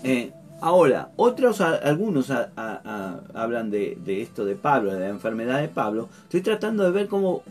Eh, 0.04 0.32
Ahora, 0.62 1.12
otros, 1.16 1.62
algunos 1.62 2.32
hablan 3.34 3.72
de, 3.72 4.22
esto 4.22 4.46
de 4.46 4.56
Pablo, 4.56 4.94
de 4.94 5.00
la 5.00 5.08
enfermedad 5.08 5.62
de 5.62 5.70
Pablo. 5.70 6.10
Estoy 6.24 6.42
tratando 6.42 6.84
de 6.84 6.92
ver 6.92 7.08
cómo, 7.08 7.44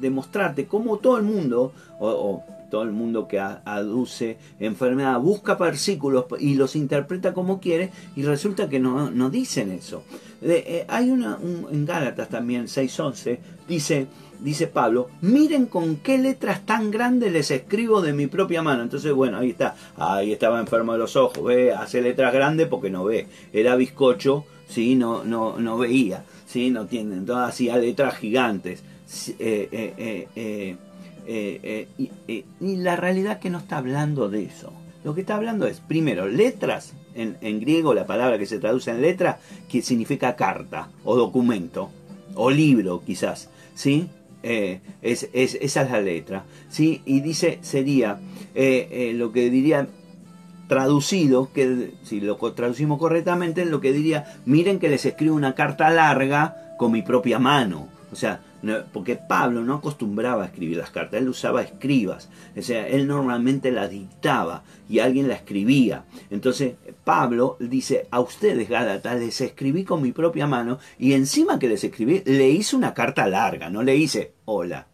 demostrarte 0.00 0.66
cómo 0.66 0.98
todo 0.98 1.18
el 1.18 1.24
mundo, 1.24 1.72
o, 2.00 2.42
todo 2.70 2.82
el 2.82 2.92
mundo 2.92 3.28
que 3.28 3.38
aduce 3.38 4.38
enfermedad, 4.58 5.20
busca 5.20 5.54
versículos 5.54 6.24
y 6.40 6.54
los 6.54 6.74
interpreta 6.74 7.32
como 7.32 7.60
quiere, 7.60 7.92
y 8.16 8.22
resulta 8.22 8.68
que 8.68 8.80
no, 8.80 9.10
no 9.10 9.30
dicen 9.30 9.70
eso. 9.70 10.02
Eh, 10.42 10.84
hay 10.88 11.10
una, 11.10 11.38
en 11.70 11.86
Gálatas 11.86 12.28
también, 12.28 12.64
6.11, 12.64 13.38
dice, 13.68 14.08
dice 14.40 14.66
Pablo, 14.66 15.08
miren 15.20 15.66
con 15.66 15.96
qué 15.96 16.18
letras 16.18 16.64
tan 16.66 16.90
grandes 16.90 17.32
les 17.32 17.50
escribo 17.50 18.00
de 18.00 18.12
mi 18.12 18.26
propia 18.26 18.62
mano. 18.62 18.82
Entonces, 18.82 19.12
bueno, 19.12 19.38
ahí 19.38 19.50
está, 19.50 19.74
ahí 19.96 20.32
estaba 20.32 20.60
enfermo 20.60 20.92
de 20.92 20.98
los 20.98 21.16
ojos, 21.16 21.42
ve, 21.44 21.72
hace 21.72 22.00
letras 22.02 22.32
grandes 22.32 22.68
porque 22.68 22.90
no 22.90 23.04
ve, 23.04 23.26
era 23.52 23.76
bizcocho, 23.76 24.44
sí, 24.68 24.94
no, 24.94 25.24
no, 25.24 25.58
no 25.58 25.78
veía, 25.78 26.24
sí, 26.46 26.70
no 26.70 26.86
tiene, 26.86 27.16
entonces 27.16 27.48
hacía 27.48 27.76
letras 27.76 28.16
gigantes. 28.16 28.82
Eh, 29.38 30.26
eh, 30.36 30.76
eh, 31.26 31.88
y, 31.98 32.76
la 32.76 32.96
realidad 32.96 33.38
que 33.38 33.50
no 33.50 33.58
está 33.58 33.78
hablando 33.78 34.28
de 34.28 34.44
eso. 34.44 34.72
Lo 35.04 35.14
que 35.14 35.20
está 35.20 35.36
hablando 35.36 35.66
es, 35.66 35.80
primero, 35.80 36.26
letras, 36.26 36.94
en, 37.14 37.36
en 37.40 37.60
griego 37.60 37.94
la 37.94 38.06
palabra 38.06 38.38
que 38.38 38.46
se 38.46 38.58
traduce 38.58 38.90
en 38.90 39.02
letra, 39.02 39.38
que 39.68 39.82
significa 39.82 40.34
carta 40.34 40.88
o 41.04 41.16
documento 41.16 41.90
o 42.34 42.50
libro 42.50 43.02
quizás, 43.04 43.50
¿sí? 43.74 44.08
Eh, 44.46 44.80
es, 45.00 45.30
esa 45.32 45.82
es 45.82 45.90
la 45.90 46.00
letra. 46.02 46.44
¿sí? 46.68 47.00
Y 47.06 47.20
dice, 47.20 47.58
sería 47.62 48.20
eh, 48.54 48.88
eh, 48.90 49.12
lo 49.14 49.32
que 49.32 49.48
diría 49.48 49.88
traducido, 50.68 51.50
que 51.52 51.94
si 52.02 52.20
lo 52.20 52.36
traducimos 52.52 52.98
correctamente, 52.98 53.64
lo 53.64 53.80
que 53.80 53.94
diría, 53.94 54.36
miren 54.44 54.78
que 54.78 54.90
les 54.90 55.06
escribo 55.06 55.34
una 55.34 55.54
carta 55.54 55.88
larga 55.88 56.74
con 56.78 56.92
mi 56.92 57.00
propia 57.00 57.38
mano. 57.38 57.88
O 58.12 58.16
sea, 58.16 58.40
porque 58.92 59.16
Pablo 59.16 59.62
no 59.62 59.74
acostumbraba 59.74 60.44
a 60.44 60.46
escribir 60.46 60.76
las 60.76 60.90
cartas, 60.90 61.20
él 61.20 61.28
usaba 61.28 61.62
escribas, 61.62 62.30
o 62.56 62.62
sea, 62.62 62.86
él 62.86 63.06
normalmente 63.06 63.70
la 63.70 63.88
dictaba 63.88 64.62
y 64.88 65.00
alguien 65.00 65.28
la 65.28 65.34
escribía. 65.34 66.04
Entonces 66.30 66.74
Pablo 67.02 67.56
dice, 67.60 68.06
a 68.10 68.20
ustedes 68.20 68.68
Gálatas 68.68 69.18
les 69.18 69.40
escribí 69.40 69.84
con 69.84 70.00
mi 70.00 70.12
propia 70.12 70.46
mano 70.46 70.78
y 70.98 71.12
encima 71.12 71.58
que 71.58 71.68
les 71.68 71.82
escribí 71.84 72.22
le 72.24 72.48
hice 72.50 72.76
una 72.76 72.94
carta 72.94 73.26
larga, 73.26 73.68
no 73.68 73.82
le 73.82 73.96
hice 73.96 74.33
hola, 74.44 74.88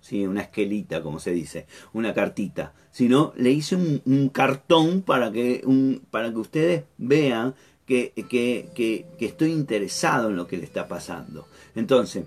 ¿sí? 0.00 0.26
una 0.26 0.42
esquelita 0.42 1.02
como 1.02 1.18
se 1.18 1.32
dice, 1.32 1.66
una 1.92 2.14
cartita, 2.14 2.74
sino 2.90 3.32
le 3.36 3.50
hice 3.50 3.76
un, 3.76 4.30
cartón 4.30 5.02
para 5.02 5.30
que, 5.32 5.62
un, 5.64 6.02
para 6.10 6.30
que 6.30 6.38
ustedes 6.38 6.84
vean 6.98 7.54
que, 7.86 8.12
que, 8.28 8.70
que, 8.74 9.06
estoy 9.24 9.52
interesado 9.52 10.30
en 10.30 10.36
lo 10.36 10.46
que 10.46 10.56
le 10.56 10.64
está 10.64 10.88
pasando. 10.88 11.46
Entonces, 11.74 12.24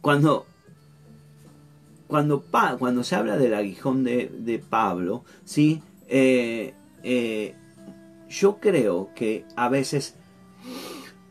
cuando, 0.00 0.46
cuando, 2.08 2.44
cuando 2.78 3.04
se 3.04 3.14
habla 3.14 3.36
del 3.36 3.54
aguijón 3.54 4.04
de, 4.04 4.64
Pablo, 4.68 5.24
¿sí? 5.44 5.80
Eh, 6.08 6.74
eh, 7.04 7.54
yo 8.28 8.58
creo 8.58 9.10
que 9.14 9.44
a 9.56 9.68
veces, 9.68 10.16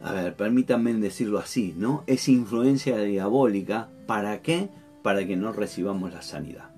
a 0.03 0.13
ver, 0.13 0.35
permítanme 0.35 0.93
decirlo 0.95 1.39
así, 1.39 1.73
¿no? 1.77 2.03
Es 2.07 2.27
influencia 2.27 2.97
diabólica. 2.97 3.89
¿Para 4.07 4.41
qué? 4.41 4.69
Para 5.03 5.25
que 5.25 5.35
no 5.35 5.51
recibamos 5.51 6.13
la 6.13 6.21
sanidad. 6.21 6.69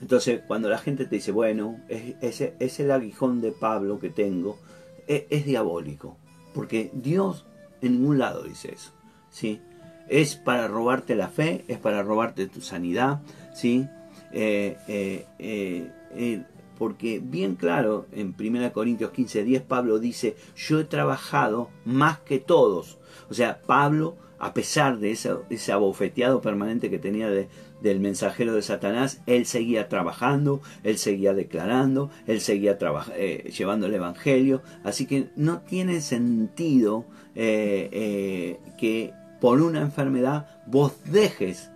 Entonces, 0.00 0.42
cuando 0.46 0.68
la 0.68 0.78
gente 0.78 1.06
te 1.06 1.16
dice, 1.16 1.32
bueno, 1.32 1.80
es, 1.88 2.40
es, 2.40 2.80
el 2.80 2.90
aguijón 2.90 3.40
de 3.40 3.52
Pablo 3.52 3.98
que 3.98 4.10
tengo, 4.10 4.58
es, 5.06 5.24
es, 5.30 5.46
diabólico. 5.46 6.18
Porque 6.54 6.90
Dios 6.92 7.46
en 7.80 7.92
ningún 7.92 8.18
lado 8.18 8.42
dice 8.42 8.72
eso. 8.74 8.92
¿sí? 9.30 9.60
es 10.08 10.36
para 10.36 10.68
robarte 10.68 11.14
la 11.14 11.28
fe, 11.28 11.64
es 11.68 11.78
para 11.78 12.02
robarte 12.02 12.46
tu 12.46 12.60
sanidad, 12.60 13.20
¿sí? 13.54 13.88
Eh, 14.32 14.76
eh, 14.88 15.26
eh, 15.38 16.42
porque 16.78 17.20
bien 17.22 17.54
claro, 17.54 18.06
en 18.12 18.34
1 18.38 18.72
Corintios 18.72 19.10
15, 19.10 19.44
10, 19.44 19.62
Pablo 19.62 19.98
dice, 19.98 20.36
yo 20.56 20.80
he 20.80 20.84
trabajado 20.84 21.70
más 21.84 22.18
que 22.20 22.38
todos. 22.38 22.98
O 23.30 23.34
sea, 23.34 23.60
Pablo, 23.62 24.16
a 24.38 24.52
pesar 24.54 24.98
de 24.98 25.10
ese, 25.12 25.32
ese 25.50 25.72
abofeteado 25.72 26.40
permanente 26.40 26.90
que 26.90 26.98
tenía 26.98 27.28
del 27.28 28.00
mensajero 28.00 28.54
de 28.54 28.62
Satanás, 28.62 29.22
él 29.26 29.46
seguía 29.46 29.88
trabajando, 29.88 30.60
él 30.82 30.98
seguía 30.98 31.34
declarando, 31.34 32.10
él 32.26 32.40
seguía 32.40 32.78
llevando 32.78 33.86
el 33.86 33.94
Evangelio. 33.94 34.62
Así 34.84 35.06
que 35.06 35.30
no 35.36 35.60
tiene 35.60 36.00
sentido 36.00 37.06
que 37.34 39.12
por 39.40 39.60
una 39.60 39.80
enfermedad, 39.80 40.62
vos 40.66 40.94
dejes 41.04 41.70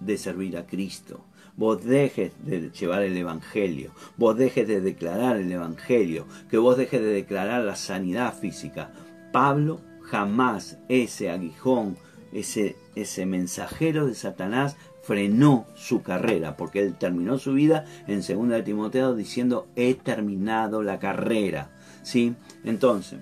de 0.00 0.16
servir 0.16 0.56
a 0.56 0.66
Cristo, 0.66 1.24
vos 1.58 1.84
dejes 1.84 2.32
de 2.44 2.70
llevar 2.70 3.02
el 3.02 3.16
Evangelio, 3.16 3.90
vos 4.16 4.38
dejes 4.38 4.66
de 4.66 4.80
declarar 4.80 5.36
el 5.36 5.50
Evangelio, 5.50 6.24
que 6.48 6.56
vos 6.56 6.76
dejes 6.76 7.02
de 7.02 7.08
declarar 7.08 7.64
la 7.64 7.76
sanidad 7.76 8.32
física. 8.32 8.92
Pablo 9.32 9.80
jamás 10.02 10.78
ese 10.88 11.30
aguijón, 11.30 11.98
ese, 12.32 12.76
ese 12.94 13.26
mensajero 13.26 14.06
de 14.06 14.14
Satanás 14.14 14.76
frenó 15.02 15.66
su 15.74 16.02
carrera, 16.02 16.56
porque 16.56 16.80
él 16.80 16.94
terminó 16.94 17.38
su 17.38 17.54
vida 17.54 17.84
en 18.06 18.20
2 18.20 18.48
de 18.50 18.62
Timoteo 18.62 19.14
diciendo 19.14 19.66
he 19.74 19.94
terminado 19.94 20.82
la 20.82 20.98
carrera. 20.98 21.70
¿Sí? 22.04 22.34
Entonces, 22.64 23.18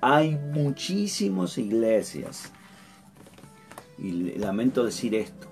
hay 0.00 0.36
muchísimas 0.36 1.58
iglesias 1.58 2.52
y 3.98 4.38
lamento 4.38 4.84
decir 4.84 5.14
esto, 5.14 5.48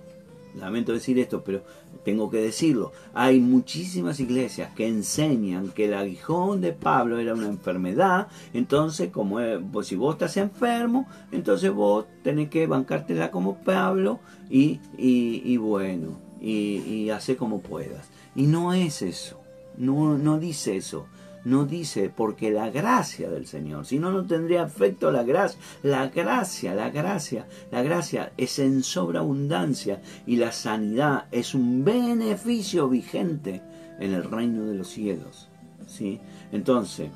lamento 0.55 0.93
decir 0.93 1.19
esto, 1.19 1.43
pero 1.43 1.65
tengo 2.05 2.31
que 2.31 2.39
decirlo. 2.39 2.93
Hay 3.15 3.41
muchísimas 3.41 4.21
iglesias 4.21 4.71
que 4.75 4.87
enseñan 4.89 5.69
que 5.71 5.87
el 5.87 5.95
aguijón 5.95 6.61
de 6.61 6.73
Pablo 6.73 7.19
era 7.19 7.35
una 7.35 7.49
enfermedad, 7.49 8.29
entonces 8.55 9.11
como 9.11 9.39
pues, 9.73 9.89
si 9.89 9.97
vos 9.97 10.15
estás 10.15 10.37
enfermo, 10.37 11.07
entonces 11.33 11.73
vos 11.73 12.07
tenés 12.23 12.49
que 12.49 12.67
bancártela 12.67 13.31
como 13.31 13.59
Pablo 13.59 14.21
y, 14.51 14.81
y, 14.97 15.57
bueno, 15.57 16.19
y, 16.41 16.79
y 16.87 17.11
hacer 17.11 17.37
como 17.37 17.61
puedas. 17.61 18.09
Y 18.35 18.47
no 18.47 18.73
es 18.73 19.03
eso, 19.03 19.41
no, 19.77 20.17
no 20.17 20.39
dice 20.39 20.77
eso 20.77 21.07
no 21.45 21.65
dice 21.65 22.11
porque 22.15 22.51
la 22.51 22.71
gracia 22.71 23.31
del 23.31 23.47
Señor, 23.47 23.87
si 23.87 23.99
no, 23.99 24.11
no 24.11 24.25
tendría 24.25 24.65
efecto 24.65 25.11
la 25.11 25.23
gracia. 25.23 25.61
La 25.83 26.09
gracia, 26.09 26.75
la 26.75 26.91
gracia, 26.91 27.47
la 27.71 27.83
gracia 27.83 28.33
es 28.37 28.59
en 28.59 28.83
sobreabundancia 28.83 30.01
y 30.27 30.37
la 30.37 30.53
sanidad 30.53 31.27
es 31.31 31.55
un 31.55 31.85
beneficio 31.85 32.89
vigente 32.89 33.63
en 33.99 34.13
el 34.13 34.25
reino 34.25 34.67
de 34.67 34.75
los 34.75 34.89
cielos. 34.89 35.49
¿sí? 35.87 36.21
Entonces, 36.53 37.11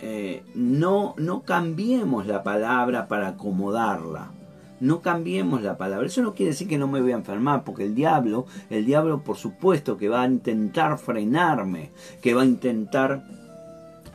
eh, 0.00 0.42
no, 0.54 1.14
no 1.18 1.42
cambiemos 1.42 2.26
la 2.26 2.42
palabra 2.42 3.08
para 3.08 3.28
acomodarla 3.28 4.32
no 4.80 5.00
cambiemos 5.00 5.62
la 5.62 5.76
palabra. 5.76 6.06
Eso 6.06 6.22
no 6.22 6.34
quiere 6.34 6.52
decir 6.52 6.68
que 6.68 6.78
no 6.78 6.88
me 6.88 7.00
voy 7.00 7.12
a 7.12 7.16
enfermar, 7.16 7.64
porque 7.64 7.84
el 7.84 7.94
diablo, 7.94 8.46
el 8.70 8.84
diablo 8.84 9.22
por 9.22 9.36
supuesto 9.36 9.96
que 9.96 10.08
va 10.08 10.22
a 10.22 10.26
intentar 10.26 10.98
frenarme, 10.98 11.90
que 12.22 12.34
va 12.34 12.42
a 12.42 12.46
intentar 12.46 13.24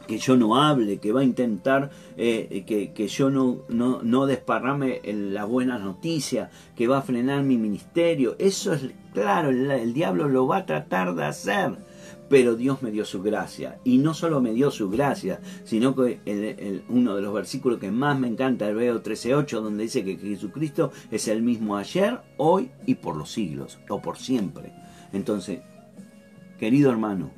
que 0.07 0.18
yo 0.18 0.36
no 0.36 0.61
hable, 0.61 0.99
que 0.99 1.11
va 1.11 1.22
a 1.22 1.24
intentar 1.24 1.89
eh, 2.18 2.64
que, 2.66 3.07
yo 3.07 3.30
no, 3.30 3.59
no, 3.70 4.01
no 4.03 4.26
desparrame 4.26 5.01
la 5.05 5.45
buena 5.45 5.80
noticia, 5.80 6.49
que 6.76 6.88
va 6.88 6.99
a 6.99 7.01
frenar 7.01 7.43
mi 7.43 7.57
ministerio. 7.57 8.36
Eso 8.38 8.74
es 8.74 8.91
claro, 9.14 9.49
el, 9.49 9.93
diablo 9.93 10.28
lo 10.28 10.47
va 10.47 10.57
a 10.57 10.66
tratar 10.66 11.16
de 11.16 11.26
hacer. 11.26 11.76
Pero 12.34 12.56
Dios 12.56 12.82
me 12.82 12.90
dio 12.90 13.06
su 13.06 13.22
gracia. 13.22 13.78
Y 13.84 14.00
no 14.00 14.16
solo 14.16 14.42
me 14.42 14.54
dio 14.54 14.72
su 14.72 14.90
gracia, 14.90 15.40
sino 15.66 15.94
que 15.96 16.82
uno 16.90 17.16
de 17.16 17.22
los 17.22 17.32
versículos 17.32 17.78
que 17.78 17.92
más 17.92 18.18
me 18.18 18.28
encanta, 18.28 18.68
el 18.68 18.76
Veo 18.76 19.04
13.8, 19.04 19.62
donde 19.62 19.84
dice 19.84 20.04
que 20.04 20.18
Jesucristo 20.18 20.92
es 21.12 21.28
el 21.28 21.44
mismo 21.44 21.78
ayer, 21.78 22.22
hoy 22.38 22.72
y 22.88 22.96
por 22.96 23.18
los 23.18 23.32
siglos, 23.32 23.78
o 23.88 24.02
por 24.02 24.18
siempre. 24.18 24.74
Entonces, 25.12 25.60
querido 26.58 26.90
hermano, 26.90 27.30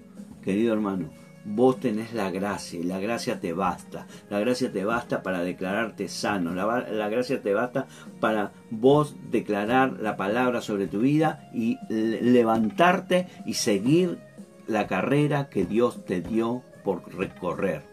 querido 0.41 0.71
hermano, 0.71 1.09
vos 1.43 1.77
tenés 1.79 2.13
la 2.13 2.31
gracia 2.31 2.79
y 2.79 2.83
la 2.83 2.99
gracia 3.01 3.41
te 3.41 3.51
basta. 3.51 4.07
La 4.29 4.39
gracia 4.39 4.71
te 4.71 4.85
basta 4.85 5.21
para 5.23 5.41
declararte 5.41 6.07
sano. 6.07 6.55
La, 6.55 7.09
gracia 7.09 7.41
te 7.41 7.53
basta 7.53 7.85
para 8.21 8.53
vos 8.71 9.17
declarar 9.29 9.99
la 9.99 10.15
palabra 10.15 10.61
sobre 10.61 10.87
tu 10.87 11.01
vida 11.01 11.49
y 11.53 11.77
levantarte 11.89 13.27
y 13.45 13.55
seguir 13.55 14.19
la 14.67 14.87
carrera 14.87 15.49
que 15.49 15.65
Dios 15.65 16.05
te 16.05 16.21
dio 16.21 16.63
por 16.83 17.13
recorrer. 17.15 17.83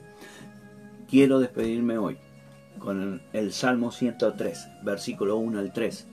Quiero 1.08 1.38
despedirme 1.40 1.98
hoy 1.98 2.16
con 2.78 3.20
el, 3.32 3.52
Salmo 3.52 3.92
103, 3.92 4.68
versículo 4.82 5.36
1 5.36 5.58
al 5.58 5.72
3. 5.72 6.06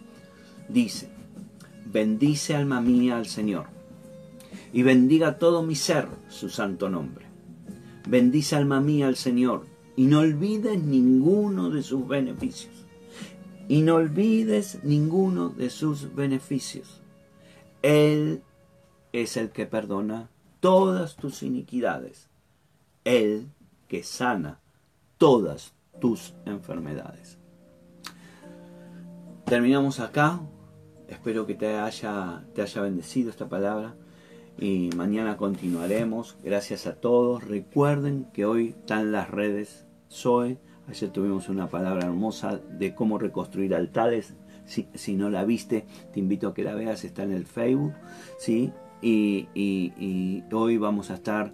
Dice, 0.68 1.10
bendice 1.86 2.56
alma 2.56 2.82
mía 2.82 3.18
al 3.18 3.26
Señor 3.26 3.68
y 4.72 4.84
bendiga 4.84 5.38
todo 5.38 5.64
mi 5.64 5.76
ser 5.76 6.08
su 6.28 6.50
santo 6.50 6.90
nombre 6.90 7.30
Bendice 8.10 8.56
alma 8.56 8.82
mía 8.82 9.08
al 9.08 9.16
Señor 9.16 9.68
y 9.96 10.06
no 10.06 10.22
olvides 10.22 10.82
ninguno 10.82 11.70
de 11.70 11.84
sus 11.84 12.08
beneficios. 12.08 12.74
Y 13.68 13.84
no 13.84 13.98
olvides 13.98 14.80
ninguno 14.84 15.50
de 15.50 15.70
sus 15.70 16.16
beneficios. 16.16 17.02
Él 17.84 18.42
es 19.14 19.38
el 19.38 19.52
que 19.52 19.68
perdona 19.68 20.32
todas 20.60 21.16
tus 21.16 21.44
iniquidades. 21.44 22.30
Él 23.04 23.48
que 23.88 24.04
sana 24.04 24.60
todas 25.18 25.74
tus 26.00 26.34
enfermedades. 26.46 27.38
Terminamos 29.46 30.00
acá. 30.00 30.40
Espero 31.08 31.48
que 31.48 31.56
te 31.56 31.76
haya, 31.76 32.46
te 32.54 32.62
haya 32.62 32.82
bendecido 32.82 33.32
esta 33.32 33.50
palabra 33.50 33.96
y 34.60 34.90
mañana 34.96 35.38
continuaremos. 35.38 36.38
Gracias 36.44 36.86
a 36.86 36.96
todos. 36.96 37.44
Recuerden 37.44 38.28
que 38.34 38.46
hoy 38.46 38.70
están 38.70 39.12
las 39.12 39.30
redes 39.30 39.86
Zoe. 40.12 40.60
Ayer 40.88 41.10
tuvimos 41.12 41.50
una 41.50 41.68
palabra 41.68 42.06
hermosa 42.06 42.58
de 42.58 42.94
cómo 42.94 43.18
reconstruir 43.18 43.74
altares. 43.74 44.36
Si, 44.66 45.16
no 45.16 45.32
la 45.32 45.46
viste, 45.46 45.86
te 46.14 46.20
invito 46.20 46.50
a 46.50 46.54
que 46.54 46.64
la 46.64 46.76
veas. 46.76 47.04
Está 47.04 47.24
en 47.24 47.32
el 47.32 47.46
Facebook. 47.46 47.94
¿sí? 48.38 48.72
Y, 49.02 50.44
hoy 50.52 50.78
vamos 50.78 51.12
a 51.12 51.16
estar 51.16 51.54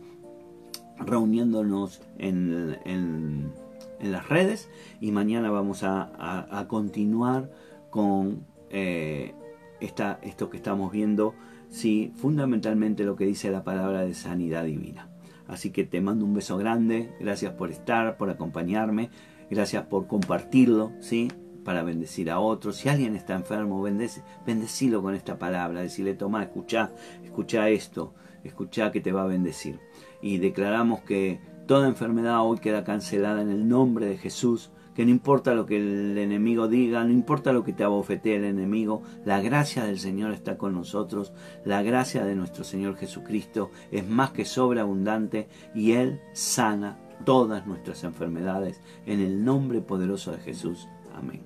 reuniéndonos 0.97 2.01
en, 2.17 3.53
las 4.01 4.29
redes 4.29 4.69
y 4.99 5.11
mañana 5.11 5.49
vamos 5.51 5.83
a, 5.83 6.65
continuar 6.67 7.51
con 7.89 8.45
eh, 8.69 9.33
esto 9.79 10.49
que 10.49 10.57
estamos 10.57 10.91
viendo 10.91 11.33
sí, 11.69 12.11
fundamentalmente 12.15 13.03
lo 13.03 13.15
que 13.15 13.25
dice 13.25 13.51
la 13.51 13.63
palabra 13.63 14.01
de 14.01 14.13
sanidad 14.13 14.63
divina. 14.63 15.09
Así 15.47 15.71
que 15.71 15.83
te 15.83 16.01
mando 16.01 16.25
un 16.25 16.33
beso 16.33 16.57
grande, 16.57 17.13
gracias 17.19 17.53
por 17.53 17.69
estar, 17.69 18.17
por 18.17 18.29
acompañarme, 18.29 19.09
gracias 19.49 19.85
por 19.85 20.07
compartirlo, 20.07 20.93
¿sí? 20.99 21.31
Para 21.63 21.83
bendecir 21.83 22.31
a 22.31 22.39
otros. 22.39 22.77
Si 22.77 22.89
alguien 22.89 23.15
está 23.15 23.35
enfermo, 23.35 23.81
bendecilo 23.81 25.01
con 25.01 25.13
esta 25.13 25.37
palabra, 25.37 25.81
decirle, 25.81 26.15
toma, 26.15 26.43
escucha, 26.43 26.91
escucha 27.35 27.67
esto, 27.67 28.13
escucha 28.45 28.93
que 28.93 29.01
te 29.01 29.11
va 29.11 29.23
a 29.23 29.27
bendecir. 29.27 29.81
Y 30.21 30.37
declaramos 30.37 31.01
que 31.01 31.41
toda 31.67 31.89
enfermedad 31.89 32.45
hoy 32.45 32.59
queda 32.59 32.85
cancelada 32.85 33.41
en 33.41 33.49
el 33.49 33.67
nombre 33.67 34.05
de 34.05 34.17
Jesús 34.17 34.71
que 34.95 35.03
no 35.03 35.11
importa 35.11 35.53
lo 35.53 35.65
que 35.65 35.75
el 35.75 36.17
enemigo 36.17 36.69
diga, 36.69 37.03
no 37.03 37.11
importa 37.11 37.51
lo 37.51 37.65
que 37.65 37.73
te 37.73 37.83
abofetee 37.83 38.37
el 38.37 38.45
enemigo, 38.45 39.03
la 39.25 39.41
gracia 39.41 39.83
del 39.83 39.99
Señor 39.99 40.31
está 40.31 40.57
con 40.57 40.73
nosotros, 40.73 41.33
la 41.65 41.83
gracia 41.83 42.23
de 42.23 42.33
nuestro 42.33 42.63
Señor 42.63 42.95
Jesucristo 42.95 43.71
es 43.91 44.07
más 44.07 44.31
que 44.31 44.45
sobreabundante 44.45 45.49
y 45.73 45.91
Él 45.91 46.21
sana 46.31 46.97
todas 47.25 47.67
nuestras 47.67 48.05
enfermedades 48.05 48.79
en 49.05 49.19
el 49.19 49.43
nombre 49.43 49.81
poderoso 49.81 50.31
de 50.31 50.37
Jesús. 50.37 50.87
Amén. 51.13 51.41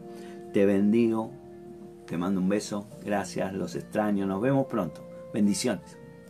Te 0.54 0.68
bendigo, 0.68 1.32
te 2.06 2.20
mando 2.20 2.42
un 2.42 2.50
beso, 2.50 2.86
gracias, 3.04 3.52
los 3.56 3.76
extraño, 3.76 4.28
nos 4.28 4.42
vemos 4.42 4.68
pronto. 4.68 5.09
Bendiciones. 5.34 5.99